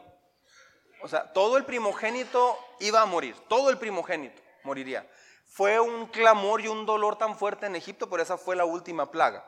O 1.01 1.07
sea, 1.07 1.31
todo 1.31 1.55
el 1.55 1.63
primogénito 1.63 2.57
iba 2.81 3.01
a 3.01 3.05
morir. 3.05 3.35
Todo 3.47 3.69
el 3.69 3.77
primogénito 3.77 4.41
moriría. 4.63 5.09
Fue 5.57 5.79
un 5.79 6.05
clamor 6.05 6.61
y 6.61 6.67
un 6.67 6.85
dolor 6.85 7.17
tan 7.17 7.35
fuerte 7.35 7.65
en 7.65 7.75
Egipto, 7.75 8.07
por 8.07 8.21
esa 8.21 8.37
fue 8.37 8.55
la 8.55 8.65
última 8.65 9.09
plaga. 9.09 9.43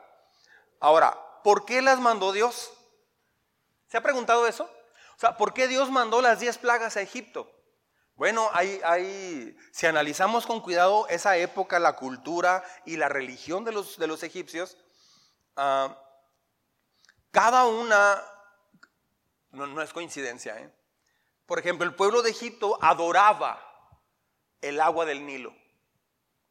Ahora, 0.80 1.16
¿por 1.44 1.64
qué 1.64 1.80
las 1.82 2.00
mandó 2.00 2.32
Dios? 2.32 2.72
¿Se 3.86 3.96
ha 3.96 4.02
preguntado 4.02 4.48
eso? 4.48 4.64
O 4.64 5.20
sea, 5.20 5.36
¿por 5.36 5.54
qué 5.54 5.68
Dios 5.68 5.88
mandó 5.88 6.20
las 6.20 6.40
diez 6.40 6.58
plagas 6.58 6.96
a 6.96 7.00
Egipto? 7.00 7.48
Bueno, 8.16 8.50
hay, 8.52 9.56
si 9.70 9.86
analizamos 9.86 10.48
con 10.48 10.60
cuidado 10.62 11.06
esa 11.06 11.36
época, 11.36 11.78
la 11.78 11.94
cultura 11.94 12.64
y 12.84 12.96
la 12.96 13.08
religión 13.08 13.64
de 13.64 13.70
los, 13.70 13.96
de 13.96 14.08
los 14.08 14.24
egipcios, 14.24 14.78
ah, 15.54 15.96
cada 17.30 17.66
una, 17.66 18.20
no, 19.52 19.68
no 19.68 19.80
es 19.80 19.92
coincidencia, 19.92 20.58
¿eh? 20.58 20.74
por 21.46 21.60
ejemplo, 21.60 21.86
el 21.86 21.94
pueblo 21.94 22.22
de 22.22 22.30
Egipto 22.30 22.80
adoraba 22.82 23.64
el 24.60 24.80
agua 24.80 25.04
del 25.04 25.24
Nilo. 25.24 25.59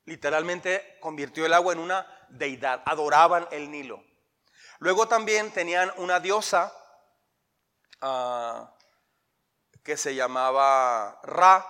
Literalmente 0.05 0.97
convirtió 1.01 1.45
el 1.45 1.53
agua 1.53 1.73
en 1.73 1.79
una 1.79 2.07
deidad, 2.29 2.81
adoraban 2.85 3.47
el 3.51 3.69
Nilo. 3.69 4.03
Luego 4.79 5.07
también 5.07 5.51
tenían 5.51 5.91
una 5.97 6.19
diosa 6.19 6.73
ah, 8.01 8.73
que 9.83 9.97
se 9.97 10.15
llamaba 10.15 11.19
Ra 11.23 11.65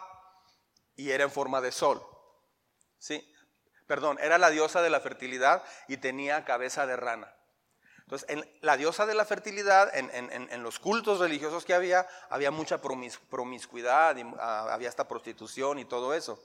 y 0.96 1.12
era 1.12 1.24
en 1.24 1.32
forma 1.32 1.62
de 1.62 1.72
sol. 1.72 2.06
¿Sí? 2.98 3.26
Perdón, 3.88 4.20
era 4.22 4.38
la 4.38 4.52
diosa 4.52 4.82
de 4.82 4.90
la 4.90 5.00
fertilidad 5.00 5.64
y 5.88 5.98
tenía 5.98 6.46
cabeza 6.46 6.86
de 6.86 6.96
rana. 6.96 7.34
Entonces, 8.10 8.30
en 8.30 8.60
la 8.62 8.76
diosa 8.76 9.06
de 9.06 9.14
la 9.14 9.24
fertilidad, 9.24 9.90
en, 9.96 10.64
los 10.64 10.80
cultos 10.80 11.20
religiosos 11.20 11.64
que 11.64 11.74
había, 11.76 12.08
había 12.30 12.50
mucha 12.50 12.82
promiscuidad, 12.82 14.18
y, 14.18 14.24
ah, 14.40 14.68
había 14.72 14.90
esta 14.90 15.08
prostitución 15.08 15.80
y 15.80 15.86
todo 15.86 16.14
eso. 16.14 16.44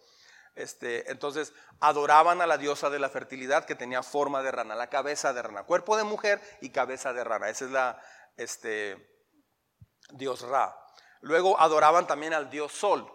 Este, 0.54 1.10
entonces 1.10 1.52
adoraban 1.80 2.40
a 2.40 2.46
la 2.46 2.58
diosa 2.58 2.88
de 2.88 3.00
la 3.00 3.08
fertilidad 3.08 3.64
que 3.64 3.74
tenía 3.74 4.02
forma 4.02 4.42
de 4.42 4.52
rana, 4.52 4.76
la 4.76 4.88
cabeza 4.88 5.32
de 5.32 5.42
rana, 5.42 5.64
cuerpo 5.64 5.96
de 5.96 6.04
mujer 6.04 6.40
y 6.60 6.70
cabeza 6.70 7.12
de 7.12 7.24
rana. 7.24 7.48
Ese 7.48 7.64
es 7.64 7.70
la 7.72 8.00
este, 8.36 8.96
dios 10.10 10.42
Ra. 10.42 10.78
Luego 11.20 11.58
adoraban 11.58 12.06
también 12.06 12.34
al 12.34 12.50
dios 12.50 12.72
Sol, 12.72 13.10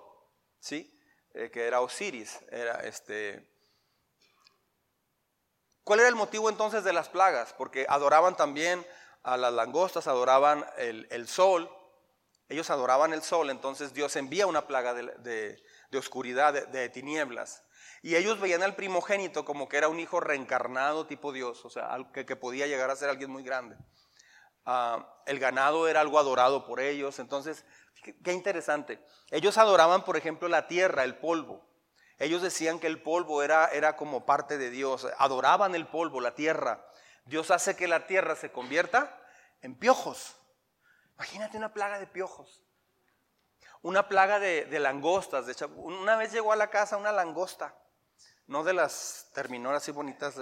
¿sí? 0.60 1.00
Eh, 1.34 1.50
que 1.52 1.66
era 1.68 1.82
Osiris. 1.82 2.40
Era 2.50 2.84
este. 2.84 3.48
¿Cuál 5.84 6.02
era 6.02 6.10
el 6.10 6.16
motivo 6.16 6.50
entonces 6.50 6.84
de 6.84 6.94
las 6.94 7.08
plagas? 7.08 7.54
Porque 7.54 7.86
adoraban 7.88 8.36
también 8.36 8.86
a 9.24 9.38
las 9.38 9.54
langostas, 9.54 10.08
adoraban 10.08 10.66
el, 10.78 11.28
sol. 11.28 11.70
Ellos 12.48 12.70
adoraban 12.70 13.14
el 13.14 13.24
sol, 13.24 13.50
entonces 13.50 13.94
Dios 13.94 14.16
envía 14.16 14.46
una 14.46 14.68
plaga 14.68 14.94
de 14.94 15.64
oscuridad, 15.98 16.68
de, 16.68 16.90
tinieblas. 16.90 17.64
Y 18.02 18.16
ellos 18.16 18.40
veían 18.40 18.64
al 18.64 18.76
primogénito 18.76 19.44
como 19.44 19.68
que 19.68 19.78
era 19.78 19.90
un 19.90 20.00
hijo 20.00 20.20
reencarnado 20.20 21.08
tipo 21.08 21.32
Dios, 21.34 21.66
o 21.66 21.70
sea, 21.70 21.98
que, 22.14 22.26
que 22.26 22.36
podía 22.36 22.68
llegar 22.68 22.90
a 22.90 22.96
ser 22.96 23.10
alguien 23.10 23.30
muy 23.30 23.44
grande. 23.44 23.76
Ah, 24.66 25.22
el 25.26 25.40
ganado 25.40 25.88
era 25.88 26.02
algo 26.02 26.20
adorado 26.20 26.66
por 26.66 26.80
ellos, 26.80 27.20
entonces, 27.20 27.66
qué, 28.24 28.34
interesante. 28.34 29.04
Ellos 29.32 29.58
adoraban, 29.58 30.04
por 30.06 30.16
ejemplo, 30.16 30.48
la 30.48 30.68
tierra, 30.68 31.04
el 31.04 31.18
polvo. 31.18 31.68
Ellos 32.20 32.42
decían 32.42 32.80
que 32.80 32.88
el 32.88 33.02
polvo 33.02 33.42
era, 33.42 33.68
era 33.68 33.96
como 33.96 34.26
parte 34.26 34.58
de 34.58 34.70
Dios, 34.70 35.08
adoraban 35.18 35.74
el 35.74 35.88
polvo, 35.88 36.22
la 36.22 36.36
tierra. 36.36 36.86
Dios 37.26 37.50
hace 37.52 37.76
que 37.76 37.88
la 37.88 38.08
tierra 38.08 38.36
se 38.36 38.52
convierta 38.52 39.20
en 39.62 39.76
piojos. 39.76 40.36
Imagínate 41.16 41.58
una 41.58 41.74
plaga 41.74 42.00
de 42.00 42.08
piojos 42.08 42.64
una 43.82 44.08
plaga 44.08 44.40
de, 44.40 44.80
langostas. 44.80 45.46
De 45.46 45.66
una 45.76 46.16
vez 46.18 46.32
llegó 46.32 46.52
a 46.52 46.56
la 46.56 46.70
casa 46.70 46.98
una 46.98 47.12
langosta, 47.12 47.76
no 48.48 48.64
de 48.64 48.74
las 48.74 49.30
terminoras 49.34 49.84
así 49.84 49.92
bonitas. 49.92 50.36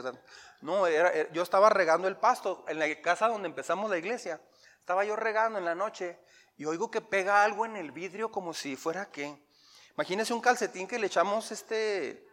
No, 0.62 0.88
era, 0.88 1.32
yo 1.32 1.44
estaba 1.44 1.70
regando 1.70 2.08
el 2.08 2.18
pasto 2.18 2.66
en 2.68 2.80
la 2.80 3.02
casa 3.02 3.28
donde 3.28 3.48
empezamos 3.48 3.90
la 3.90 3.98
iglesia. 3.98 4.42
Estaba 4.80 5.04
yo 5.04 5.16
regando 5.16 5.60
en 5.60 5.66
la 5.66 5.76
noche 5.76 6.20
y 6.56 6.66
oigo 6.66 6.90
que 6.90 7.02
pega 7.02 7.44
algo 7.44 7.66
en 7.66 7.76
el 7.76 7.92
vidrio 7.92 8.32
como 8.32 8.54
si 8.54 8.76
fuera 8.76 9.12
que. 9.12 9.46
Imagínese 9.94 10.34
un 10.34 10.42
calcetín 10.42 10.88
que 10.88 11.00
le 11.00 11.08
echamos 11.08 11.52
este 11.52 12.28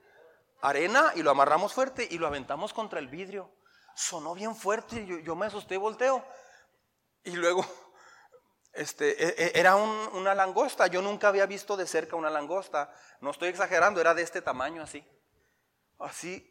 arena 0.60 1.12
y 1.14 1.22
lo 1.22 1.30
amarramos 1.30 1.72
fuerte 1.72 2.06
y 2.10 2.18
lo 2.18 2.26
aventamos 2.26 2.72
contra 2.72 2.98
el 2.98 3.08
vidrio. 3.08 3.50
Sonó 3.96 4.34
bien 4.34 4.54
fuerte, 4.54 5.06
yo, 5.06 5.18
yo 5.18 5.34
me 5.34 5.46
asusté 5.46 5.74
y 5.74 5.78
volteo. 5.78 6.24
Y 7.24 7.32
luego 7.32 7.64
este, 8.74 9.22
e, 9.22 9.46
e, 9.46 9.60
era 9.60 9.76
una 9.76 10.34
langosta. 10.34 10.86
Yo 10.86 11.00
nunca 11.00 11.28
había 11.28 11.46
visto 11.46 11.76
de 11.76 11.86
cerca 11.86 12.16
una 12.16 12.30
langosta. 12.30 12.92
No 13.20 13.30
estoy 13.30 13.48
exagerando, 13.48 14.00
era 14.00 14.14
de 14.14 14.22
este 14.22 14.42
tamaño 14.42 14.82
así. 14.82 15.06
Así. 15.98 16.50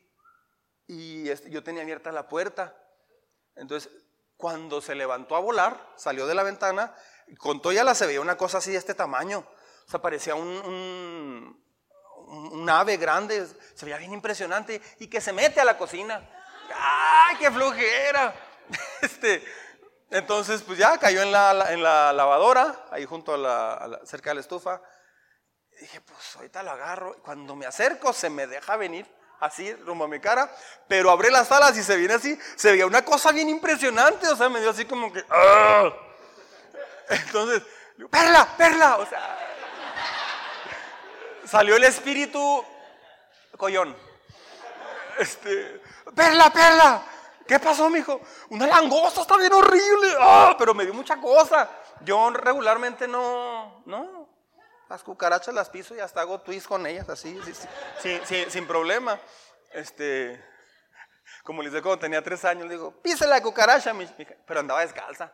Y 0.88 1.30
este, 1.30 1.50
yo 1.50 1.64
tenía 1.64 1.84
abierta 1.84 2.12
la 2.12 2.28
puerta. 2.28 2.76
Entonces, 3.56 3.92
cuando 4.38 4.82
se 4.82 4.96
levantó 4.96 5.36
a 5.36 5.40
volar, 5.40 5.94
salió 5.96 6.28
de 6.28 6.36
la 6.36 6.44
ventana, 6.44 6.94
con 7.38 7.62
ya 7.62 7.84
la 7.84 7.96
se 7.96 8.06
veía 8.06 8.22
una 8.22 8.38
cosa 8.38 8.58
así 8.58 8.72
de 8.72 8.78
este 8.78 8.94
tamaño. 8.94 9.46
O 9.86 9.90
sea, 9.90 10.02
parecía 10.02 10.36
un, 10.36 11.58
un, 12.28 12.70
ave 12.70 12.98
grande, 12.98 13.46
se 13.74 13.86
veía 13.86 13.98
bien 13.98 14.14
impresionante 14.14 14.82
y 15.00 15.08
que 15.08 15.22
se 15.22 15.34
mete 15.34 15.60
a 15.60 15.66
la 15.66 15.78
cocina. 15.78 16.28
¡Ay, 16.74 17.38
qué 17.38 17.52
flujera! 17.52 18.34
Este, 19.02 19.44
entonces, 20.14 20.61
pues 20.61 20.78
ya 20.78 20.95
cayó 20.99 21.24
en 21.24 21.32
la, 21.32 21.74
en 21.74 21.82
la 21.82 22.14
lavadora, 22.14 22.86
ahí 22.91 23.03
junto 23.03 23.34
a 23.34 23.38
la, 23.38 23.99
cerca 24.05 24.30
de 24.30 24.36
la 24.36 24.41
estufa. 24.41 24.80
Dije, 25.80 26.01
pues 26.01 26.36
ahorita 26.36 26.61
lo 26.61 26.70
agarro. 26.70 27.18
Cuando 27.24 27.55
me 27.55 27.66
acerco, 27.66 28.14
se 28.14 28.30
me 28.30 28.45
deja 28.45 28.78
venir 28.78 29.07
así 29.39 29.74
rumbo 29.74 30.05
a 30.05 30.07
mi 30.07 30.20
cara, 30.20 30.55
pero 30.88 31.09
abre 31.09 31.32
las 31.32 31.51
alas 31.51 31.76
y 31.78 31.84
se 31.84 31.97
viene 31.97 32.14
así. 32.14 32.38
Se 32.55 32.70
veía 32.70 32.86
una 32.86 33.03
cosa 33.03 33.32
bien 33.32 33.49
impresionante, 33.49 34.28
o 34.28 34.36
sea, 34.36 34.49
me 34.49 34.61
dio 34.61 34.70
así 34.70 34.86
como 34.86 35.11
que. 35.11 35.26
¡ah! 35.32 35.91
Entonces, 37.09 37.64
perla, 38.11 38.47
perla, 38.55 38.97
o 38.97 39.07
sea. 39.07 39.39
Salió 41.45 41.76
el 41.76 41.86
espíritu 41.86 42.64
collón. 43.57 43.97
Este, 45.18 45.82
perla, 46.16 46.53
perla. 46.53 47.03
¿Qué 47.48 47.60
pasó, 47.60 47.89
mijo? 47.89 48.22
Una 48.50 48.68
langosta 48.68 49.22
está 49.22 49.38
bien 49.38 49.52
horrible. 49.54 50.16
¡Ah! 50.20 50.56
pero 50.58 50.74
me 50.74 50.86
dio 50.86 50.94
mucha 50.94 51.20
cosa. 51.20 51.70
Yo 52.02 52.30
regularmente 52.32 53.08
no, 53.08 53.84
no. 53.86 54.30
las 54.89 55.04
cucarachas 55.04 55.54
las 55.54 55.70
piso 55.70 55.96
y 55.96 56.00
hasta 56.00 56.22
hago 56.22 56.41
twist 56.41 56.68
con 56.68 56.86
ellas, 56.86 57.08
así, 57.10 57.39
sin 58.50 58.68
problema. 58.68 59.20
Este, 59.74 60.44
como 61.44 61.62
les 61.62 61.72
dije 61.72 61.82
cuando 61.82 62.00
tenía 62.00 62.22
tres 62.22 62.46
años, 62.46 62.70
digo, 62.70 62.91
pisa 63.02 63.26
la 63.28 63.41
cucaracha, 63.41 63.94
pero 64.46 64.60
andaba 64.60 64.82
descalza. 64.82 65.32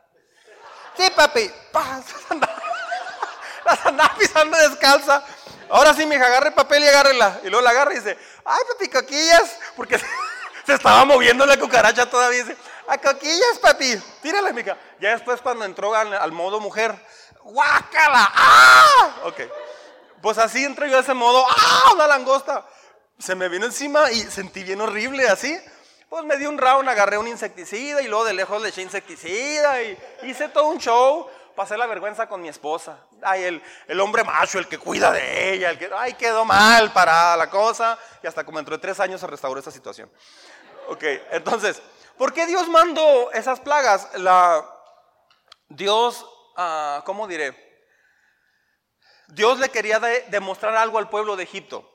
Sí, 0.98 1.04
papi, 1.16 1.50
las 3.66 3.86
andaba 3.86 4.16
pisando 4.18 4.58
descalza. 4.58 5.24
Ahora 5.70 5.94
sí, 5.94 6.06
mija, 6.06 6.26
agarre 6.26 6.52
papel 6.52 6.84
y 6.84 6.88
agárrela. 6.88 7.40
Y 7.44 7.50
luego 7.50 7.62
la 7.62 7.70
agarra 7.70 7.94
y 7.94 7.98
dice, 7.98 8.18
ay, 8.44 8.62
papi, 8.72 8.90
coquillas, 8.90 9.60
porque 9.76 10.00
se 10.70 10.76
estaba 10.76 11.04
moviendo 11.06 11.46
la 11.46 11.58
cucaracha 11.58 12.10
todavía. 12.10 12.44
Dice, 12.44 12.58
a 12.88 12.98
coquillas, 12.98 13.60
papi, 13.62 14.00
tírala, 14.22 14.52
mija. 14.52 14.78
Ya 15.00 15.12
después 15.12 15.42
cuando 15.42 15.66
entró 15.66 15.96
al, 15.96 16.32
modo 16.32 16.60
mujer, 16.60 16.96
guácala, 17.44 18.32
¡ah! 18.34 19.16
Ok. 19.26 19.42
Pues 20.22 20.38
así 20.38 20.64
entró 20.64 20.86
yo 20.86 20.98
a 20.98 21.02
ese 21.02 21.14
modo, 21.14 21.46
¡ah! 21.50 21.92
Una 21.94 22.08
langosta. 22.08 22.66
Se 23.18 23.36
me 23.36 23.50
vino 23.50 23.66
encima 23.66 24.12
y 24.12 24.22
sentí 24.22 24.64
bien 24.64 24.80
horrible 24.82 25.28
así. 25.28 25.60
Pues 26.08 26.24
me 26.24 26.38
di 26.38 26.46
un 26.46 26.58
round, 26.58 26.88
agarré 26.90 27.18
un 27.18 27.28
insecticida 27.28 28.02
y 28.02 28.08
luego 28.08 28.26
de 28.26 28.34
lejos 28.34 28.62
le 28.62 28.70
eché 28.70 28.82
insecticida 28.82 29.82
y 29.82 29.98
hice 30.24 30.50
todo 30.50 30.68
un 30.68 30.80
show. 30.80 31.28
Pasé 31.56 31.78
la 31.78 31.88
vergüenza 31.88 32.28
con 32.28 32.42
mi 32.42 32.48
esposa. 32.48 32.98
Ay, 33.22 33.44
el, 33.44 33.62
el 33.88 34.00
hombre 34.00 34.24
macho, 34.24 34.60
el 34.60 34.68
que 34.68 34.78
cuida 34.78 35.12
de 35.12 35.54
ella, 35.54 35.70
el 35.70 35.78
que, 35.78 35.90
ay, 35.96 36.14
quedó 36.14 36.46
mal 36.46 36.94
parada 36.94 37.36
la 37.36 37.50
cosa. 37.50 38.00
Y 38.24 38.28
hasta 38.28 38.44
como 38.46 38.60
entró 38.60 38.78
de 38.78 38.82
tres 38.82 39.00
años 39.00 39.20
se 39.20 39.28
restauró 39.28 39.60
esa 39.60 39.70
situación. 39.70 40.10
Ok, 40.90 41.04
entonces, 41.30 41.84
¿por 42.18 42.34
qué 42.34 42.48
Dios 42.48 42.68
mandó 42.68 43.32
esas 43.32 43.60
plagas? 43.60 44.10
La, 44.18 44.68
Dios, 45.68 46.26
uh, 46.58 47.04
¿cómo 47.04 47.28
diré? 47.28 47.56
Dios 49.28 49.60
le 49.60 49.70
quería 49.70 50.00
demostrar 50.00 50.76
algo 50.76 50.98
al 50.98 51.08
pueblo 51.08 51.36
de 51.36 51.44
Egipto. 51.44 51.88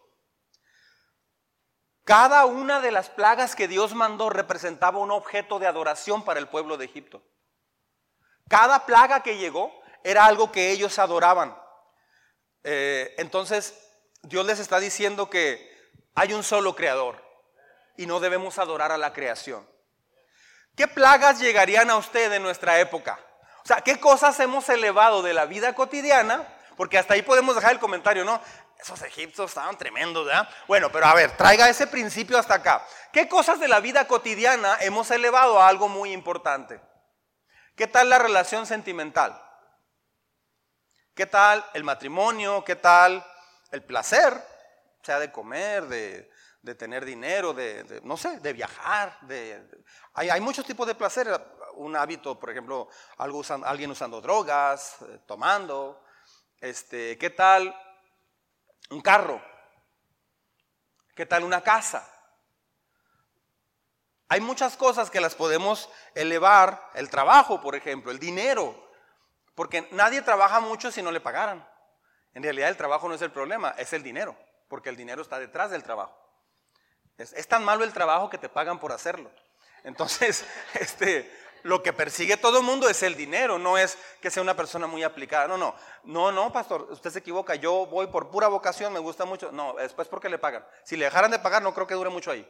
Cada 2.05 2.47
una 2.47 2.81
de 2.81 2.93
las 2.93 3.11
plagas 3.11 3.57
que 3.57 3.67
Dios 3.67 3.97
mandó 3.97 4.31
representaba 4.31 5.01
un 5.01 5.11
objeto 5.11 5.59
de 5.59 5.67
adoración 5.67 6.25
para 6.25 6.39
el 6.39 6.47
pueblo 6.47 6.77
de 6.77 6.85
Egipto. 6.85 7.21
Cada 8.49 8.87
plaga 8.87 9.25
que 9.25 9.39
llegó 9.39 9.73
era 10.05 10.25
algo 10.27 10.53
que 10.53 10.71
ellos 10.71 11.01
adoraban. 11.01 11.59
Eh, 12.63 13.13
entonces, 13.19 13.77
Dios 14.23 14.47
les 14.47 14.61
está 14.61 14.79
diciendo 14.79 15.29
que 15.29 15.91
hay 16.15 16.33
un 16.33 16.45
solo 16.45 16.77
creador 16.77 17.24
y 17.97 18.07
no 18.07 18.21
debemos 18.21 18.59
adorar 18.59 18.93
a 18.93 18.99
la 18.99 19.13
creación. 19.13 19.69
¿Qué 20.77 20.89
plagas 20.89 21.41
llegarían 21.41 21.91
a 21.91 21.97
usted 21.97 22.33
en 22.33 22.43
nuestra 22.43 22.81
época? 22.81 23.19
O 23.63 23.67
sea, 23.67 23.81
¿qué 23.81 23.99
cosas 24.01 24.39
hemos 24.41 24.69
elevado 24.69 25.23
de 25.23 25.33
la 25.33 25.47
vida 25.47 25.75
cotidiana? 25.75 26.47
Porque 26.77 26.99
hasta 26.99 27.15
ahí 27.15 27.23
podemos 27.23 27.55
dejar 27.55 27.73
el 27.73 27.79
comentario, 27.79 28.25
¿no? 28.25 28.41
esos 28.85 29.01
egipcios 29.03 29.51
estaban 29.51 29.79
tremendos, 29.79 30.27
¿verdad? 30.27 30.47
Bueno, 30.67 30.93
pero 30.93 31.07
a 31.07 31.15
ver, 31.15 31.35
traiga 31.37 31.71
ese 31.71 31.87
principio 31.87 32.39
hasta 32.39 32.55
acá. 32.55 32.87
¿Qué 33.13 33.29
cosas 33.29 33.59
de 33.59 33.67
la 33.67 33.81
vida 33.81 34.07
cotidiana 34.07 34.77
hemos 34.81 35.11
elevado 35.11 35.59
a 35.61 35.69
algo 35.69 35.89
muy 35.89 36.13
importante? 36.13 36.81
¿Qué 37.77 37.87
tal 37.87 38.11
la 38.11 38.19
relación 38.19 38.67
sentimental? 38.67 39.41
¿Qué 41.15 41.25
tal 41.25 41.65
el 41.73 41.83
matrimonio? 41.83 42.63
¿Qué 42.63 42.77
tal 42.77 43.25
el 43.71 43.83
placer? 43.83 44.35
Sea 45.03 45.19
de 45.19 45.33
comer, 45.33 45.87
de, 45.87 46.31
tener 46.75 47.05
dinero, 47.05 47.53
de, 47.53 48.01
no 48.05 48.17
sé, 48.17 48.41
de 48.41 48.53
viajar. 48.55 49.19
De, 49.23 49.62
hay, 50.15 50.31
hay, 50.31 50.41
muchos 50.41 50.65
tipos 50.65 50.87
de 50.87 50.95
placer. 50.95 51.29
Un 51.75 51.95
hábito, 51.97 52.41
por 52.41 52.51
ejemplo, 52.51 52.89
alguien 53.19 53.91
usando 53.91 54.21
drogas, 54.21 54.97
eh, 55.03 55.21
tomando. 55.27 56.03
Este, 56.59 57.19
¿Qué 57.19 57.29
tal 57.29 57.77
un 58.89 59.03
carro? 59.03 59.43
¿Qué 61.15 61.27
tal 61.27 61.45
una 61.45 61.61
casa? 61.61 62.11
Hay 64.29 64.41
muchas 64.41 64.77
cosas 64.77 65.11
que 65.11 65.21
las 65.21 65.35
podemos 65.35 65.91
elevar, 66.15 66.91
el 66.95 67.11
trabajo, 67.11 67.61
por 67.61 67.75
ejemplo, 67.75 68.11
el 68.11 68.19
dinero, 68.19 68.75
porque 69.55 69.87
nadie 69.93 70.23
trabaja 70.23 70.61
mucho 70.61 70.91
si 70.91 71.03
no 71.03 71.12
le 71.12 71.21
pagaran. 71.21 71.69
En 72.33 72.43
realidad 72.43 72.71
el 72.71 72.77
trabajo 72.77 73.09
no 73.09 73.15
es 73.15 73.23
el 73.23 73.31
problema, 73.31 73.75
es 73.77 73.93
el 73.93 74.03
dinero, 74.03 74.37
porque 74.69 74.89
el 74.89 74.97
dinero 74.97 75.23
está 75.23 75.39
detrás 75.39 75.71
del 75.71 75.83
trabajo. 75.83 76.24
Es, 77.19 77.47
tan 77.47 77.65
malo 77.65 77.85
el 77.85 77.93
trabajo 77.93 78.29
que 78.29 78.39
te 78.39 78.49
pagan 78.49 78.81
por 78.81 78.93
hacerlo. 78.93 79.31
Entonces, 79.85 80.45
este, 80.75 81.31
lo 81.62 81.83
que 81.83 81.93
persigue 81.93 82.37
todo 82.37 82.59
el 82.59 82.65
mundo 82.65 82.89
es 82.89 83.03
el 83.03 83.15
dinero, 83.15 83.59
no 83.59 83.79
es 83.79 83.97
que 84.21 84.31
sea 84.31 84.43
una 84.43 84.57
persona 84.57 84.87
muy 84.87 85.03
aplicada. 85.03 85.47
No, 85.47 85.57
no, 85.57 85.75
no, 86.05 86.33
no, 86.33 86.53
pastor, 86.53 86.89
usted 86.91 87.11
se 87.11 87.21
equivoca. 87.21 87.55
Yo 87.55 87.87
voy 87.87 88.09
por 88.09 88.31
pura 88.31 88.49
vocación, 88.49 88.93
me 88.93 88.99
gusta 88.99 89.25
mucho. 89.25 89.53
No, 89.53 89.75
después 89.75 90.09
porque 90.09 90.29
le 90.29 90.39
pagan. 90.39 90.67
Si 90.85 90.97
le 90.97 91.05
dejaran 91.05 91.31
de 91.31 91.39
pagar, 91.39 91.62
no 91.62 91.73
creo 91.73 91.87
que 91.87 91.95
dure 91.95 92.11
mucho 92.11 92.31
ahí. 92.31 92.49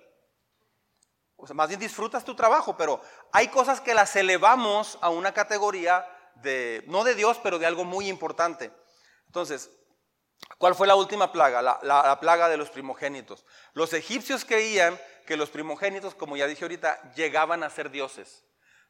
O 1.37 1.47
sea, 1.47 1.55
más 1.55 1.69
bien 1.69 1.81
disfrutas 1.81 2.25
tu 2.25 2.35
trabajo, 2.35 2.77
pero 2.77 3.03
hay 3.33 3.49
cosas 3.49 3.81
que 3.81 3.93
las 3.93 4.17
elevamos 4.17 4.99
a 5.03 5.11
una 5.11 5.35
categoría 5.35 6.07
de, 6.37 6.83
no 6.87 7.05
de 7.05 7.15
Dios, 7.15 7.39
pero 7.43 7.59
de 7.59 7.67
algo 7.67 7.85
muy 7.85 8.09
importante. 8.09 8.73
Entonces, 9.27 9.71
¿cuál 10.59 10.75
fue 10.75 10.87
la 10.87 10.97
última 10.97 11.33
plaga? 11.33 11.63
La, 11.63 11.79
la 11.83 12.21
plaga 12.21 12.49
de 12.49 12.57
los 12.57 12.71
primogénitos. 12.71 13.45
Los 13.73 13.93
egipcios 13.93 14.45
creían 14.45 14.99
que 15.27 15.37
los 15.37 15.51
primogénitos, 15.51 16.15
como 16.15 16.37
ya 16.37 16.47
dije 16.47 16.65
ahorita, 16.65 17.13
llegaban 17.15 17.63
a 17.63 17.71
ser 17.71 17.91
dioses. 17.91 18.45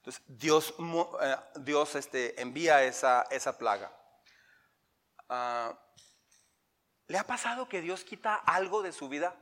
Entonces, 0.05 0.22
Dios, 0.26 0.74
eh, 1.22 1.36
Dios 1.61 1.95
este, 1.95 2.38
envía 2.40 2.84
esa, 2.84 3.22
esa 3.30 3.57
plaga. 3.57 3.90
Ah, 5.30 5.78
¿Le 7.07 7.18
ha 7.18 7.26
pasado 7.26 7.68
que 7.68 7.80
Dios 7.80 8.05
quita 8.05 8.34
algo 8.34 8.82
de 8.82 8.92
su 8.92 9.09
vida? 9.09 9.34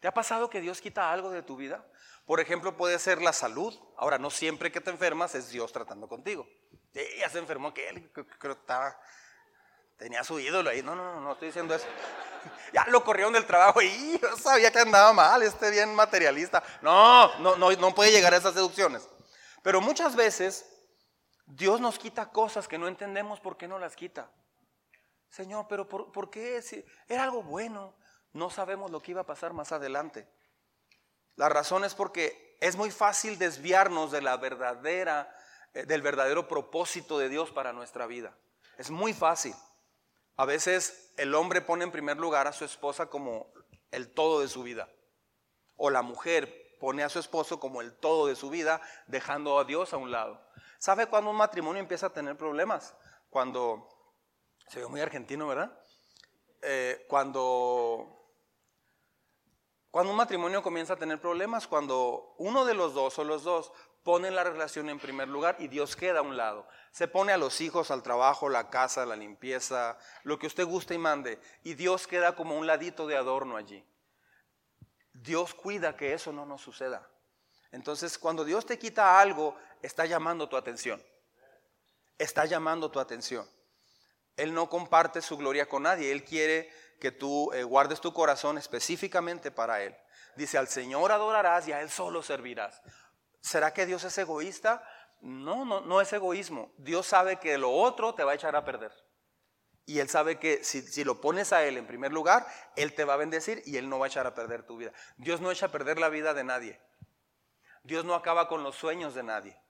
¿Te 0.00 0.08
ha 0.08 0.14
pasado 0.14 0.48
que 0.50 0.60
Dios 0.60 0.80
quita 0.80 1.12
algo 1.12 1.30
de 1.30 1.42
tu 1.42 1.56
vida? 1.56 1.84
Por 2.24 2.40
ejemplo, 2.40 2.76
puede 2.76 2.98
ser 2.98 3.20
la 3.20 3.32
salud. 3.32 3.76
Ahora, 3.96 4.18
no 4.18 4.30
siempre 4.30 4.70
que 4.70 4.80
te 4.80 4.90
enfermas 4.90 5.34
es 5.34 5.50
Dios 5.50 5.72
tratando 5.72 6.08
contigo. 6.08 6.48
Ya 7.18 7.28
se 7.28 7.38
enfermó 7.38 7.72
que 7.72 7.88
él, 7.88 8.10
creo 8.12 8.26
que 8.38 8.60
estaba, 8.60 8.98
tenía 9.96 10.24
su 10.24 10.38
ídolo 10.38 10.70
ahí. 10.70 10.82
No, 10.82 10.94
no, 10.94 11.14
no, 11.14 11.20
no 11.20 11.32
estoy 11.32 11.48
diciendo 11.48 11.74
eso. 11.74 11.86
Ya 12.72 12.84
lo 12.86 13.04
corrieron 13.04 13.32
del 13.32 13.46
trabajo 13.46 13.80
y 13.82 14.18
yo 14.18 14.36
sabía 14.36 14.72
que 14.72 14.80
andaba 14.80 15.12
mal, 15.12 15.44
este 15.44 15.70
bien 15.70 15.94
materialista. 15.94 16.60
No, 16.80 17.38
no, 17.38 17.54
no, 17.54 17.70
no 17.70 17.94
puede 17.94 18.10
llegar 18.10 18.34
a 18.34 18.38
esas 18.38 18.56
deducciones. 18.56 19.08
Pero 19.62 19.80
muchas 19.80 20.16
veces 20.16 20.66
Dios 21.46 21.80
nos 21.80 21.98
quita 21.98 22.30
cosas 22.30 22.66
que 22.66 22.78
no 22.78 22.88
entendemos 22.88 23.38
por 23.38 23.56
qué 23.56 23.68
no 23.68 23.78
las 23.78 23.94
quita. 23.94 24.30
Señor, 25.28 25.66
pero 25.68 25.88
¿por, 25.88 26.30
qué? 26.30 26.60
Si 26.62 26.84
era 27.08 27.24
algo 27.24 27.42
bueno, 27.42 27.94
no 28.32 28.50
sabemos 28.50 28.90
lo 28.90 29.00
que 29.00 29.12
iba 29.12 29.22
a 29.22 29.26
pasar 29.26 29.52
más 29.52 29.72
adelante. 29.72 30.28
La 31.36 31.48
razón 31.48 31.84
es 31.84 31.94
porque 31.94 32.56
es 32.60 32.76
muy 32.76 32.90
fácil 32.90 33.38
desviarnos 33.38 34.12
de 34.12 34.20
la 34.20 34.36
verdadera, 34.36 35.34
del 35.72 36.02
verdadero 36.02 36.48
propósito 36.48 37.18
de 37.18 37.28
Dios 37.28 37.50
para 37.50 37.72
nuestra 37.72 38.06
vida. 38.06 38.36
Es 38.78 38.90
muy 38.90 39.12
fácil. 39.12 39.54
A 40.36 40.44
veces 40.44 41.12
el 41.16 41.34
hombre 41.34 41.60
pone 41.60 41.84
en 41.84 41.92
primer 41.92 42.16
lugar 42.16 42.46
a 42.46 42.52
su 42.52 42.64
esposa 42.64 43.06
como 43.06 43.52
el 43.90 44.12
todo 44.12 44.40
de 44.40 44.48
su 44.48 44.62
vida. 44.62 44.88
O 45.76 45.90
la 45.90 46.02
mujer 46.02 46.76
pone 46.80 47.04
a 47.04 47.08
su 47.08 47.18
esposo 47.18 47.60
como 47.60 47.80
el 47.80 47.94
todo 47.94 48.26
de 48.26 48.34
su 48.34 48.50
vida, 48.50 48.80
dejando 49.06 49.58
a 49.58 49.64
Dios 49.64 49.92
a 49.92 49.98
un 49.98 50.10
lado. 50.10 50.44
¿Sabe 50.78 51.06
cuándo 51.06 51.30
un 51.30 51.36
matrimonio 51.36 51.80
empieza 51.80 52.06
a 52.06 52.12
tener 52.12 52.36
problemas? 52.36 52.96
Cuando, 53.30 53.88
se 54.66 54.80
ve 54.80 54.88
muy 54.88 55.00
argentino, 55.00 55.46
¿verdad? 55.46 55.78
Eh, 56.60 57.06
cuando, 57.08 58.32
cuando 59.90 60.10
un 60.10 60.16
matrimonio 60.16 60.62
comienza 60.62 60.94
a 60.94 60.98
tener 60.98 61.20
problemas, 61.20 61.68
cuando 61.68 62.34
uno 62.38 62.64
de 62.64 62.74
los 62.74 62.94
dos 62.94 63.16
o 63.18 63.24
los 63.24 63.44
dos 63.44 63.72
ponen 64.02 64.34
la 64.34 64.44
relación 64.44 64.88
en 64.88 64.98
primer 64.98 65.28
lugar 65.28 65.56
y 65.58 65.68
Dios 65.68 65.96
queda 65.96 66.20
a 66.20 66.22
un 66.22 66.36
lado. 66.36 66.66
Se 66.90 67.08
pone 67.08 67.32
a 67.32 67.38
los 67.38 67.60
hijos, 67.60 67.90
al 67.90 68.02
trabajo, 68.02 68.48
la 68.48 68.70
casa, 68.70 69.06
la 69.06 69.16
limpieza, 69.16 69.98
lo 70.24 70.38
que 70.38 70.46
usted 70.46 70.64
guste 70.64 70.94
y 70.94 70.98
mande, 70.98 71.40
y 71.62 71.74
Dios 71.74 72.06
queda 72.06 72.34
como 72.34 72.58
un 72.58 72.66
ladito 72.66 73.06
de 73.06 73.16
adorno 73.16 73.56
allí. 73.56 73.84
Dios 75.12 75.54
cuida 75.54 75.96
que 75.96 76.14
eso 76.14 76.32
no 76.32 76.46
nos 76.46 76.62
suceda. 76.62 77.08
Entonces, 77.70 78.18
cuando 78.18 78.44
Dios 78.44 78.66
te 78.66 78.78
quita 78.78 79.20
algo, 79.20 79.56
está 79.80 80.04
llamando 80.04 80.48
tu 80.48 80.56
atención. 80.56 81.02
Está 82.18 82.44
llamando 82.44 82.90
tu 82.90 83.00
atención. 83.00 83.48
Él 84.36 84.52
no 84.52 84.68
comparte 84.68 85.22
su 85.22 85.36
gloria 85.36 85.68
con 85.68 85.84
nadie. 85.84 86.12
Él 86.12 86.24
quiere 86.24 86.70
que 87.00 87.12
tú 87.12 87.50
eh, 87.52 87.64
guardes 87.64 88.00
tu 88.00 88.12
corazón 88.12 88.58
específicamente 88.58 89.50
para 89.50 89.82
Él. 89.82 89.96
Dice, 90.36 90.56
al 90.56 90.68
Señor 90.68 91.12
adorarás 91.12 91.68
y 91.68 91.72
a 91.72 91.80
Él 91.80 91.90
solo 91.90 92.22
servirás. 92.22 92.80
¿Será 93.42 93.74
que 93.74 93.84
Dios 93.84 94.04
es 94.04 94.16
egoísta? 94.16 94.82
No, 95.20 95.64
no, 95.64 95.80
no 95.82 96.00
es 96.00 96.12
egoísmo. 96.12 96.72
Dios 96.78 97.06
sabe 97.06 97.38
que 97.38 97.58
lo 97.58 97.70
otro 97.70 98.14
te 98.14 98.24
va 98.24 98.32
a 98.32 98.34
echar 98.36 98.56
a 98.56 98.64
perder. 98.64 98.92
Y 99.84 99.98
Él 99.98 100.08
sabe 100.08 100.38
que 100.38 100.62
si, 100.62 100.80
si, 100.80 101.02
lo 101.02 101.20
pones 101.20 101.52
a 101.52 101.64
Él 101.64 101.76
en 101.76 101.86
primer 101.86 102.12
lugar, 102.12 102.46
Él 102.76 102.94
te 102.94 103.04
va 103.04 103.14
a 103.14 103.18
bendecir 103.18 103.62
y 103.66 103.76
Él 103.76 103.88
no 103.88 103.98
va 103.98 104.06
a 104.06 104.08
echar 104.08 104.26
a 104.26 104.34
perder 104.34 104.64
tu 104.64 104.76
vida. 104.76 104.92
Dios 105.16 105.40
no 105.40 105.50
echa 105.50 105.66
a 105.66 105.72
perder 105.72 105.98
la 105.98 106.08
vida 106.08 106.34
de 106.34 106.44
nadie. 106.44 106.80
Dios 107.82 108.04
no 108.04 108.14
acaba 108.14 108.48
con 108.48 108.62
los 108.62 108.76
sueños 108.76 109.14
de 109.14 109.24
nadie. 109.24 109.60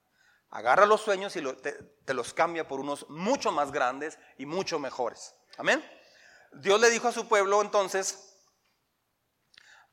agarra 0.51 0.85
los 0.85 1.01
sueños 1.01 1.35
y 1.37 1.43
te, 1.55 2.15
los 2.15 2.35
cambia 2.35 2.69
por 2.69 2.79
unos 2.79 3.09
mucho 3.09 3.51
más 3.53 3.73
grandes 3.73 4.19
y 4.37 4.45
mucho 4.45 4.79
mejores. 4.79 5.35
Amén. 5.57 5.83
Dios 6.53 6.79
le 6.79 6.91
dijo 6.91 7.09
a 7.09 7.13
su 7.13 7.27
pueblo 7.27 7.63
entonces, 7.63 8.39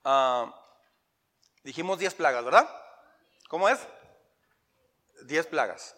ah, 0.03 0.53
dijimos 1.63 1.97
10 1.97 2.13
plagas, 2.15 2.43
¿verdad? 2.43 2.69
¿Cómo 3.49 3.67
es? 3.67 3.79
10 5.23 5.47
plagas. 5.47 5.95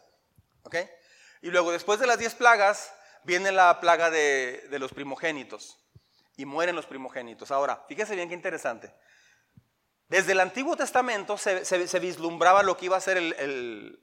¿Ok? 0.64 0.78
Y 1.42 1.52
luego 1.52 1.74
después 1.74 2.00
de 2.00 2.08
las 2.08 2.18
10 2.18 2.36
plagas 2.36 2.94
viene 3.26 3.52
la 3.52 3.82
plaga 3.82 4.10
de, 4.10 4.70
los 4.80 4.94
primogénitos 4.94 5.78
y 6.38 6.46
mueren 6.46 6.78
los 6.78 6.86
primogénitos. 6.86 7.52
Ahora, 7.52 7.84
fíjese 7.90 8.16
bien 8.16 8.30
qué 8.30 8.36
interesante. 8.36 8.96
Desde 10.08 10.32
el 10.32 10.40
Antiguo 10.40 10.78
Testamento 10.78 11.38
se, 11.38 12.00
vislumbraba 12.00 12.64
lo 12.64 12.78
que 12.78 12.86
iba 12.86 12.96
a 12.96 13.02
ser 13.02 13.18
el, 13.18 14.00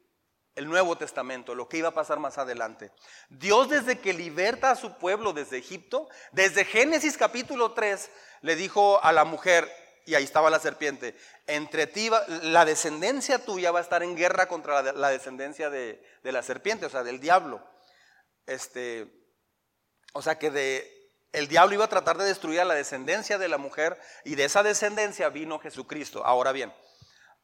el, 0.55 0.69
Nuevo 0.69 0.99
Testamento, 0.99 1.55
lo 1.55 1.71
que 1.71 1.79
iba 1.79 1.89
a 1.89 1.95
pasar 1.95 2.19
más 2.19 2.37
adelante. 2.37 2.93
Dios 3.31 3.71
desde 3.71 3.99
que 3.99 4.13
liberta 4.13 4.73
a 4.73 4.77
su 4.77 4.99
pueblo 4.99 5.33
desde 5.33 5.57
Egipto, 5.57 6.11
desde 6.33 6.67
Génesis 6.67 7.17
capítulo 7.17 7.73
3, 7.73 8.11
le 8.43 8.57
dijo 8.57 9.03
a 9.03 9.11
la 9.13 9.25
mujer, 9.25 9.71
y 10.09 10.15
ahí 10.15 10.25
estaba 10.25 10.49
la 10.49 10.59
serpiente, 10.59 11.15
entre 11.47 11.87
ti, 11.87 12.11
la 12.45 12.65
descendencia 12.65 13.45
tuya 13.45 13.73
va 13.73 13.81
a 13.81 13.83
estar 13.83 14.03
en 14.03 14.17
guerra 14.17 14.49
contra 14.49 14.81
la, 14.81 15.11
descendencia 15.11 15.69
de, 15.69 16.03
de, 16.23 16.33
la 16.33 16.43
serpiente, 16.43 16.87
o 16.87 16.89
sea, 16.89 17.03
del 17.03 17.21
diablo. 17.21 17.63
Este, 18.47 19.07
o 20.15 20.23
sea 20.23 20.39
que 20.39 20.51
de, 20.51 21.13
el 21.33 21.47
diablo 21.47 21.75
iba 21.75 21.85
a 21.85 21.91
tratar 21.91 22.17
de 22.17 22.25
destruir 22.25 22.59
a 22.61 22.65
la 22.65 22.73
descendencia 22.73 23.37
de 23.37 23.49
la 23.49 23.59
mujer 23.59 24.01
y 24.25 24.35
de 24.35 24.45
esa 24.45 24.63
descendencia 24.63 25.29
vino 25.29 25.59
Jesucristo. 25.59 26.25
Ahora 26.25 26.53
bien, 26.53 26.73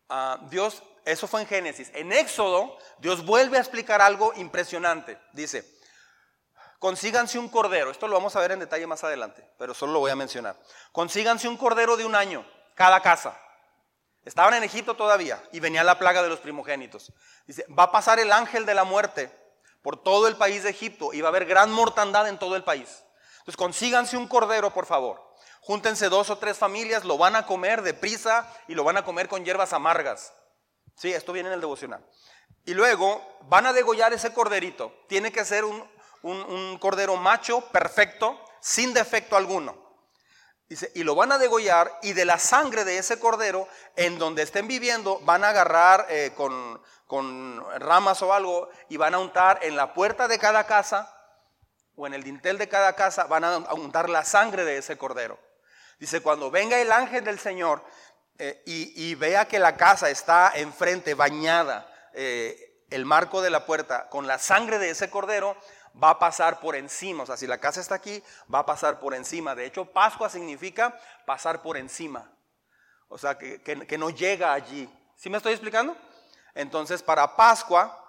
ah, 0.09 0.41
Dios, 0.49 0.83
eso 1.05 1.27
fue 1.27 1.43
en 1.43 1.47
Génesis. 1.47 1.91
En 1.93 2.13
Éxodo, 2.15 2.79
Dios 2.99 3.27
vuelve 3.27 3.59
a 3.59 3.61
explicar 3.61 4.01
algo 4.01 4.33
impresionante. 4.37 5.19
Dice, 5.35 5.74
consíganse 6.85 7.39
un 7.39 7.49
cordero. 7.49 7.91
Esto 7.91 8.07
lo 8.07 8.15
vamos 8.15 8.37
a 8.37 8.41
ver 8.41 8.53
en 8.53 8.59
detalle 8.59 8.87
más 8.87 9.03
adelante, 9.03 9.43
pero 9.57 9.73
solo 9.73 9.95
lo 9.95 10.01
voy 10.01 10.11
a 10.11 10.17
mencionar. 10.17 10.55
Consíganse 10.93 11.49
un 11.49 11.57
cordero 11.57 11.97
de 11.97 12.05
un 12.05 12.15
año, 12.15 12.45
cada 12.75 13.01
casa. 13.01 13.41
Estaban 14.23 14.53
en 14.53 14.65
Egipto 14.65 14.93
todavía 14.95 15.43
y 15.51 15.61
venía 15.61 15.83
la 15.83 15.99
plaga 15.99 16.23
de 16.23 16.29
los 16.29 16.41
primogénitos. 16.41 17.11
Dice, 17.47 17.65
va 17.71 17.85
a 17.85 17.91
pasar 17.91 18.19
el 18.19 18.31
ángel 18.31 18.67
de 18.67 18.75
la 18.75 18.85
muerte 18.85 19.35
por 19.81 19.97
todo 19.97 20.29
el 20.29 20.37
país 20.37 20.63
de 20.63 20.69
Egipto 20.69 21.15
y 21.15 21.23
va 21.23 21.29
a 21.29 21.31
haber 21.31 21.47
gran 21.47 21.73
mortandad 21.73 22.29
en 22.29 22.39
todo 22.39 22.55
el 22.55 22.65
país. 22.65 23.03
Entonces 23.39 23.57
consíganse 23.57 24.19
un 24.19 24.29
cordero, 24.29 24.71
por 24.75 24.85
favor. 24.85 25.23
Júntense 25.63 26.11
dos 26.11 26.29
o 26.29 26.37
tres 26.37 26.59
familias, 26.59 27.05
lo 27.05 27.17
van 27.17 27.35
a 27.35 27.47
comer 27.47 27.81
deprisa 27.81 28.47
y 28.69 28.75
lo 28.75 28.85
van 28.85 28.99
a 28.99 29.07
comer 29.07 29.29
con 29.29 29.43
hierbas 29.43 29.73
amargas. 29.73 30.35
Sí, 30.97 31.15
esto 31.15 31.33
viene 31.33 31.49
en 31.49 31.55
el 31.55 31.61
devocional. 31.63 32.05
Y 32.67 32.75
luego 32.75 33.23
van 33.45 33.65
a 33.65 33.73
degollar 33.73 34.13
ese 34.13 34.35
corderito. 34.35 34.93
Tiene 35.09 35.33
que 35.33 35.47
ser 35.47 35.65
un, 35.65 35.83
un 36.31 36.79
cordero 36.79 37.17
macho, 37.17 37.61
perfecto, 37.71 38.41
sin 38.61 38.93
defecto 38.95 39.37
alguno. 39.37 39.85
Dice, 40.69 40.91
y 40.95 41.05
lo 41.05 41.15
van 41.15 41.31
a 41.31 41.39
degollar 41.39 41.99
y 42.03 42.15
de 42.15 42.25
la 42.25 42.39
sangre 42.39 42.85
de 42.85 42.97
ese 42.97 43.19
cordero, 43.19 43.69
en 43.97 44.19
donde 44.19 44.43
estén 44.43 44.67
viviendo, 44.67 45.21
van 45.21 45.45
a 45.45 45.51
agarrar 45.51 46.07
eh, 46.09 46.33
con, 46.35 46.81
con 47.07 47.63
ramas 47.81 48.23
o 48.23 48.33
algo 48.33 48.71
y 48.89 48.97
van 48.97 49.15
a 49.15 49.19
untar 49.19 49.59
en 49.63 49.77
la 49.77 49.93
puerta 49.93 50.27
de 50.27 50.39
cada 50.39 50.65
casa 50.67 51.11
o 51.97 52.07
en 52.07 52.15
el 52.15 52.23
dintel 52.23 52.57
de 52.57 52.69
cada 52.69 52.95
casa, 52.95 53.25
van 53.25 53.45
a 53.45 53.59
untar 53.75 54.09
la 54.09 54.25
sangre 54.25 54.65
de 54.65 54.79
ese 54.79 54.97
cordero. 54.97 55.39
Dice, 56.01 56.21
cuando 56.23 56.51
venga 56.51 56.81
el 56.81 56.91
ángel 56.91 57.23
del 57.23 57.39
Señor 57.39 57.85
eh, 58.39 58.63
y, 58.67 59.15
vea 59.15 59.47
que 59.47 59.59
la 59.59 59.77
casa 59.77 60.11
está 60.11 60.51
enfrente, 60.57 61.15
bañada, 61.15 61.89
eh, 62.15 62.83
el 62.91 63.05
marco 63.05 63.43
de 63.43 63.51
la 63.51 63.65
puerta, 63.65 64.09
con 64.09 64.27
la 64.27 64.39
sangre 64.39 64.79
de 64.79 64.91
ese 64.91 65.09
cordero, 65.09 65.57
va 66.03 66.11
a 66.11 66.19
pasar 66.19 66.61
por 66.61 66.77
encima. 66.77 67.23
O 67.23 67.27
sea, 67.27 67.37
si 67.37 67.47
la 67.47 67.59
casa 67.59 67.81
está 67.81 67.95
aquí, 67.95 68.23
va 68.53 68.61
a 68.61 68.67
pasar 68.67 68.99
por 68.99 69.15
encima. 69.15 69.55
De 69.55 69.67
hecho, 69.67 69.85
Pascua 69.85 70.29
significa 70.29 70.99
pasar 71.27 71.63
por 71.63 71.77
encima. 71.77 72.31
O 73.09 73.19
sea, 73.19 73.39
que, 73.39 73.99
no 73.99 74.11
llega 74.11 74.53
allí. 74.53 74.89
¿Sí 75.17 75.31
me 75.31 75.37
estoy 75.37 75.53
explicando? 75.53 75.97
Entonces, 76.55 77.03
para 77.03 77.37
Pascua, 77.37 78.01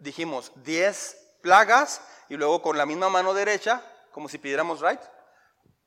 dijimos 0.00 0.52
10 0.56 1.38
plagas 1.42 2.00
y 2.28 2.36
luego 2.36 2.62
con 2.62 2.78
la 2.78 2.86
misma 2.86 3.08
mano 3.08 3.34
derecha, 3.34 3.82
como 4.12 4.28
si 4.28 4.38
pidiéramos 4.38 4.80
right, 4.80 5.00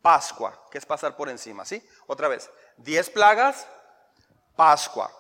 Pascua, 0.02 0.68
que 0.72 0.78
es 0.78 0.86
pasar 0.86 1.18
por 1.18 1.30
encima, 1.30 1.66
¿sí? 1.66 1.86
Otra 2.08 2.28
vez, 2.28 2.50
10 2.78 3.10
plagas, 3.10 3.68
Pascua. 4.56 5.12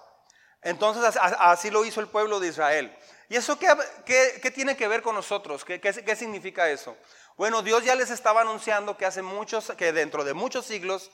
Entonces, 0.61 1.17
así 1.21 1.69
lo 1.71 1.85
hizo 1.85 2.01
el 2.01 2.07
pueblo 2.07 2.39
de 2.39 2.47
Israel. 2.47 2.95
¿Y 3.29 3.35
eso 3.35 3.59
qué, 3.59 4.51
tiene 4.55 4.75
que 4.75 4.87
ver 4.87 5.03
con 5.03 5.13
nosotros? 5.13 5.63
¿Qué, 5.63 5.79
¿Qué, 5.79 6.15
significa 6.15 6.67
eso? 6.67 6.97
Bueno, 7.37 7.61
Dios 7.61 7.83
ya 7.85 7.93
les 7.95 8.09
estaba 8.09 8.41
anunciando 8.41 8.97
que 8.97 9.05
hace 9.05 9.21
muchos, 9.21 9.71
que 9.77 9.93
dentro 9.93 10.23
de 10.23 10.33
muchos 10.33 10.65
siglos 10.65 11.11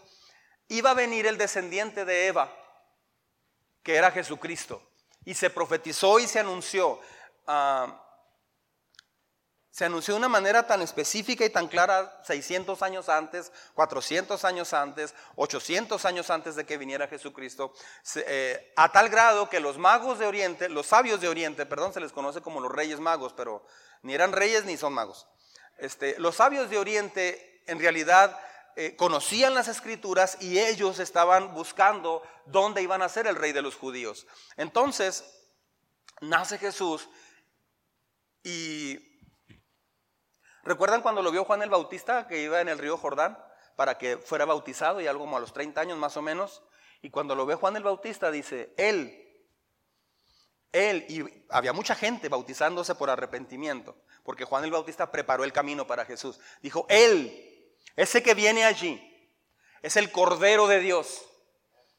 iba 0.69 0.91
a 0.91 0.93
venir 0.93 1.27
el 1.27 1.37
descendiente 1.37 2.05
de 2.05 2.27
Eva, 2.27 2.55
que 3.83 3.95
era 3.95 4.11
Jesucristo. 4.11 4.81
Y 5.25 5.33
se 5.33 5.49
profetizó 5.49 6.17
y 6.19 6.27
se 6.27 6.39
anunció. 6.39 7.01
Ah, 7.47 8.01
se 9.75 9.83
anunció 9.83 10.13
de 10.13 10.19
una 10.19 10.29
manera 10.29 10.65
tan 10.65 10.81
específica 10.81 11.43
y 11.43 11.49
tan 11.49 11.67
clara 11.67 12.21
600 12.23 12.81
años 12.81 13.09
antes, 13.09 13.51
400 13.73 14.45
años 14.45 14.71
antes, 14.71 15.13
800 15.35 16.05
años 16.05 16.29
antes 16.29 16.55
de 16.55 16.65
que 16.65 16.77
viniera 16.77 17.09
Jesucristo, 17.09 17.73
eh, 18.15 18.71
a 18.77 18.89
tal 18.93 19.09
grado 19.09 19.49
que 19.49 19.59
los 19.59 19.77
magos 19.77 20.17
de 20.17 20.27
Oriente, 20.27 20.69
los 20.69 20.85
sabios 20.85 21.19
de 21.19 21.27
Oriente, 21.27 21.65
perdón, 21.65 21.91
se 21.91 21.99
les 21.99 22.13
conoce 22.13 22.39
como 22.39 22.61
los 22.61 22.71
reyes 22.71 23.01
magos, 23.01 23.33
pero 23.33 23.65
ni 24.01 24.13
eran 24.13 24.31
reyes 24.31 24.63
ni 24.63 24.77
son 24.77 24.93
magos. 24.93 25.27
Este, 25.77 26.17
los 26.19 26.37
sabios 26.37 26.69
de 26.69 26.77
Oriente 26.77 27.61
en 27.67 27.77
realidad 27.77 28.39
eh, 28.77 28.95
conocían 28.95 29.53
las 29.53 29.67
escrituras 29.67 30.37
y 30.39 30.57
ellos 30.57 30.99
estaban 30.99 31.53
buscando 31.53 32.23
dónde 32.45 32.81
iban 32.81 33.01
a 33.01 33.09
ser 33.09 33.27
el 33.27 33.35
rey 33.35 33.51
de 33.51 33.61
los 33.61 33.75
judíos. 33.75 34.25
Entonces, 34.55 35.25
nace 36.21 36.59
Jesús 36.59 37.09
y 38.41 39.14
¿Recuerdan 40.65 41.03
cuando 41.03 41.21
lo 41.21 41.31
vio 41.31 41.45
Juan 41.45 41.61
el 41.61 41.69
Bautista 41.69 42.27
que 42.27 42.41
iba 42.41 42.59
en 42.59 42.67
el 42.67 42.79
río 42.79 42.97
Jordán 42.97 43.37
para 43.75 43.99
que 43.99 44.17
fuera 44.17 44.45
bautizado 44.45 44.99
y 44.99 45.05
algo 45.05 45.25
como 45.25 45.37
a 45.37 45.39
los 45.39 45.53
30 45.53 45.79
años 45.79 45.97
más 45.99 46.17
o 46.17 46.23
menos? 46.23 46.63
Y 47.03 47.11
cuando 47.11 47.35
lo 47.35 47.45
ve 47.45 47.53
Juan 47.53 47.75
el 47.75 47.83
Bautista 47.83 48.31
dice, 48.31 48.73
él, 48.75 49.45
él, 50.71 51.05
y 51.07 51.45
había 51.51 51.71
mucha 51.71 51.93
gente 51.93 52.29
bautizándose 52.29 52.95
por 52.95 53.11
arrepentimiento, 53.11 53.95
porque 54.23 54.43
Juan 54.43 54.63
el 54.63 54.71
Bautista 54.71 55.11
preparó 55.11 55.43
el 55.43 55.53
camino 55.53 55.85
para 55.85 56.03
Jesús. 56.03 56.39
Dijo, 56.63 56.87
él, 56.89 57.77
ese 57.95 58.23
que 58.23 58.33
viene 58.33 58.65
allí, 58.65 58.99
es 59.83 59.97
el 59.97 60.11
Cordero 60.11 60.65
de 60.67 60.79
Dios 60.79 61.23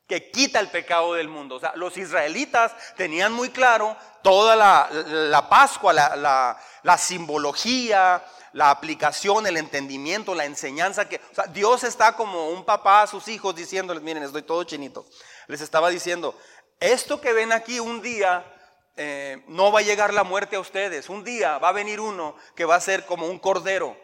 que 0.07 0.31
quita 0.31 0.61
el 0.61 0.69
pecado 0.69 1.15
del 1.15 1.29
mundo. 1.29 1.57
O 1.57 1.61
sea, 1.61 1.73
los 1.77 1.97
israelitas 1.97 2.73
tenían 2.97 3.33
muy 3.33 3.51
claro 3.51 3.97
toda 4.23 4.55
la, 4.57 5.49
Pascua, 5.49 5.93
la, 5.93 6.59
la 6.83 6.99
simbología, 6.99 8.23
la 8.57 8.71
aplicación, 8.71 9.47
el 9.47 9.59
entendimiento, 9.59 10.35
la 10.35 10.47
enseñanza 10.47 11.07
que, 11.07 11.21
o 11.31 11.35
sea, 11.35 11.47
Dios 11.47 11.85
está 11.85 12.17
como 12.17 12.49
un 12.49 12.65
papá 12.65 13.03
a 13.03 13.07
sus 13.07 13.29
hijos 13.29 13.55
diciéndoles, 13.55 14.03
miren, 14.03 14.23
estoy 14.23 14.43
todo 14.43 14.65
chinito. 14.65 15.05
Les 15.47 15.61
estaba 15.61 15.91
diciendo, 15.91 16.35
esto 16.81 17.21
que 17.21 17.35
ven 17.35 17.53
aquí 17.53 17.81
un 17.81 18.01
día, 18.01 18.51
eh, 18.97 19.45
no 19.49 19.71
va 19.71 19.81
a 19.81 19.83
llegar 19.83 20.15
la 20.15 20.25
muerte 20.25 20.57
a 20.57 20.61
ustedes. 20.61 21.11
Un 21.11 21.23
día 21.23 21.59
va 21.59 21.69
a 21.69 21.73
venir 21.73 22.01
uno 22.01 22.35
que 22.55 22.65
va 22.65 22.77
a 22.77 22.81
ser 22.81 23.05
como 23.05 23.27
un 23.27 23.39
cordero 23.39 23.95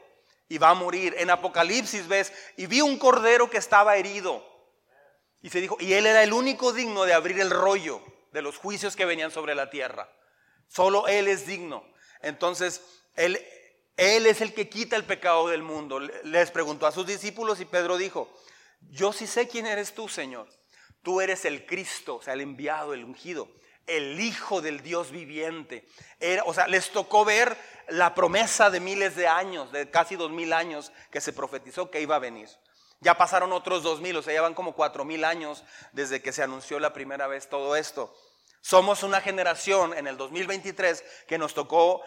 y 0.48 0.58
va 0.58 0.68
a 0.68 0.74
morir. 0.74 1.14
En 1.16 1.30
Apocalipsis 1.30 2.06
ves, 2.06 2.30
y 2.58 2.66
vi 2.66 2.82
un 2.82 2.98
cordero 2.98 3.48
que 3.48 3.56
estaba 3.56 3.96
herido. 3.96 4.44
Y 5.42 5.50
se 5.50 5.60
dijo, 5.60 5.76
y 5.80 5.92
él 5.94 6.06
era 6.06 6.22
el 6.22 6.32
único 6.32 6.72
digno 6.72 7.04
de 7.04 7.14
abrir 7.14 7.40
el 7.40 7.50
rollo 7.50 8.00
de 8.32 8.42
los 8.42 8.56
juicios 8.56 8.96
que 8.96 9.04
venían 9.04 9.30
sobre 9.30 9.54
la 9.54 9.70
tierra. 9.70 10.08
Solo 10.68 11.08
él 11.08 11.28
es 11.28 11.46
digno. 11.46 11.84
Entonces, 12.22 12.80
él, 13.16 13.44
él 13.96 14.26
es 14.26 14.40
el 14.40 14.54
que 14.54 14.68
quita 14.68 14.96
el 14.96 15.04
pecado 15.04 15.48
del 15.48 15.62
mundo. 15.62 15.98
Les 15.98 16.50
preguntó 16.50 16.86
a 16.86 16.92
sus 16.92 17.06
discípulos 17.06 17.60
y 17.60 17.64
Pedro 17.64 17.96
dijo, 17.96 18.32
yo 18.90 19.12
sí 19.12 19.26
sé 19.26 19.48
quién 19.48 19.66
eres 19.66 19.94
tú, 19.94 20.08
Señor. 20.08 20.48
Tú 21.02 21.20
eres 21.20 21.44
el 21.44 21.66
Cristo, 21.66 22.16
o 22.16 22.22
sea, 22.22 22.34
el 22.34 22.40
enviado, 22.40 22.94
el 22.94 23.04
ungido, 23.04 23.48
el 23.86 24.20
Hijo 24.20 24.60
del 24.60 24.82
Dios 24.82 25.10
viviente. 25.10 25.88
o 26.44 26.54
sea, 26.54 26.68
les 26.68 26.90
tocó 26.90 27.24
ver 27.24 27.56
la 27.88 28.14
promesa 28.14 28.70
de 28.70 28.78
miles 28.78 29.16
de 29.16 29.26
años, 29.26 29.72
de 29.72 29.90
casi 29.90 30.14
dos 30.14 30.30
mil 30.30 30.52
años, 30.52 30.92
que 31.10 31.20
se 31.20 31.32
profetizó 31.32 31.90
que 31.90 32.00
iba 32.00 32.14
a 32.16 32.20
venir. 32.20 32.48
Ya 33.02 33.18
pasaron 33.18 33.52
otros 33.52 33.82
dos 33.82 34.00
mil, 34.00 34.16
o 34.16 34.22
sea, 34.22 34.32
ya 34.32 34.42
van 34.42 34.54
como 34.54 34.74
cuatro 34.74 35.04
mil 35.04 35.24
años 35.24 35.64
desde 35.90 36.22
que 36.22 36.32
se 36.32 36.42
anunció 36.42 36.78
la 36.78 36.92
primera 36.92 37.26
vez 37.26 37.48
todo 37.48 37.74
esto. 37.74 38.16
Somos 38.60 39.02
una 39.02 39.20
generación 39.20 39.92
en 39.92 40.06
el 40.06 40.16
2023 40.16 41.04
que 41.26 41.36
nos 41.36 41.52
tocó 41.52 42.02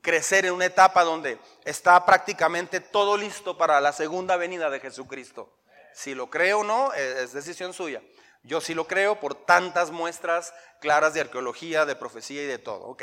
crecer 0.00 0.46
en 0.46 0.52
una 0.52 0.66
etapa 0.66 1.02
donde 1.02 1.40
está 1.64 2.06
prácticamente 2.06 2.78
todo 2.78 3.16
listo 3.16 3.58
para 3.58 3.80
la 3.80 3.92
segunda 3.92 4.36
venida 4.36 4.70
de 4.70 4.78
Jesucristo. 4.78 5.52
Si 5.92 6.14
lo 6.14 6.30
cree 6.30 6.54
o 6.54 6.62
no, 6.62 6.92
es 6.92 7.32
decisión 7.32 7.74
suya. 7.74 8.00
Yo 8.44 8.60
sí 8.60 8.74
lo 8.74 8.86
creo 8.86 9.18
por 9.18 9.34
tantas 9.34 9.90
muestras 9.90 10.54
claras 10.80 11.12
de 11.12 11.22
arqueología, 11.22 11.86
de 11.86 11.96
profecía 11.96 12.44
y 12.44 12.46
de 12.46 12.58
todo. 12.58 12.96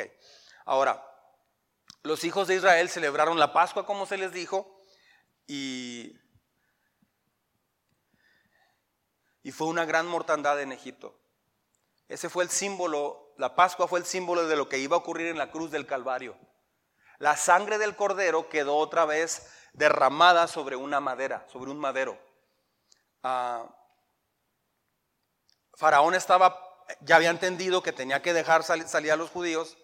Ahora, 0.64 1.06
los 2.02 2.24
hijos 2.24 2.48
de 2.48 2.54
Israel 2.54 2.88
celebraron 2.88 3.38
la 3.38 3.52
Pascua 3.52 3.84
como 3.84 4.06
se 4.06 4.16
les 4.16 4.32
dijo 4.32 4.80
y, 5.46 6.16
y 9.46 9.52
fue 9.52 9.68
una 9.68 9.84
gran 9.84 10.08
mortandad 10.08 10.60
en 10.60 10.72
Egipto. 10.72 11.16
Ese 12.08 12.28
fue 12.28 12.42
el 12.42 12.50
símbolo, 12.50 13.32
la 13.36 13.54
Pascua 13.54 13.86
fue 13.86 14.00
el 14.00 14.04
símbolo 14.04 14.48
de 14.48 14.56
lo 14.56 14.68
que 14.68 14.78
iba 14.78 14.96
a 14.96 14.98
ocurrir 14.98 15.28
en 15.28 15.38
la 15.38 15.52
cruz 15.52 15.70
del 15.70 15.86
Calvario. 15.86 16.36
La 17.18 17.36
sangre 17.36 17.78
del 17.78 17.94
cordero 17.94 18.48
quedó 18.48 18.74
otra 18.76 19.04
vez 19.04 19.48
derramada 19.72 20.48
sobre 20.48 20.74
una 20.74 20.98
madera, 20.98 21.46
sobre 21.48 21.70
un 21.70 21.78
madero. 21.78 22.18
Ah, 23.22 23.72
Faraón 25.74 26.16
estaba, 26.16 26.84
ya 27.02 27.14
había 27.14 27.30
entendido 27.30 27.84
que 27.84 27.92
tenía 27.92 28.22
que 28.22 28.32
dejar 28.32 28.64
salir 28.64 29.12
a 29.12 29.16
los 29.16 29.30
judíos, 29.30 29.78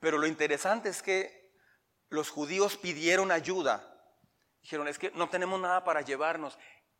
pero 0.00 0.16
lo 0.16 0.26
interesante 0.26 0.88
es 0.88 1.02
que 1.02 1.52
los 2.08 2.30
judíos 2.30 2.78
pidieron 2.78 3.30
ayuda. 3.30 3.92
Dijeron, 4.62 4.88
es 4.88 4.98
que 4.98 5.10
no 5.10 5.28
tenemos 5.28 5.60
nada 5.60 5.84
para 5.84 6.00
llevarnos. 6.00 6.58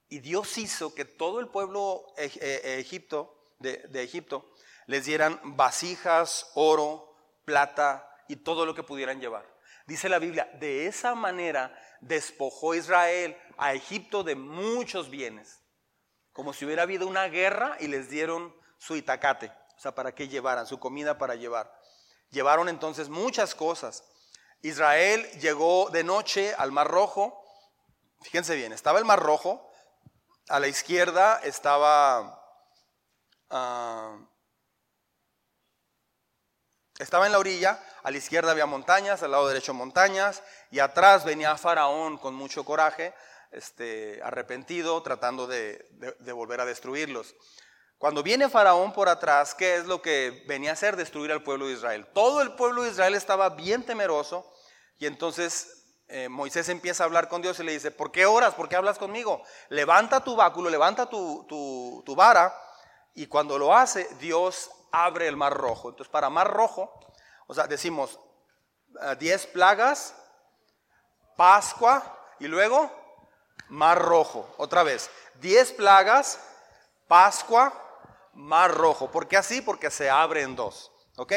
Y 0.09 0.20
Dios 0.20 0.57
hizo 0.59 0.94
que 0.94 1.04
todo 1.04 1.40
el 1.40 1.48
pueblo 1.48 2.07
e, 2.16 2.30
e, 2.40 2.78
Egipto, 2.78 3.52
de, 3.59 3.78
de 3.88 4.02
Egipto 4.02 4.52
les 4.86 5.04
dieran 5.04 5.40
vasijas, 5.57 6.50
oro, 6.54 7.14
plata 7.44 8.09
y 8.28 8.36
todo 8.36 8.66
lo 8.66 8.74
que 8.74 8.82
pudieran 8.82 9.20
llevar. 9.20 9.46
Dice 9.86 10.09
la 10.09 10.18
Biblia, 10.18 10.50
de 10.54 10.86
esa 10.86 11.14
manera 11.14 11.76
despojó 12.00 12.74
Israel 12.74 13.36
a 13.57 13.72
Egipto 13.72 14.22
de 14.22 14.34
muchos 14.34 15.11
bienes, 15.11 15.61
como 16.32 16.52
si 16.52 16.64
hubiera 16.64 16.82
habido 16.82 17.07
una 17.07 17.26
guerra 17.28 17.76
y 17.80 17.86
les 17.86 18.11
dieron 18.11 18.54
su 18.78 18.96
itacate, 18.96 19.52
o 19.76 19.80
sea, 19.80 19.94
para 19.94 20.14
que 20.14 20.28
llevaran, 20.28 20.66
su 20.66 20.78
comida 20.78 21.18
para 21.18 21.36
llevar. 21.36 21.72
Llevaron 22.30 22.68
entonces 22.68 23.09
muchas 23.09 23.54
cosas. 23.54 24.04
Israel 24.62 25.24
llegó 25.40 25.90
de 25.90 26.02
noche 26.02 26.52
al 26.59 26.72
Mar 26.72 26.88
Rojo, 26.88 27.42
fíjense 28.22 28.57
bien, 28.57 28.72
estaba 28.72 28.98
el 28.98 29.04
Mar 29.04 29.20
Rojo, 29.20 29.66
a 30.49 30.61
la 30.61 30.68
izquierda 30.68 31.40
estaba... 31.42 32.42
Ah, 33.51 34.16
estaba 36.99 37.26
en 37.26 37.32
la 37.32 37.38
orilla, 37.38 37.78
a 38.03 38.11
la 38.11 38.16
izquierda 38.16 38.53
había 38.53 38.64
montañas, 38.64 39.22
al 39.22 39.32
lado 39.32 39.49
derecho 39.49 39.74
montañas, 39.74 40.42
y 40.70 40.78
atrás 40.78 41.24
venía 41.24 41.57
Faraón 41.59 42.16
con 42.16 42.34
mucho 42.34 42.64
coraje, 42.64 43.14
este, 43.51 44.20
arrepentido, 44.22 45.03
tratando 45.03 45.47
de, 45.47 45.84
volver 46.32 46.61
a 46.61 46.64
destruirlos. 46.64 47.34
Cuando 47.99 48.22
viene 48.22 48.49
Faraón 48.49 48.94
por 48.94 49.11
atrás, 49.11 49.55
¿qué 49.55 49.76
es 49.76 49.84
lo 49.84 50.01
que 50.01 50.44
venía 50.49 50.70
a 50.70 50.72
hacer? 50.72 50.97
Destruir 50.97 51.32
al 51.32 51.42
pueblo 51.42 51.66
de 51.66 51.74
Israel. 51.74 52.07
Todo 52.14 52.40
el 52.40 52.55
pueblo 52.55 52.82
de 52.82 52.90
Israel 52.90 53.14
estaba 53.14 53.51
bien 53.51 53.84
temeroso, 53.84 54.51
y 54.99 55.05
entonces 55.05 55.76
eh, 56.09 56.28
Moisés 56.28 56.68
empieza 56.68 57.02
a 57.02 57.07
hablar 57.07 57.28
con 57.28 57.42
Dios 57.42 57.59
y 57.59 57.64
le 57.64 57.72
dice, 57.72 57.90
¿por 57.90 58.12
qué 58.12 58.26
oras? 58.26 58.54
¿Por 58.54 58.68
qué 58.68 58.76
hablas 58.76 58.98
conmigo? 58.98 59.42
Levanta 59.70 60.22
tu 60.22 60.36
báculo, 60.36 60.70
levanta 60.70 61.07
tu, 61.09 62.04
vara, 62.16 62.54
y 63.14 63.26
cuando 63.26 63.59
lo 63.59 63.74
hace, 63.74 64.09
Dios 64.20 64.70
abre 64.92 65.26
el 65.26 65.36
mar 65.36 65.54
rojo. 65.54 65.88
Entonces, 65.88 66.11
para 66.11 66.30
mar 66.30 66.52
rojo, 66.52 66.92
o 67.48 67.54
sea, 67.54 67.66
decimos 67.66 68.20
10 69.18 69.44
eh, 69.44 69.48
plagas, 69.52 70.14
Pascua 71.36 72.02
y 72.38 72.46
luego 72.46 72.90
mar 73.68 74.00
rojo. 74.00 74.54
Otra 74.59 74.84
vez, 74.84 75.11
10 75.40 75.72
plagas, 75.72 76.40
Pascua, 77.09 77.72
mar 78.32 78.72
rojo. 78.72 79.11
¿Por 79.11 79.26
qué 79.26 79.36
así? 79.36 79.61
Porque 79.61 79.90
se 79.90 80.09
abre 80.09 80.42
en 80.42 80.54
dos. 80.54 80.92
¿Ok? 81.16 81.32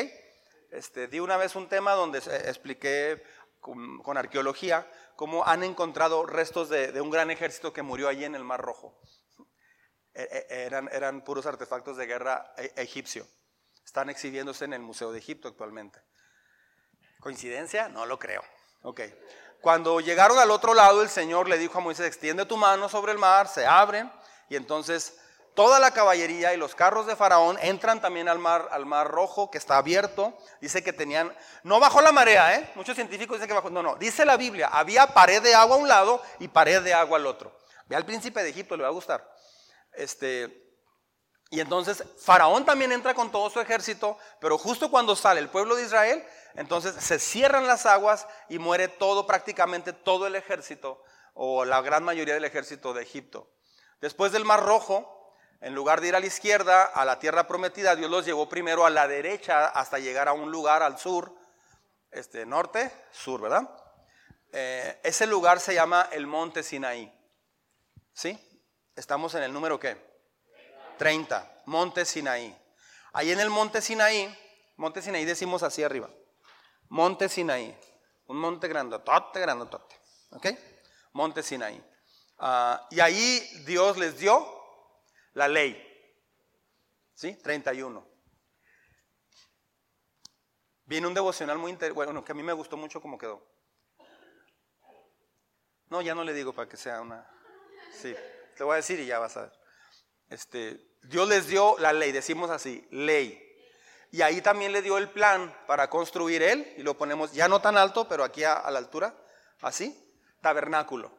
Este, 0.72 1.08
di 1.08 1.20
una 1.20 1.38
vez 1.38 1.56
un 1.56 1.68
tema 1.68 1.94
donde 1.94 2.20
expliqué 2.20 3.24
con, 3.60 4.18
arqueología 4.18 4.90
cómo 5.16 5.46
han 5.46 5.64
encontrado 5.64 6.26
restos 6.26 6.70
de, 6.70 7.00
un 7.02 7.10
gran 7.10 7.32
ejército 7.32 7.74
que 7.74 7.82
murió 7.82 8.08
allí 8.08 8.26
en 8.26 8.36
el 8.36 8.44
Mar 8.44 8.62
Rojo. 8.62 9.00
E, 10.14 10.48
e, 10.50 10.64
eran, 10.66 11.24
puros 11.24 11.46
artefactos 11.46 11.98
de 11.98 12.06
guerra 12.06 12.54
e, 12.58 12.74
egipcio. 12.78 13.28
Están 13.86 14.10
exhibiéndose 14.10 14.66
en 14.66 14.74
el 14.74 14.82
Museo 14.82 15.12
de 15.12 15.20
Egipto 15.20 15.48
actualmente. 15.48 16.00
¿Coincidencia? 17.20 17.90
No 17.90 18.06
lo 18.06 18.18
creo. 18.18 18.44
Ok. 18.84 19.02
Cuando 19.62 20.00
llegaron 20.00 20.38
al 20.40 20.52
otro 20.52 20.74
lado, 20.74 21.02
el 21.02 21.10
Señor 21.10 21.50
le 21.50 21.58
dijo 21.58 21.78
a 21.78 21.82
Moisés, 21.82 22.08
extiende 22.08 22.46
tu 22.46 22.56
mano 22.56 22.88
sobre 22.88 23.12
el 23.12 23.18
mar, 23.18 23.48
se 23.48 23.66
abren, 23.66 24.10
y 24.48 24.56
entonces 24.56 25.20
toda 25.54 25.80
la 25.80 25.92
caballería 25.92 26.54
y 26.54 26.58
los 26.58 26.76
carros 26.76 27.06
de 27.06 27.16
Faraón 27.16 27.58
entran 27.62 28.02
también 28.02 28.30
al 28.30 28.40
mar, 28.40 28.70
al 28.72 28.86
mar 28.86 29.08
rojo, 29.08 29.52
que 29.52 29.58
está 29.58 29.78
abierto. 29.78 30.38
Dice 30.62 30.84
que 30.84 30.94
tenían, 30.94 31.36
no 31.64 31.80
bajó 31.80 32.02
la 32.02 32.12
marea, 32.12 32.56
¿eh? 32.56 32.72
Muchos 32.76 32.96
científicos 32.96 33.38
dicen 33.38 33.48
que 33.48 33.54
bajó, 33.54 33.70
no, 33.70 33.84
no, 33.84 33.96
dice 33.96 34.26
la 34.26 34.38
Biblia, 34.38 34.70
había 34.72 35.08
pared 35.08 35.42
de 35.42 35.56
agua 35.56 35.76
a 35.76 35.80
un 35.80 35.88
lado 35.88 36.22
y 36.40 36.48
pared 36.48 36.82
de 36.82 36.94
agua 36.94 37.18
al 37.18 37.26
otro. 37.26 37.58
Ve 37.88 37.96
al 37.96 38.06
príncipe 38.06 38.44
de 38.44 38.50
Egipto, 38.50 38.78
le 38.78 38.84
va 38.84 38.90
a 38.90 38.94
gustar. 38.94 39.28
Este, 39.94 40.70
y 41.50 41.60
entonces 41.60 42.04
Faraón 42.20 42.64
también 42.64 42.92
entra 42.92 43.14
con 43.14 43.32
todo 43.32 43.50
su 43.50 43.60
ejército, 43.60 44.18
pero 44.40 44.58
justo 44.58 44.92
cuando 44.92 45.16
sale 45.16 45.40
el 45.40 45.50
pueblo 45.50 45.76
de 45.76 45.84
Israel, 45.84 46.24
entonces 46.54 46.96
se 47.04 47.20
cierran 47.20 47.68
las 47.68 47.86
aguas 47.86 48.28
y 48.50 48.60
muere 48.60 48.88
todo, 48.88 49.26
prácticamente 49.26 49.94
todo 49.94 50.28
el 50.28 50.36
ejército, 50.36 51.04
o 51.34 51.66
la 51.66 51.82
gran 51.82 52.04
mayoría 52.04 52.36
del 52.36 52.46
ejército 52.46 52.94
de 52.94 53.04
Egipto. 53.04 53.52
Después 54.02 54.32
del 54.32 54.46
Mar 54.46 54.64
Rojo, 54.64 55.19
en 55.62 55.76
lugar 55.76 56.00
de 56.00 56.08
ir 56.08 56.16
a 56.16 56.20
la 56.20 56.26
izquierda, 56.26 56.84
a 56.86 57.04
la 57.06 57.20
tierra 57.20 57.48
prometida, 57.48 57.96
Dios 57.96 58.10
los 58.10 58.26
llevó 58.26 58.48
primero 58.48 58.86
a 58.86 58.90
la 58.90 59.08
derecha 59.08 59.68
hasta 59.68 60.00
llegar 60.00 60.28
a 60.28 60.34
un 60.34 60.52
lugar 60.52 60.84
al 60.84 60.98
sur, 60.98 61.36
este, 62.12 62.46
norte, 62.46 62.92
sur, 63.12 63.42
¿verdad? 63.42 63.70
Eh, 64.52 65.00
ese 65.04 65.28
lugar 65.28 65.60
se 65.60 65.74
llama 65.74 66.08
el 66.12 66.28
Monte 66.28 66.64
Sinaí. 66.64 67.14
¿Sí? 68.14 68.38
Estamos 68.96 69.36
en 69.36 69.44
el 69.44 69.54
número 69.54 69.80
qué? 69.80 69.98
30, 70.98 71.64
Monte 71.66 72.06
Sinaí. 72.06 72.58
Ahí 73.14 73.32
en 73.32 73.40
el 73.40 73.50
Monte 73.50 73.82
Sinaí, 73.82 74.34
Monte 74.78 75.02
Sinaí 75.02 75.26
decimos 75.26 75.64
así 75.64 75.84
arriba, 75.84 76.10
Monte 76.90 77.28
Sinaí, 77.28 77.78
un 78.28 78.38
monte 78.38 78.68
grandotote, 78.68 79.40
grandotote, 79.40 79.96
¿ok? 80.32 80.48
Monte 81.14 81.44
Sinaí. 81.44 81.84
Ah, 82.38 82.88
y 82.92 83.00
ahí 83.00 83.40
Dios 83.66 83.98
les 83.98 84.20
dio 84.20 84.59
la 85.34 85.48
ley, 85.48 85.82
¿sí? 87.14 87.36
31. 87.36 88.08
Viene 90.86 91.08
un 91.08 91.14
devocional 91.14 91.58
muy 91.58 91.72
interesante, 91.72 91.96
bueno, 91.96 92.26
que 92.26 92.32
a 92.32 92.36
mí 92.36 92.44
me 92.44 92.54
gustó 92.54 92.76
mucho 92.76 93.02
cómo 93.02 93.18
quedó. 93.18 93.46
No, 95.90 96.02
ya 96.02 96.16
no 96.16 96.24
le 96.24 96.34
digo 96.34 96.54
para 96.54 96.70
que 96.70 96.78
sea 96.78 97.02
una... 97.02 97.28
Sí, 97.94 98.16
te 98.56 98.64
voy 98.64 98.74
a 98.74 98.78
decir 98.78 99.00
y 99.00 99.06
ya 99.06 99.20
vas 99.20 99.38
a 99.38 99.42
ver. 99.44 99.60
Este, 100.30 100.90
Dios 101.04 101.28
les 101.28 101.48
dio 101.48 101.76
la 101.80 101.94
ley, 101.94 102.12
decimos 102.12 102.50
así, 102.50 102.88
ley. 102.92 103.46
Y 104.12 104.22
ahí 104.22 104.42
también 104.42 104.72
le 104.72 104.82
dio 104.82 104.98
el 104.98 105.10
plan 105.10 105.56
para 105.68 105.90
construir 105.90 106.42
él, 106.42 106.74
y 106.78 106.84
lo 106.84 106.98
ponemos 106.98 107.32
ya 107.34 107.48
no 107.48 107.62
tan 107.62 107.78
alto, 107.78 108.08
pero 108.08 108.24
aquí 108.24 108.44
a, 108.44 108.70
la 108.72 108.80
altura, 108.80 109.16
así, 109.62 109.96
tabernáculo. 110.42 111.12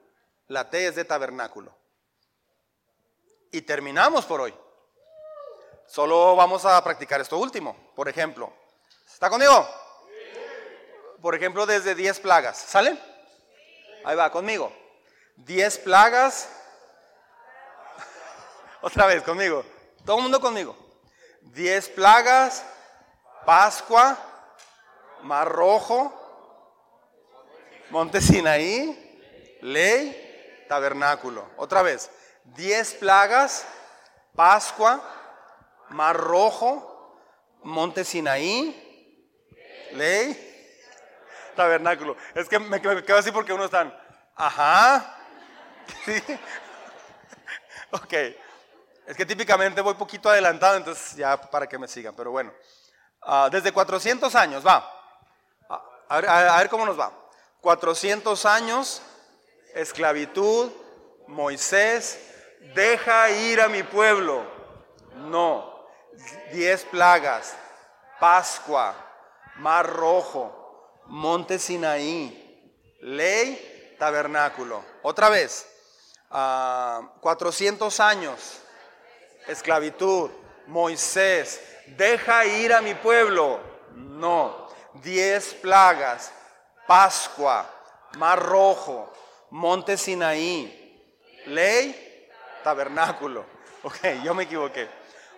La 0.49 0.71
T 0.71 0.87
es 0.87 0.97
de 0.97 1.05
tabernáculo. 1.05 1.77
Y 3.51 3.63
terminamos 3.63 4.25
por 4.27 4.41
hoy. 4.41 4.55
Solo 5.87 6.37
vamos 6.37 6.65
a 6.65 6.83
practicar 6.85 7.21
esto 7.21 7.39
último. 7.39 7.77
Por 7.97 8.09
ejemplo, 8.09 8.53
¿está 9.13 9.29
conmigo? 9.29 9.69
Por 11.21 11.35
ejemplo, 11.35 11.67
desde 11.67 11.95
10 11.95 12.21
plagas. 12.21 12.59
¿Sale? 12.59 12.97
Ahí 14.05 14.17
va, 14.17 14.31
conmigo. 14.31 14.73
10 15.37 15.79
plagas 15.79 16.49
otra 18.83 19.07
vez 19.07 19.23
conmigo. 19.23 19.65
Todo 20.05 20.17
el 20.17 20.23
mundo 20.23 20.41
conmigo. 20.41 20.77
Diez 21.43 21.89
plagas, 21.89 22.65
Pascua, 23.45 24.17
Mar 25.23 25.49
Rojo, 25.49 26.13
Monte 27.91 28.21
Sinaí, 28.21 29.59
ley, 29.63 30.65
tabernáculo. 30.69 31.45
Otra 31.57 31.83
vez. 31.83 32.11
Diez 32.57 32.95
plagas, 32.95 33.67
Pascua, 34.35 35.01
Mar 35.91 36.17
Rojo, 36.17 37.19
Monte 37.63 38.05
Sinaí, 38.05 38.77
ley, 39.93 40.75
tabernáculo. 41.55 42.17
Es 42.35 42.49
que 42.49 42.59
me, 42.59 42.81
quedo 42.81 43.19
así 43.19 43.31
porque 43.31 43.53
uno 43.53 43.65
están, 43.65 43.97
ajá, 44.35 45.17
sí, 46.05 46.23
ok. 47.91 48.15
Es 49.07 49.17
que 49.17 49.27
típicamente 49.27 49.81
voy 49.81 49.95
poquito 49.95 50.29
adelantado, 50.29 50.77
entonces 50.77 51.17
ya 51.17 51.41
para 51.41 51.69
que 51.69 51.79
me 51.79 51.89
sigan, 51.89 52.15
pero 52.15 52.31
bueno. 52.31 52.53
Ah, 53.23 53.49
desde 53.51 53.73
400 53.73 54.35
años, 54.35 54.67
va. 54.67 54.89
A 56.09 56.17
ver, 56.17 56.29
a 56.29 56.59
ver 56.59 56.69
cómo 56.69 56.87
nos 56.87 56.99
va. 56.99 57.13
400 57.61 58.47
años, 58.47 59.03
esclavitud, 59.75 60.73
Moisés, 61.27 62.30
deja 62.75 63.31
ir 63.31 63.61
a 63.61 63.69
mi 63.69 63.83
pueblo. 63.83 64.45
No. 65.15 65.71
Diez 66.53 66.85
plagas, 66.85 67.57
Pascua, 68.19 68.95
Mar 69.57 69.87
Rojo, 69.87 71.01
Monte 71.07 71.59
Sinaí, 71.59 72.97
ley, 73.01 73.97
tabernáculo. 73.99 74.85
Otra 75.03 75.29
vez, 75.29 75.67
400 76.29 78.01
ah, 78.01 78.09
años, 78.09 78.61
esclavitud, 79.47 80.31
Moisés, 80.67 81.61
deja 81.97 82.45
ir 82.45 82.73
a 82.73 82.81
mi 82.81 82.95
pueblo. 82.95 83.61
No. 83.95 84.69
Diez 84.95 85.55
plagas, 85.55 86.33
Pascua, 86.87 87.67
Mar 88.19 88.43
Rojo, 88.43 89.13
Monte 89.51 89.97
Sinaí, 89.97 91.43
ley, 91.47 92.10
tabernáculo. 92.63 93.45
Ok, 93.83 93.99
yo 94.23 94.35
me 94.35 94.45
equivoqué. 94.45 94.89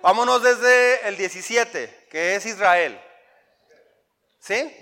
Vámonos 0.02 0.42
desde 0.42 1.06
el 1.08 1.16
17, 1.16 2.08
que 2.10 2.34
es 2.34 2.46
Israel. 2.46 3.00
¿Sí? 4.40 4.76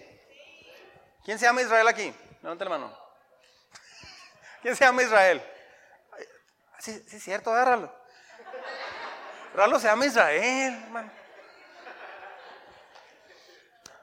¿Quién 1.24 1.38
se 1.38 1.44
llama 1.44 1.60
Israel 1.60 1.86
aquí? 1.88 2.14
Levanta 2.42 2.64
la 2.64 2.70
mano. 2.70 2.98
¿Quién 4.62 4.74
se 4.74 4.84
llama 4.84 5.02
Israel? 5.02 5.42
Sí, 6.78 7.04
es 7.12 7.22
cierto, 7.22 7.52
agárralo. 7.52 7.94
Ralo 9.54 9.78
se 9.78 9.88
llama 9.88 10.06
Israel, 10.06 10.82
hermano. 10.84 11.10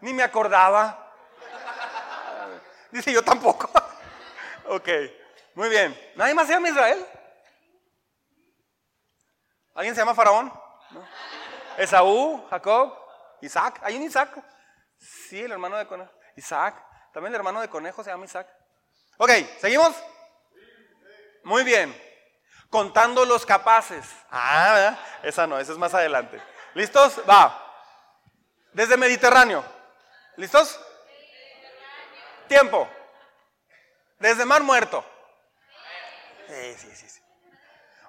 Ni 0.01 0.13
me 0.13 0.21
acordaba. 0.21 1.11
Dice 2.91 3.11
yo 3.11 3.23
tampoco. 3.23 3.69
ok, 4.67 4.89
muy 5.55 5.69
bien. 5.69 5.99
¿Nadie 6.15 6.35
más 6.35 6.45
se 6.45 6.53
llama 6.53 6.69
Israel? 6.69 7.05
¿Alguien 9.77 9.93
se 9.93 10.01
llama 10.01 10.15
Faraón? 10.15 10.51
Esaú, 11.77 12.47
Jacob, 12.49 12.97
Isaac. 13.41 13.79
¿Hay 13.83 13.95
un 13.95 14.01
Isaac? 14.01 14.43
Sí, 14.97 15.39
el 15.39 15.51
hermano 15.51 15.77
de 15.77 15.85
conejo. 15.85 16.11
Isaac. 16.35 16.83
También 17.13 17.31
el 17.31 17.35
hermano 17.35 17.61
de 17.61 17.69
conejo 17.69 18.03
se 18.03 18.09
llama 18.09 18.25
Isaac. 18.25 18.47
Ok, 19.17 19.29
¿seguimos? 19.59 19.95
Muy 21.43 21.63
bien. 21.63 21.95
Contando 22.71 23.23
los 23.23 23.45
capaces. 23.45 24.03
Ah, 24.31 24.97
esa 25.21 25.45
no, 25.45 25.59
esa 25.59 25.73
es 25.73 25.77
más 25.77 25.93
adelante. 25.93 26.41
¿Listos? 26.73 27.21
Va. 27.29 27.63
Desde 28.73 28.97
Mediterráneo. 28.97 29.63
¿Listos? 30.37 30.83
Tiempo. 32.47 32.89
Desde 34.17 34.43
Mar 34.43 34.63
Muerto. 34.63 35.05
Sí, 36.47 36.73
sí, 36.95 36.95
sí. 36.95 37.26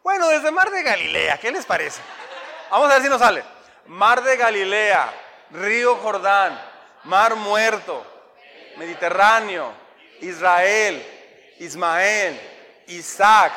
Bueno, 0.08 0.28
desde 0.28 0.50
Mar 0.50 0.70
de 0.70 0.82
Galilea, 0.82 1.36
¿qué 1.36 1.52
les 1.52 1.66
parece? 1.66 2.00
Vamos 2.70 2.88
a 2.90 2.94
ver 2.94 3.02
si 3.02 3.10
nos 3.10 3.18
sale. 3.18 3.44
Mar 3.88 4.22
de 4.22 4.38
Galilea, 4.38 5.12
Río 5.50 5.96
Jordán, 5.96 6.58
Mar 7.04 7.36
Muerto, 7.36 8.06
Mediterráneo, 8.78 9.70
Israel, 10.22 11.06
Ismael, 11.58 12.40
Isaac, 12.86 13.52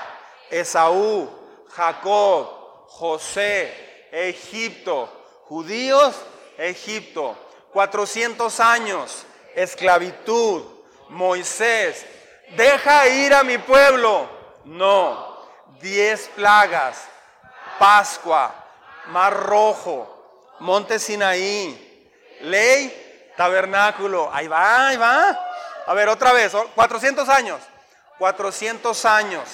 Esaú, 0.49 1.30
Jacob, 1.70 2.49
José, 2.89 4.10
Egipto, 4.12 5.08
judíos, 5.45 6.14
Egipto, 6.58 7.38
400 7.72 8.60
años, 8.60 9.26
esclavitud, 9.56 10.64
Moisés, 11.08 12.06
deja 12.58 13.08
ir 13.08 13.34
a 13.34 13.41
mi 13.41 13.58
pueblo. 13.58 14.28
No, 14.66 15.31
diez 15.80 16.30
plagas, 16.36 17.06
Pascua, 17.80 18.54
Mar 19.08 19.34
Rojo, 19.34 20.56
Monte 20.60 21.00
Sinaí, 21.00 22.38
ley, 22.42 23.34
tabernáculo. 23.36 24.30
Ahí 24.32 24.48
va, 24.48 24.88
ahí 24.88 24.98
va. 24.98 25.40
A 25.88 25.94
ver, 25.94 26.10
otra 26.10 26.32
vez, 26.34 26.54
400 26.76 27.28
años. 27.30 27.62
400 28.20 29.06
años. 29.06 29.50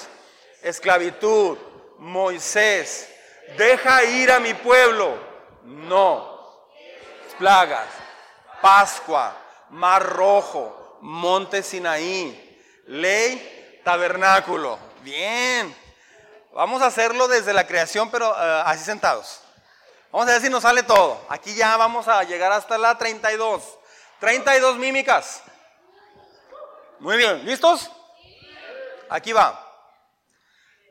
Esclavitud, 0.61 1.57
Moisés, 1.99 3.09
deja 3.57 4.03
ir 4.03 4.31
a 4.31 4.39
mi 4.39 4.53
pueblo. 4.53 5.17
No. 5.63 6.37
Plagas, 7.37 7.87
Pascua, 8.61 9.35
Mar 9.69 10.03
Rojo, 10.03 10.97
Monte 11.01 11.61
Sinaí, 11.61 12.83
ley, 12.87 13.81
tabernáculo. 13.85 14.79
Bien. 15.01 15.86
Vamos 16.57 16.81
a 16.81 16.87
hacerlo 16.87 17.27
desde 17.27 17.53
la 17.53 17.67
creación, 17.67 18.09
pero 18.09 18.35
eh, 18.35 18.63
así 18.65 18.83
sentados. 18.83 19.41
Vamos 20.11 20.27
a 20.27 20.31
ver 20.31 20.41
si 20.41 20.49
nos 20.49 20.63
sale 20.63 20.81
todo. 20.81 21.23
Aquí 21.29 21.53
ya 21.53 21.77
vamos 21.77 22.07
a 22.07 22.23
llegar 22.23 22.51
hasta 22.51 22.79
la 22.79 22.97
32. 22.97 23.61
32 24.19 24.75
mímicas. 24.77 25.43
Muy 26.97 27.15
bien, 27.15 27.45
¿listos? 27.45 27.91
Aquí 29.07 29.33
va. 29.33 29.63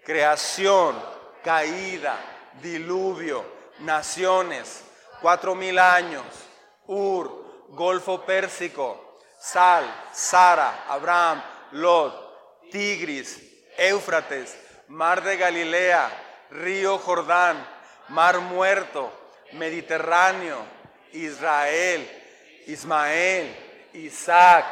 Creación, 0.04 1.02
caída, 1.42 2.16
diluvio, 2.62 3.44
naciones, 3.80 4.84
cuatro 5.20 5.56
mil 5.56 5.80
años, 5.80 6.24
Ur, 6.86 7.66
Golfo 7.70 8.24
Pérsico, 8.24 9.18
Sal, 9.40 9.84
Sara, 10.12 10.84
Abraham, 10.88 11.42
Lot, 11.72 12.70
Tigris, 12.70 13.42
Éufrates, 13.76 14.65
Mar 14.89 15.22
de 15.22 15.37
Galilea, 15.37 16.11
Río 16.51 16.99
Jordán, 16.99 17.66
Mar 18.09 18.39
Muerto, 18.39 19.12
Mediterráneo, 19.53 20.59
Israel, 21.12 22.09
Ismael, 22.66 23.89
Isaac, 23.95 24.64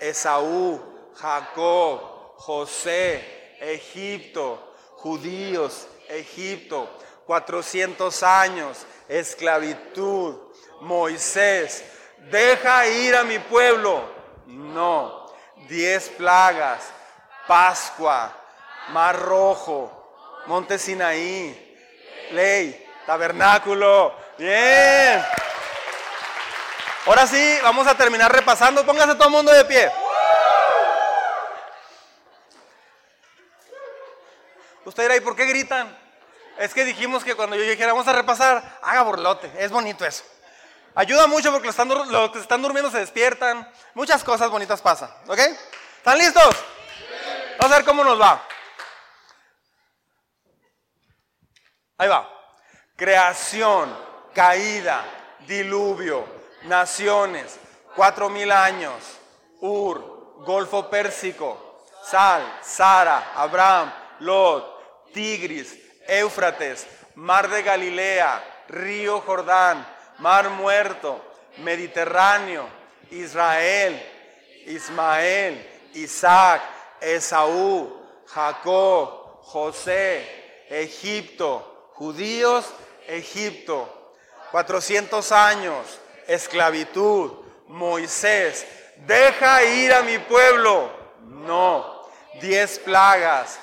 Esaú, 0.00 0.80
Jacob, 1.14 2.00
José, 2.36 3.56
Egipto, 3.60 4.74
judíos, 4.96 5.86
Egipto, 6.08 6.88
400 7.26 8.22
años, 8.22 8.86
esclavitud, 9.08 10.36
Moisés, 10.80 11.84
deja 12.30 12.86
ir 12.86 13.16
a 13.16 13.24
mi 13.24 13.38
pueblo. 13.38 14.12
No, 14.46 15.32
diez 15.68 16.10
plagas, 16.10 16.82
Pascua, 17.46 18.43
Mar 18.88 19.18
Rojo, 19.18 20.42
Monte 20.46 20.78
Sinaí, 20.78 21.76
ley, 22.32 22.86
tabernáculo. 23.06 24.14
Bien. 24.38 25.24
Ahora 27.06 27.26
sí, 27.26 27.58
vamos 27.62 27.86
a 27.86 27.96
terminar 27.96 28.32
repasando. 28.32 28.84
Póngase 28.84 29.14
todo 29.14 29.24
el 29.24 29.30
mundo 29.30 29.52
de 29.52 29.64
pie. 29.64 29.90
Usted 34.84 35.02
dirá, 35.04 35.16
¿y 35.16 35.20
por 35.20 35.34
qué 35.34 35.46
gritan? 35.46 35.96
Es 36.58 36.72
que 36.72 36.84
dijimos 36.84 37.24
que 37.24 37.34
cuando 37.34 37.56
yo 37.56 37.62
dijera, 37.62 37.92
vamos 37.92 38.06
a 38.06 38.12
repasar, 38.12 38.78
haga 38.82 39.02
borlote. 39.02 39.50
Es 39.58 39.70
bonito 39.70 40.04
eso. 40.04 40.24
Ayuda 40.94 41.26
mucho 41.26 41.50
porque 41.50 41.66
los 41.66 42.30
que 42.30 42.38
están 42.38 42.62
durmiendo 42.62 42.90
se 42.90 42.98
despiertan. 42.98 43.68
Muchas 43.94 44.22
cosas 44.22 44.50
bonitas 44.50 44.80
pasan. 44.80 45.10
¿Ok? 45.26 45.38
¿Están 45.96 46.18
listos? 46.18 46.54
Vamos 47.58 47.72
a 47.72 47.76
ver 47.76 47.84
cómo 47.84 48.04
nos 48.04 48.20
va. 48.20 48.46
Ahí 52.04 52.10
va. 52.10 52.28
Creación, 52.96 53.90
caída, 54.34 55.02
diluvio, 55.46 56.26
naciones, 56.64 57.58
cuatro 57.96 58.28
mil 58.28 58.52
años, 58.52 58.92
Ur, 59.62 60.42
Golfo 60.44 60.90
Pérsico, 60.90 61.82
Sal, 62.04 62.42
Sara, 62.60 63.32
Abraham, 63.34 63.90
Lot, 64.20 65.12
Tigris, 65.14 65.78
Éufrates, 66.06 66.86
Mar 67.14 67.48
de 67.48 67.62
Galilea, 67.62 68.64
Río 68.68 69.22
Jordán, 69.22 69.86
Mar 70.18 70.50
Muerto, 70.50 71.24
Mediterráneo, 71.56 72.66
Israel, 73.12 73.98
Ismael, 74.66 75.88
Isaac, 75.94 76.60
Esaú, 77.00 77.98
Jacob, 78.26 79.40
José, 79.40 80.66
Egipto, 80.68 81.73
judíos, 81.94 82.66
Egipto, 83.06 84.12
400 84.50 85.32
años, 85.32 86.00
esclavitud, 86.26 87.32
Moisés, 87.68 88.66
deja 88.98 89.64
ir 89.64 89.92
a 89.92 90.02
mi 90.02 90.18
pueblo. 90.18 90.90
No, 91.22 92.08
diez 92.40 92.78
plagas, 92.78 93.58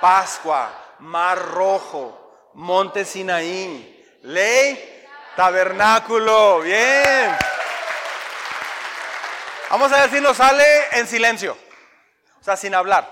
Pascua, 0.00 0.70
Mar 1.00 1.38
Rojo, 1.38 2.50
Monte 2.54 3.04
Sinaí, 3.04 4.18
ley, 4.22 5.06
tabernáculo. 5.36 6.60
Bien. 6.60 7.36
Vamos 9.70 9.90
a 9.92 10.02
ver 10.02 10.10
si 10.10 10.20
nos 10.20 10.36
sale 10.36 10.64
en 10.92 11.06
silencio. 11.06 11.56
O 12.40 12.44
sea, 12.44 12.56
sin 12.56 12.74
hablar. 12.74 13.10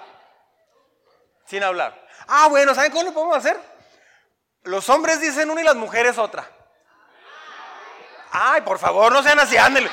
Sin 1.46 1.62
hablar. 1.64 2.06
Ah, 2.28 2.48
bueno, 2.48 2.74
¿saben 2.74 2.92
cómo 2.92 3.04
lo 3.04 3.12
podemos 3.12 3.36
hacer? 3.36 3.71
Los 4.64 4.88
hombres 4.88 5.20
dicen 5.20 5.50
una 5.50 5.60
y 5.60 5.64
las 5.64 5.76
mujeres 5.76 6.18
otra. 6.18 6.48
Ay, 8.30 8.62
por 8.62 8.78
favor, 8.78 9.12
no 9.12 9.22
sean 9.22 9.38
así, 9.40 9.56
ándale. 9.56 9.90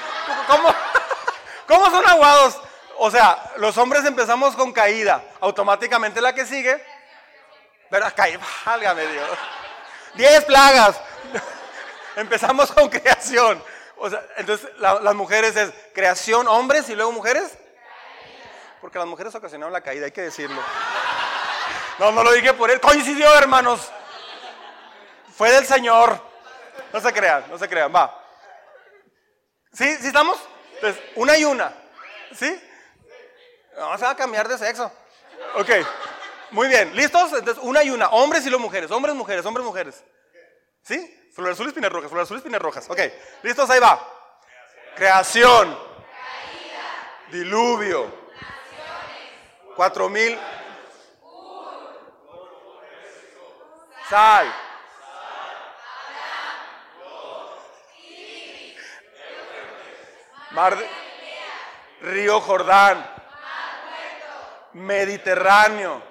¿Cómo, 0.48 0.74
¿Cómo 1.68 1.90
son 1.90 2.08
aguados? 2.08 2.60
O 3.00 3.10
sea, 3.10 3.52
los 3.58 3.78
hombres 3.78 4.06
empezamos 4.06 4.56
con 4.56 4.72
caída. 4.72 5.24
Automáticamente 5.42 6.22
la 6.22 6.34
que 6.34 6.46
sigue. 6.46 6.84
Pero 7.90 8.06
caída, 8.16 8.40
válgame 8.66 9.08
Dios. 9.08 9.30
Diez 10.14 10.46
plagas. 10.46 11.00
Empezamos 12.16 12.72
con 12.72 12.90
creación. 12.90 13.64
O 13.98 14.10
sea, 14.10 14.24
entonces 14.38 14.70
las 14.80 15.16
mujeres 15.16 15.56
es 15.56 15.72
creación, 15.94 16.48
hombres 16.48 16.88
y 16.90 16.96
luego 16.96 17.12
mujeres. 17.12 17.58
Porque 18.80 18.98
las 18.98 19.08
mujeres 19.08 19.36
ocasionaron 19.36 19.74
la 19.74 19.82
caída, 19.82 20.06
hay 20.06 20.12
que 20.12 20.22
decirlo. 20.22 20.62
No, 21.98 22.12
no 22.12 22.24
lo 22.24 22.32
dije 22.32 22.54
por 22.54 22.72
él. 22.72 22.80
Coincidió, 22.80 23.34
hermanos. 23.36 23.92
Fue 25.40 25.50
del 25.54 25.66
Señor. 25.66 26.22
No 26.92 27.00
se 27.00 27.14
crean, 27.14 27.46
no 27.50 27.58
se 27.58 27.70
crean. 27.70 27.96
Va. 27.96 28.14
¿Sí? 29.72 29.96
¿Sí 29.96 30.08
estamos? 30.08 30.38
Entonces, 30.74 31.02
una 31.16 31.38
y 31.38 31.46
una. 31.46 31.74
¿Sí? 32.36 32.62
No, 33.78 33.98
se 33.98 34.04
va 34.04 34.10
a 34.10 34.18
cambiar 34.18 34.50
de 34.50 34.58
sexo. 34.58 34.92
Ok. 35.56 35.70
Muy 36.52 36.68
bien. 36.68 36.94
¿Listos? 36.94 37.32
Entonces, 37.32 37.64
una 37.64 37.82
y 37.84 37.90
una. 37.90 38.10
Hombres 38.10 38.46
y 38.46 38.50
los 38.50 38.60
mujeres. 38.60 38.92
Hombres, 38.92 39.16
mujeres, 39.16 39.46
hombres, 39.46 39.66
mujeres. 39.66 40.04
¿Sí? 40.84 41.32
Flor 41.34 41.52
azul, 41.52 41.68
espinas 41.70 41.94
rojas, 41.94 42.10
flor 42.10 42.24
azul, 42.24 42.36
espinas 42.36 42.62
rojas. 42.62 42.90
Ok. 42.90 43.00
¿Listos? 43.42 43.70
Ahí 43.70 43.80
va. 43.80 43.98
Creación. 44.98 45.80
Diluvio. 47.32 48.14
Cuatro 49.74 50.10
mil. 50.10 50.38
Sal. 54.10 54.54
Mar 60.52 60.78
Río 62.02 62.40
Jordán. 62.42 63.06
Mediterráneo. 64.74 66.02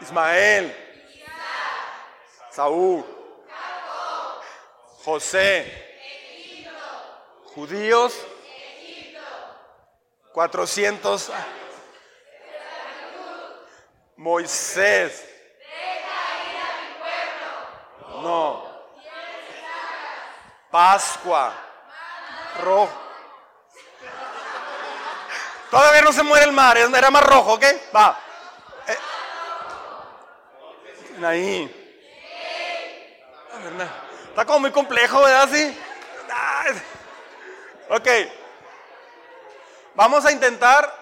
Ismael. 0.00 0.76
Saúl. 2.50 3.04
José. 5.04 5.84
Judíos. 7.54 8.14
400. 10.32 11.32
Moisés. 14.16 15.28
No. 18.22 18.64
Pascua. 20.70 21.63
Rojo. 22.62 22.90
Todavía 25.70 26.02
no 26.02 26.12
se 26.12 26.22
muere 26.22 26.44
el 26.44 26.52
mar, 26.52 26.76
era 26.78 27.10
más 27.10 27.24
rojo, 27.24 27.54
¿ok? 27.54 27.64
Va. 27.94 28.16
Eh. 28.86 28.98
Ahí. 31.24 31.80
Está 34.28 34.44
como 34.44 34.60
muy 34.60 34.70
complejo, 34.70 35.20
¿verdad? 35.20 35.48
Sí. 35.52 35.76
Ok. 37.88 38.08
Vamos 39.94 40.24
a 40.26 40.32
intentar, 40.32 40.92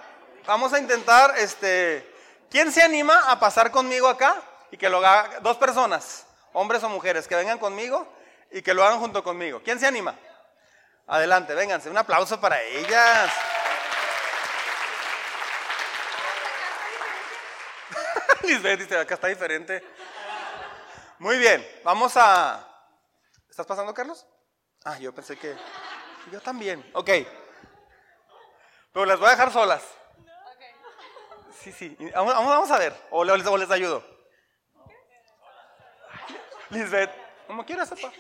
vamos 0.46 0.72
a 0.72 0.78
intentar, 0.78 1.34
este, 1.38 2.06
¿quién 2.50 2.70
se 2.72 2.82
anima 2.82 3.18
a 3.26 3.40
pasar 3.40 3.70
conmigo 3.70 4.08
acá 4.08 4.36
y 4.70 4.76
que 4.76 4.90
lo 4.90 4.98
haga 4.98 5.40
dos 5.40 5.56
personas, 5.56 6.26
hombres 6.52 6.82
o 6.82 6.88
mujeres, 6.88 7.26
que 7.26 7.34
vengan 7.34 7.58
conmigo 7.58 8.06
y 8.50 8.60
que 8.60 8.74
lo 8.74 8.84
hagan 8.84 9.00
junto 9.00 9.22
conmigo? 9.22 9.62
¿Quién 9.64 9.78
se 9.78 9.86
anima? 9.86 10.14
Adelante, 11.06 11.54
vénganse, 11.54 11.90
un 11.90 11.98
aplauso 11.98 12.40
para 12.40 12.62
ellas. 12.62 13.32
Lisbeth 18.42 18.80
dice, 18.80 18.98
acá 18.98 19.14
está 19.14 19.28
diferente. 19.28 19.84
Muy 21.18 21.38
bien, 21.38 21.66
vamos 21.84 22.16
a... 22.16 22.68
¿Estás 23.48 23.66
pasando, 23.66 23.92
Carlos? 23.94 24.26
Ah, 24.84 24.98
yo 24.98 25.14
pensé 25.14 25.36
que... 25.36 25.56
Yo 26.30 26.40
también. 26.40 26.88
Ok. 26.94 27.10
Pero 28.92 29.06
las 29.06 29.18
voy 29.18 29.28
a 29.28 29.32
dejar 29.32 29.52
solas. 29.52 29.82
Sí, 31.60 31.72
sí. 31.72 31.96
Vamos, 32.14 32.70
a 32.70 32.78
ver. 32.78 32.94
O 33.10 33.24
les, 33.24 33.46
o 33.46 33.56
les 33.56 33.70
ayudo. 33.70 34.04
Lisbeth, 36.70 37.10
como 37.46 37.64
quieras, 37.64 37.90
papá. 37.90 38.12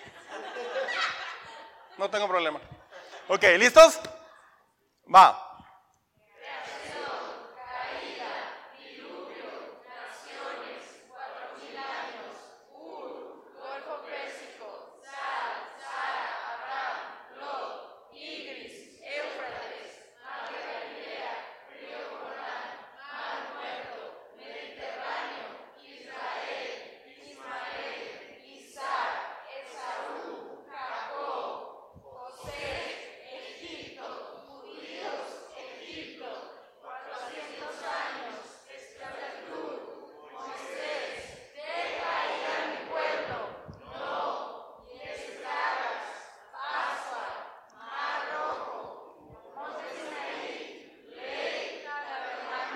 No 2.02 2.10
tengo 2.10 2.26
problema. 2.26 2.60
Ok, 3.28 3.44
¿listos? 3.60 4.00
Va. 5.06 5.52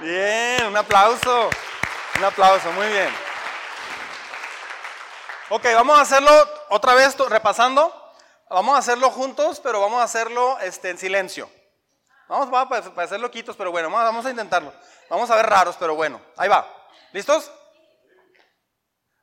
Bien, 0.07 0.67
un 0.69 0.76
aplauso. 0.87 1.51
Un 2.17 2.25
aplauso, 2.25 2.73
muy 2.73 2.87
bien. 2.87 3.13
Ok, 5.51 5.65
vamos 5.75 5.99
a 5.99 6.03
hacerlo 6.03 6.31
otra 6.71 6.95
vez 6.95 7.17
repasando. 7.29 7.93
Vamos 8.49 8.77
a 8.77 8.79
hacerlo 8.79 9.11
juntos, 9.11 9.61
pero 9.61 9.81
vamos 9.81 10.01
a 10.01 10.05
hacerlo 10.05 10.59
este, 10.61 10.91
en 10.91 10.99
silencio. 10.99 11.51
Vamos 12.29 12.49
a 12.53 13.03
hacerlo 13.03 13.31
quitos, 13.31 13.57
pero 13.57 13.73
bueno, 13.73 13.91
vamos 13.91 14.25
a 14.27 14.31
intentarlo. 14.31 14.73
Vamos 15.11 15.29
a 15.31 15.37
ver 15.37 15.47
raros, 15.47 15.77
pero 15.77 15.97
bueno. 15.97 16.21
Ahí 16.37 16.49
va. 16.49 16.67
¿Listos? 17.13 17.51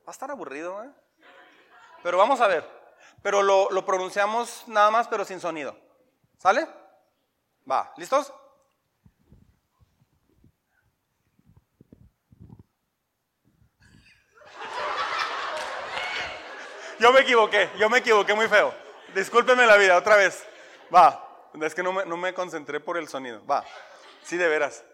Va 0.05 0.07
a 0.07 0.11
estar 0.11 0.29
aburrido, 0.29 0.83
¿eh? 0.83 0.89
Pero 2.03 2.17
vamos 2.17 2.41
a 2.41 2.47
ver. 2.47 2.69
Pero 3.21 3.41
lo, 3.41 3.69
lo 3.71 3.85
pronunciamos 3.85 4.63
nada 4.67 4.91
más, 4.91 5.07
pero 5.07 5.23
sin 5.23 5.39
sonido. 5.39 5.77
¿Sale? 6.37 6.67
Va. 7.69 7.93
¿Listos? 7.95 8.33
Yo 17.03 17.11
me 17.11 17.19
equivoqué, 17.19 17.69
yo 17.77 17.89
me 17.89 17.97
equivoqué 17.97 18.33
muy 18.33 18.47
feo. 18.47 18.73
Discúlpeme 19.13 19.65
la 19.65 19.75
vida, 19.75 19.97
otra 19.97 20.15
vez. 20.15 20.41
Va, 20.95 21.49
es 21.61 21.75
que 21.75 21.83
no 21.83 21.91
me, 21.91 22.05
no 22.05 22.15
me 22.15 22.33
concentré 22.33 22.79
por 22.79 22.95
el 22.95 23.09
sonido. 23.09 23.45
Va, 23.45 23.65
sí, 24.23 24.37
de 24.37 24.47
veras. 24.47 24.85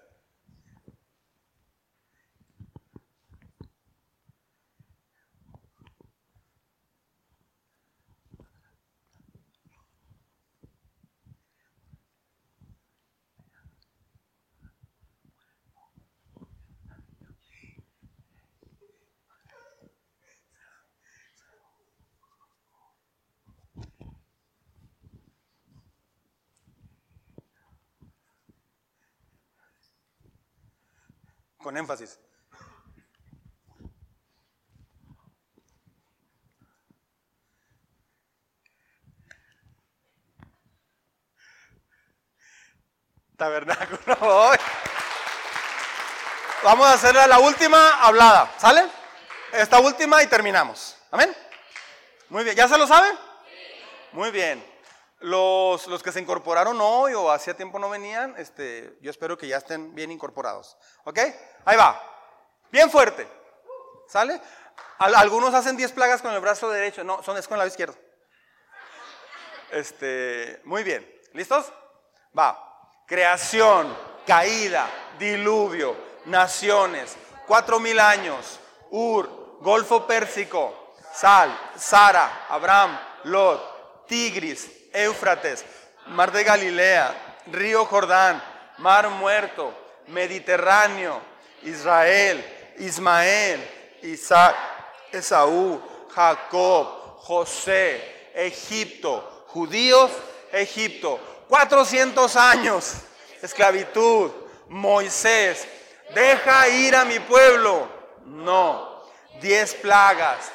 Con 31.62 31.78
énfasis. 31.78 32.18
Tabernáculo. 43.38 44.18
Vamos 46.64 46.88
a 46.88 46.94
hacer 46.94 47.16
la 47.16 47.40
última 47.40 48.02
hablada, 48.02 48.52
¿sale? 48.58 48.86
Esta 49.54 49.80
última 49.80 50.22
y 50.22 50.28
terminamos. 50.28 50.98
Amén. 51.12 51.34
Muy 52.28 52.44
bien, 52.44 52.56
¿ya 52.56 52.68
se 52.68 52.78
lo 52.78 52.86
saben? 52.86 53.18
Muy 54.12 54.32
bien. 54.32 54.62
Los, 55.20 55.88
los, 55.88 56.02
que 56.02 56.14
se 56.14 56.22
incorporaron 56.22 56.80
hoy 56.80 57.14
o 57.14 57.30
hacía 57.30 57.54
tiempo 57.54 57.78
no 57.78 57.90
venían, 57.90 58.36
este, 58.38 58.98
yo 59.02 59.12
espero 59.12 59.38
que 59.38 59.48
ya 59.48 59.58
estén 59.58 59.94
bien 59.94 60.12
incorporados. 60.12 60.78
¿Ok? 61.04 61.20
Ahí 61.66 61.78
va. 61.78 62.02
Bien 62.72 62.90
fuerte. 62.90 63.28
¿Sale? 64.08 64.42
Algunos 64.98 65.54
hacen 65.54 65.78
10 65.78 65.92
plagas 65.92 66.22
con 66.22 66.34
el 66.34 66.40
brazo 66.40 66.70
derecho. 66.70 67.04
No, 67.04 67.22
son 67.24 67.38
es 67.38 67.48
con 67.48 67.56
el 67.56 67.60
lado 67.60 67.70
izquierdo. 67.70 67.98
Este, 69.72 70.62
muy 70.64 70.84
bien. 70.84 71.08
¿Listos? 71.34 71.72
Va. 72.38 72.66
Creación, 73.06 73.96
caída, 74.26 74.88
diluvio, 75.18 75.96
naciones, 76.26 77.18
cuatro 77.48 77.80
mil 77.80 78.00
años, 78.00 78.60
Ur, 78.92 79.58
Golfo 79.62 80.06
Pérsico, 80.06 80.94
Sal, 81.14 81.58
Sara, 81.76 82.46
Abraham, 82.50 83.00
Lot, 83.26 84.06
Tigris, 84.08 84.70
Éufrates, 84.94 85.66
Mar 86.08 86.32
de 86.32 86.44
Galilea, 86.44 87.38
Río 87.48 87.86
Jordán, 87.86 88.42
Mar 88.78 89.10
Muerto, 89.10 89.74
Mediterráneo, 90.08 91.22
Israel, 91.64 92.44
Ismael, 92.78 93.60
Isaac, 94.04 94.56
Esaú, 95.12 95.82
Jacob, 96.14 97.18
José, 97.18 98.32
Egipto, 98.34 99.46
judíos, 99.48 100.12
Egipto, 100.52 101.20
400 101.48 102.36
años, 102.36 102.94
esclavitud, 103.42 104.32
Moisés, 104.68 105.68
deja 106.14 106.68
ir 106.70 106.96
a 106.96 107.06
mi 107.06 107.20
pueblo. 107.20 107.88
No, 108.26 109.04
10 109.42 109.76
plagas, 109.76 110.52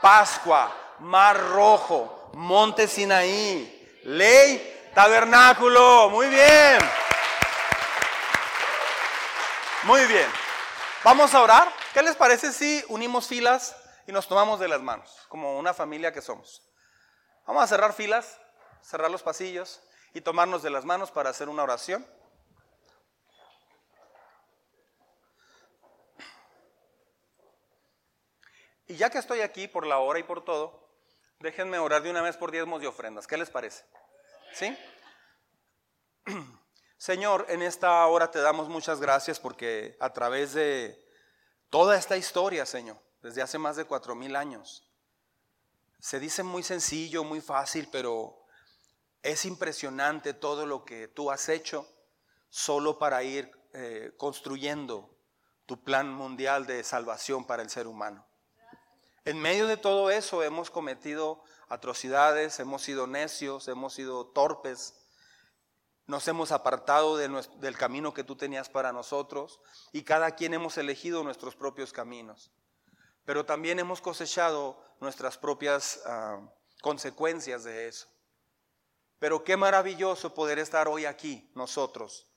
Pascua, 0.00 0.74
Mar 1.00 1.38
Rojo, 1.50 2.30
Monte 2.34 2.88
Sinaí, 2.88 3.77
ley, 4.08 4.90
tabernáculo. 4.94 6.08
Muy 6.10 6.28
bien. 6.28 6.78
Muy 9.84 10.04
bien. 10.06 10.30
Vamos 11.04 11.34
a 11.34 11.42
orar. 11.42 11.72
¿Qué 11.92 12.02
les 12.02 12.16
parece 12.16 12.52
si 12.52 12.82
unimos 12.88 13.26
filas 13.26 13.76
y 14.06 14.12
nos 14.12 14.26
tomamos 14.26 14.60
de 14.60 14.68
las 14.68 14.80
manos, 14.80 15.26
como 15.28 15.58
una 15.58 15.74
familia 15.74 16.12
que 16.12 16.22
somos? 16.22 16.62
Vamos 17.46 17.62
a 17.62 17.66
cerrar 17.66 17.92
filas, 17.92 18.40
cerrar 18.82 19.10
los 19.10 19.22
pasillos 19.22 19.80
y 20.14 20.20
tomarnos 20.20 20.62
de 20.62 20.70
las 20.70 20.84
manos 20.84 21.10
para 21.10 21.30
hacer 21.30 21.48
una 21.48 21.62
oración. 21.62 22.06
Y 28.86 28.96
ya 28.96 29.10
que 29.10 29.18
estoy 29.18 29.42
aquí 29.42 29.68
por 29.68 29.86
la 29.86 29.98
hora 29.98 30.18
y 30.18 30.22
por 30.22 30.42
todo, 30.42 30.87
déjenme 31.40 31.78
orar 31.78 32.02
de 32.02 32.10
una 32.10 32.22
vez 32.22 32.36
por 32.36 32.50
diezmos 32.50 32.82
y 32.82 32.86
ofrendas. 32.86 33.26
¿Qué 33.26 33.36
les 33.36 33.50
parece? 33.50 33.84
¿Sí? 34.52 34.76
Señor, 36.98 37.46
en 37.48 37.62
esta 37.62 38.04
hora 38.06 38.30
te 38.30 38.40
damos 38.40 38.68
muchas 38.68 39.00
gracias 39.00 39.38
porque 39.38 39.96
a 40.00 40.12
través 40.12 40.54
de 40.54 41.00
toda 41.70 41.96
esta 41.96 42.16
historia, 42.16 42.66
Señor, 42.66 42.98
desde 43.22 43.42
hace 43.42 43.58
más 43.58 43.76
de 43.76 43.84
cuatro 43.84 44.16
mil 44.16 44.34
años, 44.34 44.90
se 46.00 46.18
dice 46.18 46.42
muy 46.42 46.62
sencillo, 46.62 47.22
muy 47.22 47.40
fácil, 47.40 47.88
pero 47.90 48.44
es 49.22 49.44
impresionante 49.44 50.34
todo 50.34 50.66
lo 50.66 50.84
que 50.84 51.08
tú 51.08 51.30
has 51.30 51.48
hecho 51.48 51.88
solo 52.48 52.98
para 52.98 53.22
ir 53.22 53.50
eh, 53.74 54.12
construyendo 54.16 55.16
tu 55.66 55.84
plan 55.84 56.12
mundial 56.12 56.66
de 56.66 56.82
salvación 56.82 57.46
para 57.46 57.62
el 57.62 57.70
ser 57.70 57.86
humano. 57.86 58.27
En 59.28 59.38
medio 59.40 59.66
de 59.66 59.76
todo 59.76 60.10
eso 60.10 60.42
hemos 60.42 60.70
cometido 60.70 61.44
atrocidades, 61.68 62.60
hemos 62.60 62.80
sido 62.80 63.06
necios, 63.06 63.68
hemos 63.68 63.92
sido 63.92 64.24
torpes, 64.28 64.94
nos 66.06 66.26
hemos 66.28 66.50
apartado 66.50 67.18
del 67.18 67.76
camino 67.76 68.14
que 68.14 68.24
tú 68.24 68.36
tenías 68.36 68.70
para 68.70 68.90
nosotros 68.90 69.60
y 69.92 70.02
cada 70.02 70.30
quien 70.30 70.54
hemos 70.54 70.78
elegido 70.78 71.22
nuestros 71.24 71.56
propios 71.56 71.92
caminos. 71.92 72.50
Pero 73.26 73.44
también 73.44 73.78
hemos 73.78 74.00
cosechado 74.00 74.82
nuestras 74.98 75.36
propias 75.36 76.00
ah, 76.06 76.40
consecuencias 76.80 77.64
de 77.64 77.86
eso. 77.86 78.08
Pero 79.18 79.44
qué 79.44 79.58
maravilloso 79.58 80.32
poder 80.32 80.58
estar 80.58 80.88
hoy 80.88 81.04
aquí 81.04 81.52
nosotros 81.54 82.32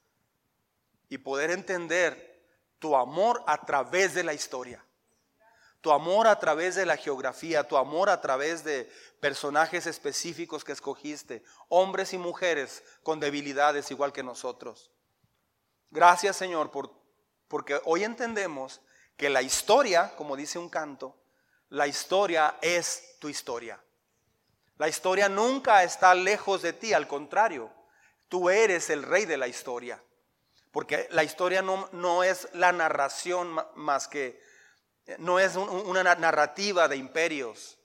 y 1.07 1.19
poder 1.19 1.51
entender 1.51 2.45
tu 2.79 2.97
amor 2.97 3.45
a 3.47 3.65
través 3.65 4.13
de 4.13 4.25
la 4.25 4.33
historia 4.33 4.85
tu 5.81 5.91
amor 5.91 6.27
a 6.27 6.39
través 6.39 6.75
de 6.75 6.85
la 6.85 6.95
geografía, 6.95 7.67
tu 7.67 7.75
amor 7.75 8.09
a 8.09 8.21
través 8.21 8.63
de 8.63 8.89
personajes 9.19 9.87
específicos 9.87 10.63
que 10.63 10.71
escogiste, 10.71 11.43
hombres 11.69 12.13
y 12.13 12.17
mujeres 12.17 12.83
con 13.03 13.19
debilidades 13.19 13.89
igual 13.91 14.13
que 14.13 14.23
nosotros. 14.23 14.91
Gracias 15.89 16.37
Señor 16.37 16.71
por, 16.71 16.91
porque 17.47 17.81
hoy 17.85 18.03
entendemos 18.03 18.81
que 19.17 19.29
la 19.29 19.41
historia, 19.41 20.15
como 20.15 20.35
dice 20.35 20.59
un 20.59 20.69
canto, 20.69 21.17
la 21.69 21.87
historia 21.87 22.57
es 22.61 23.17
tu 23.19 23.27
historia. 23.27 23.81
La 24.77 24.87
historia 24.87 25.29
nunca 25.29 25.83
está 25.83 26.13
lejos 26.13 26.61
de 26.61 26.73
ti, 26.73 26.93
al 26.93 27.07
contrario, 27.07 27.71
tú 28.29 28.49
eres 28.49 28.89
el 28.89 29.03
rey 29.03 29.25
de 29.25 29.37
la 29.37 29.47
historia. 29.47 30.01
Porque 30.71 31.07
la 31.11 31.23
historia 31.23 31.61
no, 31.61 31.89
no 31.91 32.23
es 32.23 32.47
la 32.53 32.71
narración 32.71 33.55
más 33.75 34.07
que 34.07 34.41
no 35.17 35.39
es 35.39 35.55
una 35.55 36.03
narrativa 36.15 36.87
de 36.87 36.97
imperios, 36.97 37.79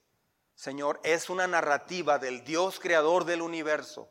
Señor, 0.54 1.00
es 1.02 1.28
una 1.28 1.46
narrativa 1.46 2.18
del 2.18 2.44
Dios 2.44 2.80
creador 2.80 3.24
del 3.24 3.42
universo, 3.42 4.10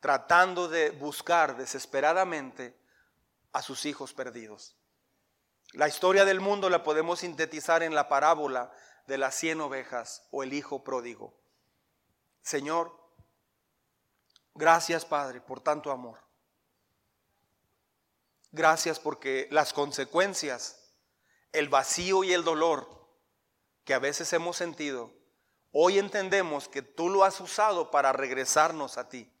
tratando 0.00 0.68
de 0.68 0.90
buscar 0.90 1.56
desesperadamente 1.56 2.78
a 3.52 3.62
sus 3.62 3.84
hijos 3.84 4.12
perdidos. 4.12 4.76
La 5.72 5.88
historia 5.88 6.24
del 6.24 6.40
mundo 6.40 6.70
la 6.70 6.84
podemos 6.84 7.20
sintetizar 7.20 7.82
en 7.82 7.94
la 7.94 8.08
parábola 8.08 8.72
de 9.06 9.18
las 9.18 9.34
cien 9.34 9.60
ovejas 9.60 10.26
o 10.30 10.42
el 10.42 10.52
hijo 10.52 10.84
pródigo. 10.84 11.34
Señor, 12.42 12.96
gracias 14.54 15.04
Padre 15.04 15.40
por 15.40 15.60
tanto 15.60 15.90
amor. 15.90 16.20
Gracias 18.52 19.00
porque 19.00 19.48
las 19.50 19.72
consecuencias 19.72 20.83
el 21.54 21.68
vacío 21.68 22.24
y 22.24 22.32
el 22.32 22.44
dolor 22.44 22.88
que 23.84 23.94
a 23.94 24.00
veces 24.00 24.32
hemos 24.32 24.56
sentido, 24.56 25.12
hoy 25.70 25.98
entendemos 25.98 26.68
que 26.68 26.82
tú 26.82 27.08
lo 27.08 27.22
has 27.22 27.40
usado 27.40 27.90
para 27.90 28.12
regresarnos 28.12 28.98
a 28.98 29.08
ti. 29.08 29.32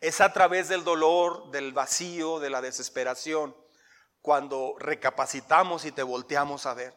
Es 0.00 0.20
a 0.20 0.32
través 0.32 0.68
del 0.68 0.84
dolor, 0.84 1.50
del 1.50 1.72
vacío, 1.72 2.38
de 2.38 2.48
la 2.48 2.60
desesperación, 2.60 3.56
cuando 4.20 4.76
recapacitamos 4.78 5.84
y 5.84 5.90
te 5.90 6.04
volteamos 6.04 6.64
a 6.66 6.74
ver, 6.74 6.96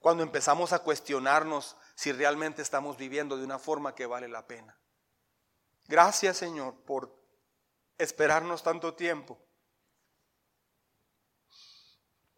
cuando 0.00 0.24
empezamos 0.24 0.72
a 0.72 0.80
cuestionarnos 0.80 1.76
si 1.94 2.10
realmente 2.10 2.62
estamos 2.62 2.96
viviendo 2.96 3.36
de 3.36 3.44
una 3.44 3.60
forma 3.60 3.94
que 3.94 4.06
vale 4.06 4.26
la 4.26 4.46
pena. 4.48 4.76
Gracias 5.84 6.36
Señor 6.38 6.74
por 6.84 7.16
esperarnos 7.98 8.64
tanto 8.64 8.94
tiempo 8.94 9.45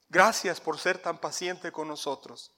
Gracias 0.08 0.60
por 0.60 0.78
ser 0.78 0.98
tan 1.02 1.18
paciente 1.18 1.70
con 1.70 1.88
nosotros. 1.88 2.54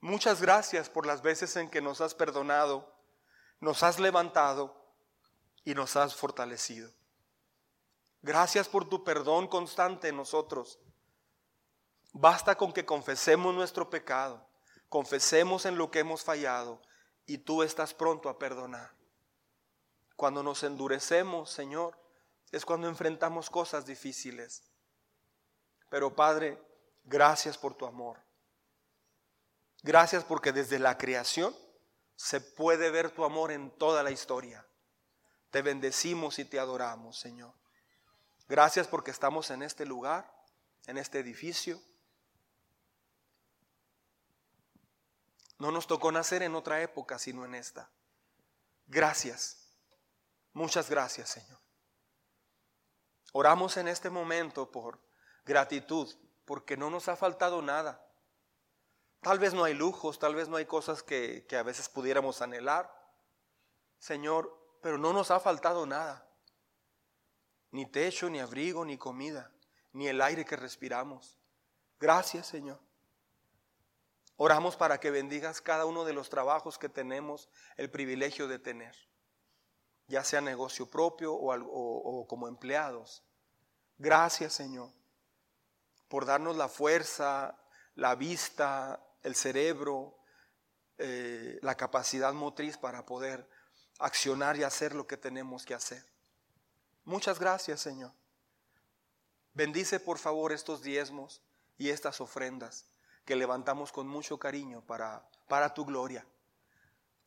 Muchas 0.00 0.40
gracias 0.40 0.88
por 0.88 1.06
las 1.06 1.20
veces 1.20 1.56
en 1.56 1.68
que 1.68 1.80
nos 1.80 2.00
has 2.00 2.14
perdonado, 2.14 2.94
nos 3.60 3.82
has 3.82 3.98
levantado 3.98 4.94
y 5.64 5.74
nos 5.74 5.96
has 5.96 6.14
fortalecido. 6.14 6.92
Gracias 8.22 8.68
por 8.68 8.88
tu 8.88 9.04
perdón 9.04 9.48
constante 9.48 10.08
en 10.08 10.16
nosotros. 10.16 10.78
Basta 12.12 12.56
con 12.56 12.72
que 12.72 12.86
confesemos 12.86 13.54
nuestro 13.54 13.90
pecado, 13.90 14.48
confesemos 14.88 15.66
en 15.66 15.76
lo 15.76 15.90
que 15.90 15.98
hemos 15.98 16.24
fallado 16.24 16.80
y 17.26 17.38
tú 17.38 17.62
estás 17.62 17.92
pronto 17.92 18.28
a 18.28 18.38
perdonar. 18.38 18.94
Cuando 20.16 20.42
nos 20.42 20.62
endurecemos, 20.62 21.50
Señor, 21.50 21.98
es 22.52 22.64
cuando 22.64 22.88
enfrentamos 22.88 23.50
cosas 23.50 23.84
difíciles. 23.84 24.62
Pero 25.88 26.14
Padre, 26.14 26.60
gracias 27.04 27.56
por 27.56 27.74
tu 27.74 27.86
amor. 27.86 28.18
Gracias 29.82 30.24
porque 30.24 30.52
desde 30.52 30.78
la 30.78 30.98
creación 30.98 31.56
se 32.16 32.40
puede 32.40 32.90
ver 32.90 33.10
tu 33.10 33.24
amor 33.24 33.52
en 33.52 33.70
toda 33.70 34.02
la 34.02 34.10
historia. 34.10 34.66
Te 35.50 35.62
bendecimos 35.62 36.38
y 36.38 36.44
te 36.44 36.58
adoramos, 36.58 37.18
Señor. 37.18 37.54
Gracias 38.48 38.88
porque 38.88 39.10
estamos 39.10 39.50
en 39.50 39.62
este 39.62 39.86
lugar, 39.86 40.32
en 40.86 40.98
este 40.98 41.18
edificio. 41.18 41.80
No 45.58 45.70
nos 45.70 45.86
tocó 45.86 46.12
nacer 46.12 46.42
en 46.42 46.54
otra 46.54 46.82
época, 46.82 47.18
sino 47.18 47.44
en 47.44 47.54
esta. 47.54 47.88
Gracias. 48.86 49.68
Muchas 50.52 50.88
gracias, 50.88 51.30
Señor. 51.30 51.58
Oramos 53.32 53.76
en 53.76 53.88
este 53.88 54.10
momento 54.10 54.70
por 54.70 54.98
gratitud, 55.46 56.14
porque 56.44 56.76
no 56.76 56.90
nos 56.90 57.08
ha 57.08 57.16
faltado 57.16 57.62
nada. 57.62 58.06
Tal 59.22 59.38
vez 59.38 59.54
no 59.54 59.64
hay 59.64 59.72
lujos, 59.72 60.18
tal 60.18 60.34
vez 60.34 60.48
no 60.48 60.56
hay 60.56 60.66
cosas 60.66 61.02
que, 61.02 61.46
que 61.48 61.56
a 61.56 61.62
veces 61.62 61.88
pudiéramos 61.88 62.42
anhelar, 62.42 62.92
Señor, 63.98 64.54
pero 64.82 64.98
no 64.98 65.14
nos 65.14 65.30
ha 65.30 65.40
faltado 65.40 65.86
nada. 65.86 66.28
Ni 67.70 67.86
techo, 67.86 68.28
ni 68.28 68.40
abrigo, 68.40 68.84
ni 68.84 68.98
comida, 68.98 69.50
ni 69.92 70.06
el 70.06 70.20
aire 70.20 70.44
que 70.44 70.56
respiramos. 70.56 71.38
Gracias, 71.98 72.46
Señor. 72.46 72.78
Oramos 74.36 74.76
para 74.76 75.00
que 75.00 75.10
bendigas 75.10 75.62
cada 75.62 75.86
uno 75.86 76.04
de 76.04 76.12
los 76.12 76.28
trabajos 76.28 76.76
que 76.78 76.90
tenemos 76.90 77.48
el 77.76 77.90
privilegio 77.90 78.48
de 78.48 78.58
tener, 78.58 78.94
ya 80.08 80.22
sea 80.24 80.42
negocio 80.42 80.90
propio 80.90 81.32
o, 81.34 82.26
como 82.28 82.46
empleados. 82.46 83.24
Gracias, 83.96 84.52
Señor, 84.52 84.90
por 86.08 86.26
darnos 86.26 86.56
la 86.56 86.68
fuerza, 86.68 87.58
la 87.94 88.14
vista, 88.14 89.00
el 89.22 89.34
cerebro, 89.34 90.16
eh, 90.98 91.58
la 91.62 91.74
capacidad 91.76 92.32
motriz 92.32 92.78
para 92.78 93.04
poder 93.04 93.48
accionar 93.98 94.56
y 94.56 94.62
hacer 94.62 94.94
lo 94.94 95.06
que 95.06 95.16
tenemos 95.16 95.64
que 95.64 95.74
hacer. 95.74 96.04
Muchas 97.04 97.38
gracias, 97.38 97.80
Señor. 97.80 98.12
Bendice 99.54 100.00
por 100.00 100.18
favor 100.18 100.52
estos 100.52 100.82
diezmos 100.82 101.42
y 101.78 101.90
estas 101.90 102.20
ofrendas 102.20 102.86
que 103.24 103.36
levantamos 103.36 103.90
con 103.90 104.06
mucho 104.06 104.38
cariño 104.38 104.82
para, 104.82 105.28
para 105.48 105.74
tu 105.74 105.84
gloria. 105.84 106.26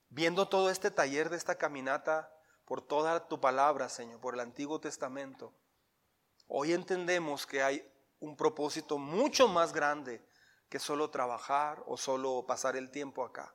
Viendo 0.10 0.48
todo 0.48 0.70
este 0.70 0.92
taller 0.92 1.30
de 1.30 1.38
esta 1.38 1.56
caminata 1.56 2.32
por 2.66 2.82
toda 2.82 3.28
tu 3.28 3.40
palabra, 3.40 3.90
Señor, 3.90 4.20
por 4.20 4.36
el 4.36 4.40
Antiguo 4.40 4.80
Testamento, 4.80 5.54
hoy 6.48 6.74
entendemos 6.74 7.46
que 7.46 7.62
hay 7.62 7.92
un 8.20 8.36
propósito 8.36 8.98
mucho 8.98 9.48
más 9.48 9.74
grande 9.74 10.22
que 10.70 10.80
solo 10.80 11.10
trabajar 11.10 11.84
o 11.88 11.98
solo 11.98 12.46
pasar 12.46 12.76
el 12.76 12.92
tiempo 12.92 13.24
acá. 13.24 13.54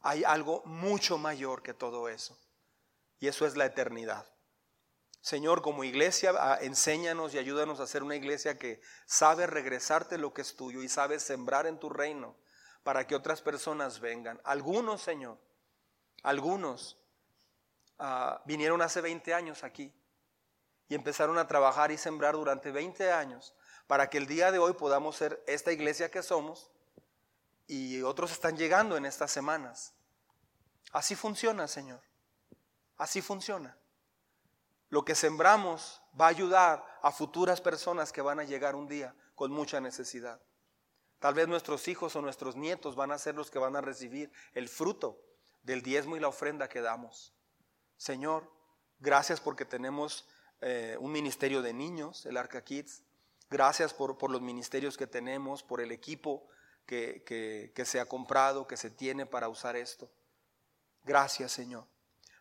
Hay 0.00 0.24
algo 0.24 0.62
mucho 0.64 1.18
mayor 1.18 1.62
que 1.62 1.72
todo 1.72 2.08
eso. 2.08 2.38
Y 3.20 3.28
eso 3.28 3.46
es 3.46 3.56
la 3.56 3.66
eternidad. 3.66 4.26
Señor, 5.20 5.62
como 5.62 5.84
iglesia, 5.84 6.34
ah, 6.38 6.58
enséñanos 6.60 7.32
y 7.32 7.38
ayúdanos 7.38 7.80
a 7.80 7.86
ser 7.86 8.02
una 8.02 8.16
iglesia 8.16 8.58
que 8.58 8.82
sabe 9.06 9.46
regresarte 9.46 10.18
lo 10.18 10.34
que 10.34 10.42
es 10.42 10.54
tuyo 10.56 10.82
y 10.82 10.88
sabe 10.88 11.18
sembrar 11.18 11.66
en 11.66 11.78
tu 11.78 11.88
reino 11.88 12.36
para 12.82 13.06
que 13.06 13.14
otras 13.14 13.40
personas 13.40 14.00
vengan. 14.00 14.38
Algunos, 14.44 15.00
Señor, 15.00 15.38
algunos 16.22 16.98
ah, 17.98 18.42
vinieron 18.44 18.82
hace 18.82 19.00
20 19.00 19.32
años 19.32 19.64
aquí 19.64 19.94
y 20.88 20.94
empezaron 20.94 21.38
a 21.38 21.46
trabajar 21.46 21.90
y 21.90 21.98
sembrar 21.98 22.34
durante 22.34 22.70
20 22.70 23.12
años 23.12 23.54
para 23.86 24.08
que 24.10 24.18
el 24.18 24.26
día 24.26 24.50
de 24.50 24.58
hoy 24.58 24.74
podamos 24.74 25.16
ser 25.16 25.42
esta 25.46 25.72
iglesia 25.72 26.10
que 26.10 26.22
somos 26.22 26.70
y 27.66 28.02
otros 28.02 28.32
están 28.32 28.56
llegando 28.56 28.96
en 28.96 29.06
estas 29.06 29.30
semanas. 29.30 29.94
Así 30.92 31.14
funciona, 31.14 31.66
Señor. 31.66 32.00
Así 32.96 33.20
funciona. 33.20 33.76
Lo 34.90 35.04
que 35.04 35.14
sembramos 35.14 36.02
va 36.18 36.26
a 36.26 36.30
ayudar 36.30 36.84
a 37.02 37.10
futuras 37.10 37.60
personas 37.60 38.12
que 38.12 38.22
van 38.22 38.38
a 38.38 38.44
llegar 38.44 38.76
un 38.76 38.86
día 38.86 39.14
con 39.34 39.50
mucha 39.50 39.80
necesidad. 39.80 40.40
Tal 41.18 41.34
vez 41.34 41.48
nuestros 41.48 41.88
hijos 41.88 42.14
o 42.16 42.22
nuestros 42.22 42.54
nietos 42.54 42.94
van 42.96 43.10
a 43.10 43.18
ser 43.18 43.34
los 43.34 43.50
que 43.50 43.58
van 43.58 43.76
a 43.76 43.80
recibir 43.80 44.30
el 44.52 44.68
fruto 44.68 45.18
del 45.62 45.82
diezmo 45.82 46.16
y 46.16 46.20
la 46.20 46.28
ofrenda 46.28 46.68
que 46.68 46.80
damos. 46.80 47.34
Señor, 47.96 48.50
gracias 49.00 49.40
porque 49.40 49.64
tenemos 49.64 50.28
eh, 50.66 50.96
un 50.98 51.12
ministerio 51.12 51.60
de 51.60 51.74
niños, 51.74 52.24
el 52.24 52.38
Arca 52.38 52.64
Kids. 52.64 53.02
Gracias 53.50 53.92
por, 53.92 54.16
por, 54.16 54.30
los 54.30 54.40
ministerios 54.40 54.96
que 54.96 55.06
tenemos, 55.06 55.62
por 55.62 55.82
el 55.82 55.92
equipo 55.92 56.48
que, 56.86 57.22
que 57.74 57.84
se 57.84 58.00
ha 58.00 58.06
comprado, 58.06 58.66
que 58.66 58.78
se 58.78 58.90
tiene 58.90 59.26
para 59.26 59.48
usar 59.48 59.76
esto. 59.76 60.10
Gracias, 61.04 61.52
Señor. 61.52 61.86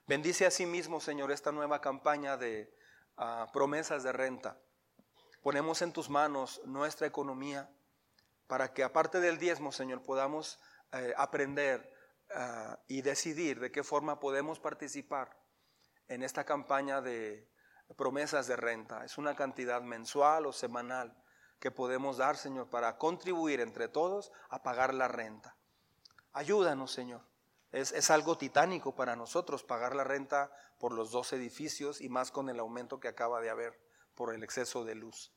Bendice 0.08 0.46
a 0.46 0.52
sí 0.52 0.66
mismo, 0.66 1.02
Señor, 1.02 1.32
esta 1.32 1.52
nueva 1.52 1.82
campaña 1.82 2.36
de 2.36 2.74
ah, 3.18 3.50
promesas 3.52 4.04
de 4.04 4.12
renta. 4.12 4.58
Ponemos 5.42 5.82
en 5.82 5.92
tus 5.94 6.10
manos 6.10 6.62
nuestra 6.66 7.08
economía 7.08 7.70
para 8.48 8.74
que 8.74 8.84
aparte 8.84 9.20
del 9.20 9.38
diezmo, 9.38 9.72
Señor, 9.72 10.02
podamos 10.02 10.60
eh, 10.92 11.14
aprender 11.18 11.94
ah, 12.36 12.80
y 12.88 13.02
decidir 13.02 13.60
de 13.60 13.72
qué 13.72 13.84
forma 13.84 14.20
podemos 14.20 14.60
participar 14.60 15.38
en 16.08 16.24
esta 16.24 16.46
campaña 16.46 17.02
de 17.02 17.53
promesas 17.96 18.48
de 18.48 18.56
renta. 18.56 19.06
Es 19.06 19.18
una 19.18 19.36
cantidad 19.36 19.82
mensual 19.82 20.46
o 20.46 20.54
semanal 20.54 21.16
que 21.60 21.72
podemos 21.72 22.18
dar, 22.18 22.36
Señor, 22.36 22.70
para 22.70 22.98
contribuir 22.98 23.62
entre 23.62 23.88
todos 23.88 24.32
a 24.50 24.64
pagar 24.64 24.94
la 24.94 25.08
renta. 25.08 25.56
Ayúdanos, 26.34 26.92
Señor. 26.92 27.22
Es, 27.72 28.12
algo 28.12 28.38
titánico 28.38 28.94
para 28.94 29.16
nosotros 29.16 29.64
pagar 29.64 29.96
la 29.96 30.04
renta 30.04 30.52
por 30.78 30.94
los 30.94 31.12
dos 31.12 31.34
edificios 31.34 32.02
y 32.02 32.10
más 32.10 32.32
con 32.32 32.50
el 32.50 32.60
aumento 32.60 33.00
que 33.00 33.08
acaba 33.08 33.42
de 33.42 33.50
haber 33.50 33.80
por 34.14 34.34
el 34.36 34.44
exceso 34.44 34.84
de 34.84 34.94
luz. 34.94 35.34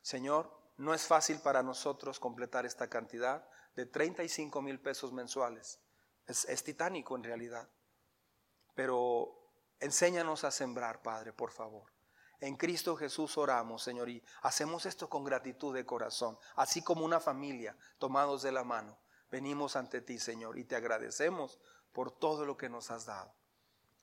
Señor, 0.00 0.50
no 0.76 0.94
es 0.94 1.06
fácil 1.06 1.38
para 1.38 1.62
nosotros 1.62 2.18
completar 2.18 2.66
esta 2.66 2.88
cantidad 2.88 3.48
de 3.76 3.86
35 3.86 4.60
mil 4.60 4.80
pesos 4.80 5.12
mensuales. 5.12 5.80
Es, 6.26 6.46
es 6.46 6.64
titánico 6.64 7.14
en 7.14 7.22
realidad. 7.22 7.68
Pero 8.74 9.41
enséñanos 9.82 10.44
a 10.44 10.50
sembrar, 10.50 11.02
Padre, 11.02 11.32
por 11.32 11.50
favor. 11.50 11.92
En 12.40 12.56
Cristo 12.56 12.96
Jesús 12.96 13.36
oramos, 13.36 13.82
Señor, 13.82 14.08
y 14.08 14.22
hacemos 14.42 14.86
esto 14.86 15.08
con 15.08 15.22
gratitud 15.22 15.74
de 15.74 15.86
corazón, 15.86 16.38
así 16.56 16.82
como 16.82 17.04
una 17.04 17.20
familia, 17.20 17.76
tomados 17.98 18.42
de 18.42 18.52
la 18.52 18.64
mano. 18.64 18.98
Venimos 19.30 19.76
ante 19.76 20.00
ti, 20.00 20.18
Señor, 20.18 20.58
y 20.58 20.64
te 20.64 20.74
agradecemos 20.76 21.60
por 21.92 22.10
todo 22.10 22.44
lo 22.44 22.56
que 22.56 22.68
nos 22.68 22.90
has 22.90 23.06
dado. 23.06 23.32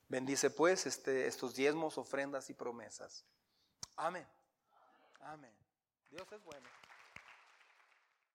Bendice 0.08 0.50
pues 0.50 0.86
este, 0.86 1.28
estos 1.28 1.56
diezmos, 1.56 1.98
ofrendas 1.98 2.50
y 2.50 2.54
promesas. 2.54 3.26
Amén. 3.96 4.28
Amén. 5.22 5.54
Dios 6.10 6.32
es 6.32 6.44
bueno. 6.44 6.79